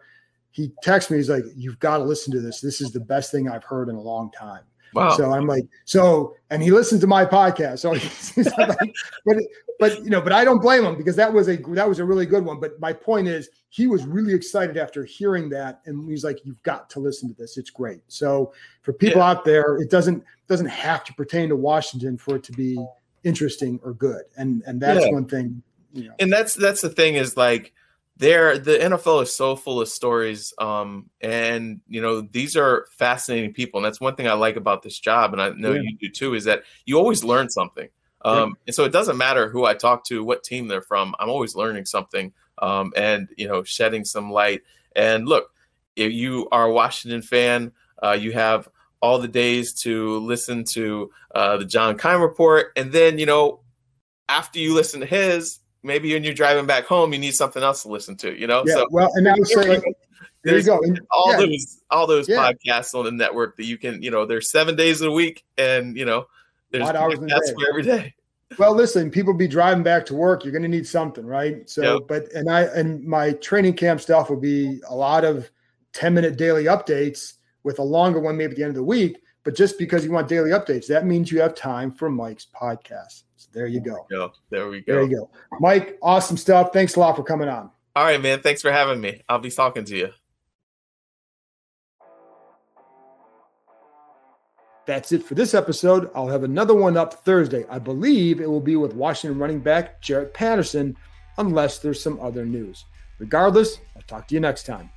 he 0.50 0.74
texts 0.82 1.12
me. 1.12 1.18
He's 1.18 1.30
like, 1.30 1.44
"You've 1.56 1.80
got 1.80 1.98
to 1.98 2.04
listen 2.04 2.34
to 2.34 2.42
this. 2.42 2.60
This 2.60 2.82
is 2.82 2.92
the 2.92 3.00
best 3.00 3.32
thing 3.32 3.48
I've 3.48 3.64
heard 3.64 3.88
in 3.88 3.96
a 3.96 4.02
long 4.02 4.32
time." 4.32 4.64
Wow. 4.94 5.12
So 5.12 5.32
I'm 5.32 5.48
like, 5.48 5.66
so, 5.86 6.36
and 6.50 6.62
he 6.62 6.72
listens 6.72 7.02
to 7.02 7.08
my 7.08 7.26
podcast. 7.26 7.80
So 7.80 7.94
he's 8.36 8.36
like, 8.58 8.94
but, 9.26 9.38
but 9.80 10.04
you 10.04 10.10
know, 10.10 10.22
but 10.22 10.34
I 10.34 10.44
don't 10.44 10.62
blame 10.62 10.86
him 10.86 10.96
because 10.96 11.16
that 11.16 11.32
was 11.32 11.48
a 11.50 11.58
that 11.58 11.88
was 11.88 12.00
a 12.00 12.06
really 12.06 12.26
good 12.26 12.46
one. 12.46 12.60
But 12.60 12.80
my 12.80 12.94
point 12.94 13.28
is, 13.28 13.50
he 13.70 13.88
was 13.88 14.06
really 14.06 14.34
excited 14.34 14.78
after 14.78 15.06
hearing 15.06 15.50
that, 15.50 15.82
and 15.86 16.10
he's 16.10 16.24
like, 16.24 16.46
"You've 16.46 16.62
got 16.64 16.90
to 16.92 17.00
listen 17.00 17.30
to 17.30 17.36
this. 17.36 17.58
It's 17.58 17.70
great." 17.70 18.02
So 18.08 18.54
for 18.82 18.94
people 18.94 19.22
yeah. 19.22 19.30
out 19.30 19.46
there, 19.46 19.78
it 19.78 19.90
doesn't 19.90 20.24
doesn't 20.48 20.68
have 20.68 21.04
to 21.06 21.14
pertain 21.14 21.50
to 21.50 21.56
Washington 21.56 22.18
for 22.18 22.36
it 22.36 22.44
to 22.44 22.52
be 22.52 22.78
interesting 23.24 23.80
or 23.84 23.94
good. 23.94 24.24
And 24.38 24.62
and 24.66 24.80
that's 24.80 25.06
yeah. 25.06 25.12
one 25.12 25.26
thing. 25.26 25.64
You 25.94 26.10
know. 26.10 26.14
And 26.20 26.32
that's 26.32 26.54
that's 26.54 26.82
the 26.82 26.90
thing 26.90 27.16
is 27.16 27.36
like 27.36 27.74
there 28.22 28.58
the 28.58 28.78
NFL 28.78 29.24
is 29.24 29.36
so 29.36 29.56
full 29.56 29.82
of 29.82 29.90
stories 29.90 30.54
um 30.60 31.10
and 31.20 31.82
you 31.88 32.02
know 32.02 32.22
these 32.22 32.56
are 32.56 32.88
fascinating 32.92 33.52
people 33.52 33.80
and 33.80 33.86
that's 33.86 34.00
one 34.00 34.16
thing 34.16 34.28
I 34.28 34.34
like 34.34 34.56
about 34.56 34.84
this 34.84 35.00
job 35.00 35.34
and 35.34 35.42
I 35.42 35.50
know 35.50 35.74
yeah. 35.74 35.82
you 35.82 35.98
do 35.98 36.10
too 36.10 36.34
is 36.36 36.46
that 36.46 36.64
you 36.86 36.98
always 36.98 37.24
learn 37.24 37.50
something. 37.50 37.90
Um 38.24 38.50
yeah. 38.50 38.56
and 38.68 38.76
so 38.76 38.86
it 38.86 38.92
doesn't 38.92 39.18
matter 39.18 39.50
who 39.50 39.66
I 39.66 39.74
talk 39.74 40.06
to, 40.06 40.24
what 40.24 40.44
team 40.44 40.68
they're 40.68 40.82
from. 40.84 41.16
I'm 41.20 41.30
always 41.30 41.56
learning 41.56 41.86
something 41.86 42.32
um 42.60 42.94
and 42.96 43.28
you 43.38 43.48
know 43.48 43.64
shedding 43.64 44.06
some 44.06 44.32
light. 44.32 44.62
And 44.96 45.28
look, 45.28 45.52
if 45.96 46.14
you 46.14 46.48
are 46.52 46.66
a 46.66 46.74
Washington 46.74 47.22
fan, 47.22 47.72
uh, 48.04 48.18
you 48.20 48.32
have 48.34 48.68
all 49.02 49.18
the 49.18 49.28
days 49.28 49.74
to 49.74 50.20
listen 50.20 50.64
to 50.64 51.12
uh, 51.34 51.58
the 51.58 51.66
John 51.66 51.98
Keim 51.98 52.22
report. 52.22 52.72
And 52.76 52.92
then, 52.92 53.18
you 53.18 53.26
know, 53.26 53.62
after 54.30 54.60
you 54.60 54.74
listen 54.74 55.00
to 55.00 55.06
his, 55.06 55.60
maybe 55.84 56.14
when 56.14 56.24
you're 56.24 56.34
driving 56.34 56.66
back 56.66 56.86
home, 56.86 57.14
you 57.14 57.20
need 57.20 57.34
something 57.34 57.64
else 57.64 57.84
to 57.84 57.90
listen 57.90 58.16
to, 58.18 58.38
you 58.38 58.48
know? 58.48 58.64
Yeah, 58.66 58.76
so, 58.76 58.88
well, 58.92 59.12
and 59.16 59.28
I 59.28 59.34
was 59.38 59.54
saying, 59.54 59.82
there 60.44 60.58
you 60.58 60.64
go. 60.64 60.80
And, 60.82 61.00
all 61.12 61.32
yeah. 61.32 61.38
those, 61.38 61.82
all 61.90 62.08
those 62.08 62.30
yeah. 62.30 62.52
podcasts 62.52 62.94
on 62.94 63.06
the 63.06 63.12
network 63.12 63.58
that 63.58 63.66
you 63.66 63.78
can, 63.78 64.02
you 64.02 64.12
know, 64.12 64.26
there's 64.26 64.50
seven 64.50 64.76
days 64.76 65.02
a 65.02 65.12
week 65.12 65.44
and, 65.58 65.96
you 65.96 66.06
know, 66.06 66.28
there's 66.72 66.88
podcasts 66.88 67.54
for 67.54 67.70
every 67.70 67.84
day. 67.84 68.14
Well, 68.58 68.76
listen, 68.76 69.10
people 69.10 69.34
be 69.34 69.48
driving 69.48 69.84
back 69.84 70.06
to 70.08 70.14
work. 70.14 70.44
You're 70.44 70.52
going 70.52 70.64
to 70.64 70.68
need 70.68 70.86
something, 70.86 71.26
right? 71.26 71.70
So, 71.70 71.96
yep. 71.96 72.08
but, 72.08 72.32
and 72.34 72.50
I, 72.50 72.64
and 72.64 73.04
my 73.04 73.32
training 73.34 73.76
camp 73.76 74.02
stuff 74.02 74.30
will 74.30 74.40
be 74.40 74.82
a 74.90 74.96
lot 74.96 75.24
of 75.24 75.50
10 75.94 76.14
minute 76.14 76.38
daily 76.38 76.66
updates 76.66 77.34
with 77.64 77.80
a 77.80 77.84
longer 77.84 78.20
one 78.20 78.36
maybe 78.38 78.52
at 78.52 78.58
the 78.58 78.64
end 78.64 78.72
of 78.72 78.76
the 78.76 78.84
week. 78.84 79.18
But 79.44 79.56
just 79.56 79.78
because 79.80 80.06
you 80.06 80.12
want 80.12 80.28
daily 80.28 80.52
updates, 80.52 80.88
that 80.88 81.06
means 81.06 81.32
you 81.32 81.42
have 81.42 81.56
time 81.56 81.92
for 81.92 82.10
Mike's 82.10 82.48
podcast. 82.54 83.24
There 83.54 83.68
you 83.68 83.82
go. 83.82 84.06
There 84.10 84.20
go. 84.20 84.34
There 84.50 84.70
we 84.70 84.82
go. 84.82 84.94
There 84.94 85.04
you 85.04 85.18
go. 85.18 85.30
Mike, 85.60 85.98
awesome 86.02 86.38
stuff. 86.38 86.72
Thanks 86.72 86.96
a 86.96 87.00
lot 87.00 87.16
for 87.16 87.24
coming 87.24 87.50
on. 87.50 87.70
All 87.96 88.04
right, 88.06 88.22
man. 88.22 88.42
Thanks 88.42 88.62
for 88.62 88.72
having 88.72 89.02
me. 89.02 89.22
I'll 89.28 89.40
be 89.40 89.52
talking 89.52 89.84
to 89.86 89.98
you. 89.98 90.10
That's 94.86 95.12
it 95.12 95.24
for 95.24 95.36
this 95.36 95.54
episode. 95.54 96.10
I'll 96.16 96.28
have 96.28 96.44
another 96.44 96.74
one 96.74 96.98
up 96.98 97.26
Thursday. 97.26 97.66
I 97.70 97.80
believe 97.80 98.42
it 98.42 98.50
will 98.50 98.62
be 98.62 98.76
with 98.76 98.94
Washington 98.94 99.40
running 99.40 99.60
back 99.60 100.02
Jaret 100.02 100.34
Patterson, 100.34 100.98
unless 101.38 101.80
there's 101.80 102.02
some 102.02 102.20
other 102.20 102.46
news. 102.46 102.86
Regardless, 103.20 103.78
I'll 103.96 104.02
talk 104.04 104.28
to 104.30 104.34
you 104.34 104.40
next 104.40 104.66
time. 104.66 104.90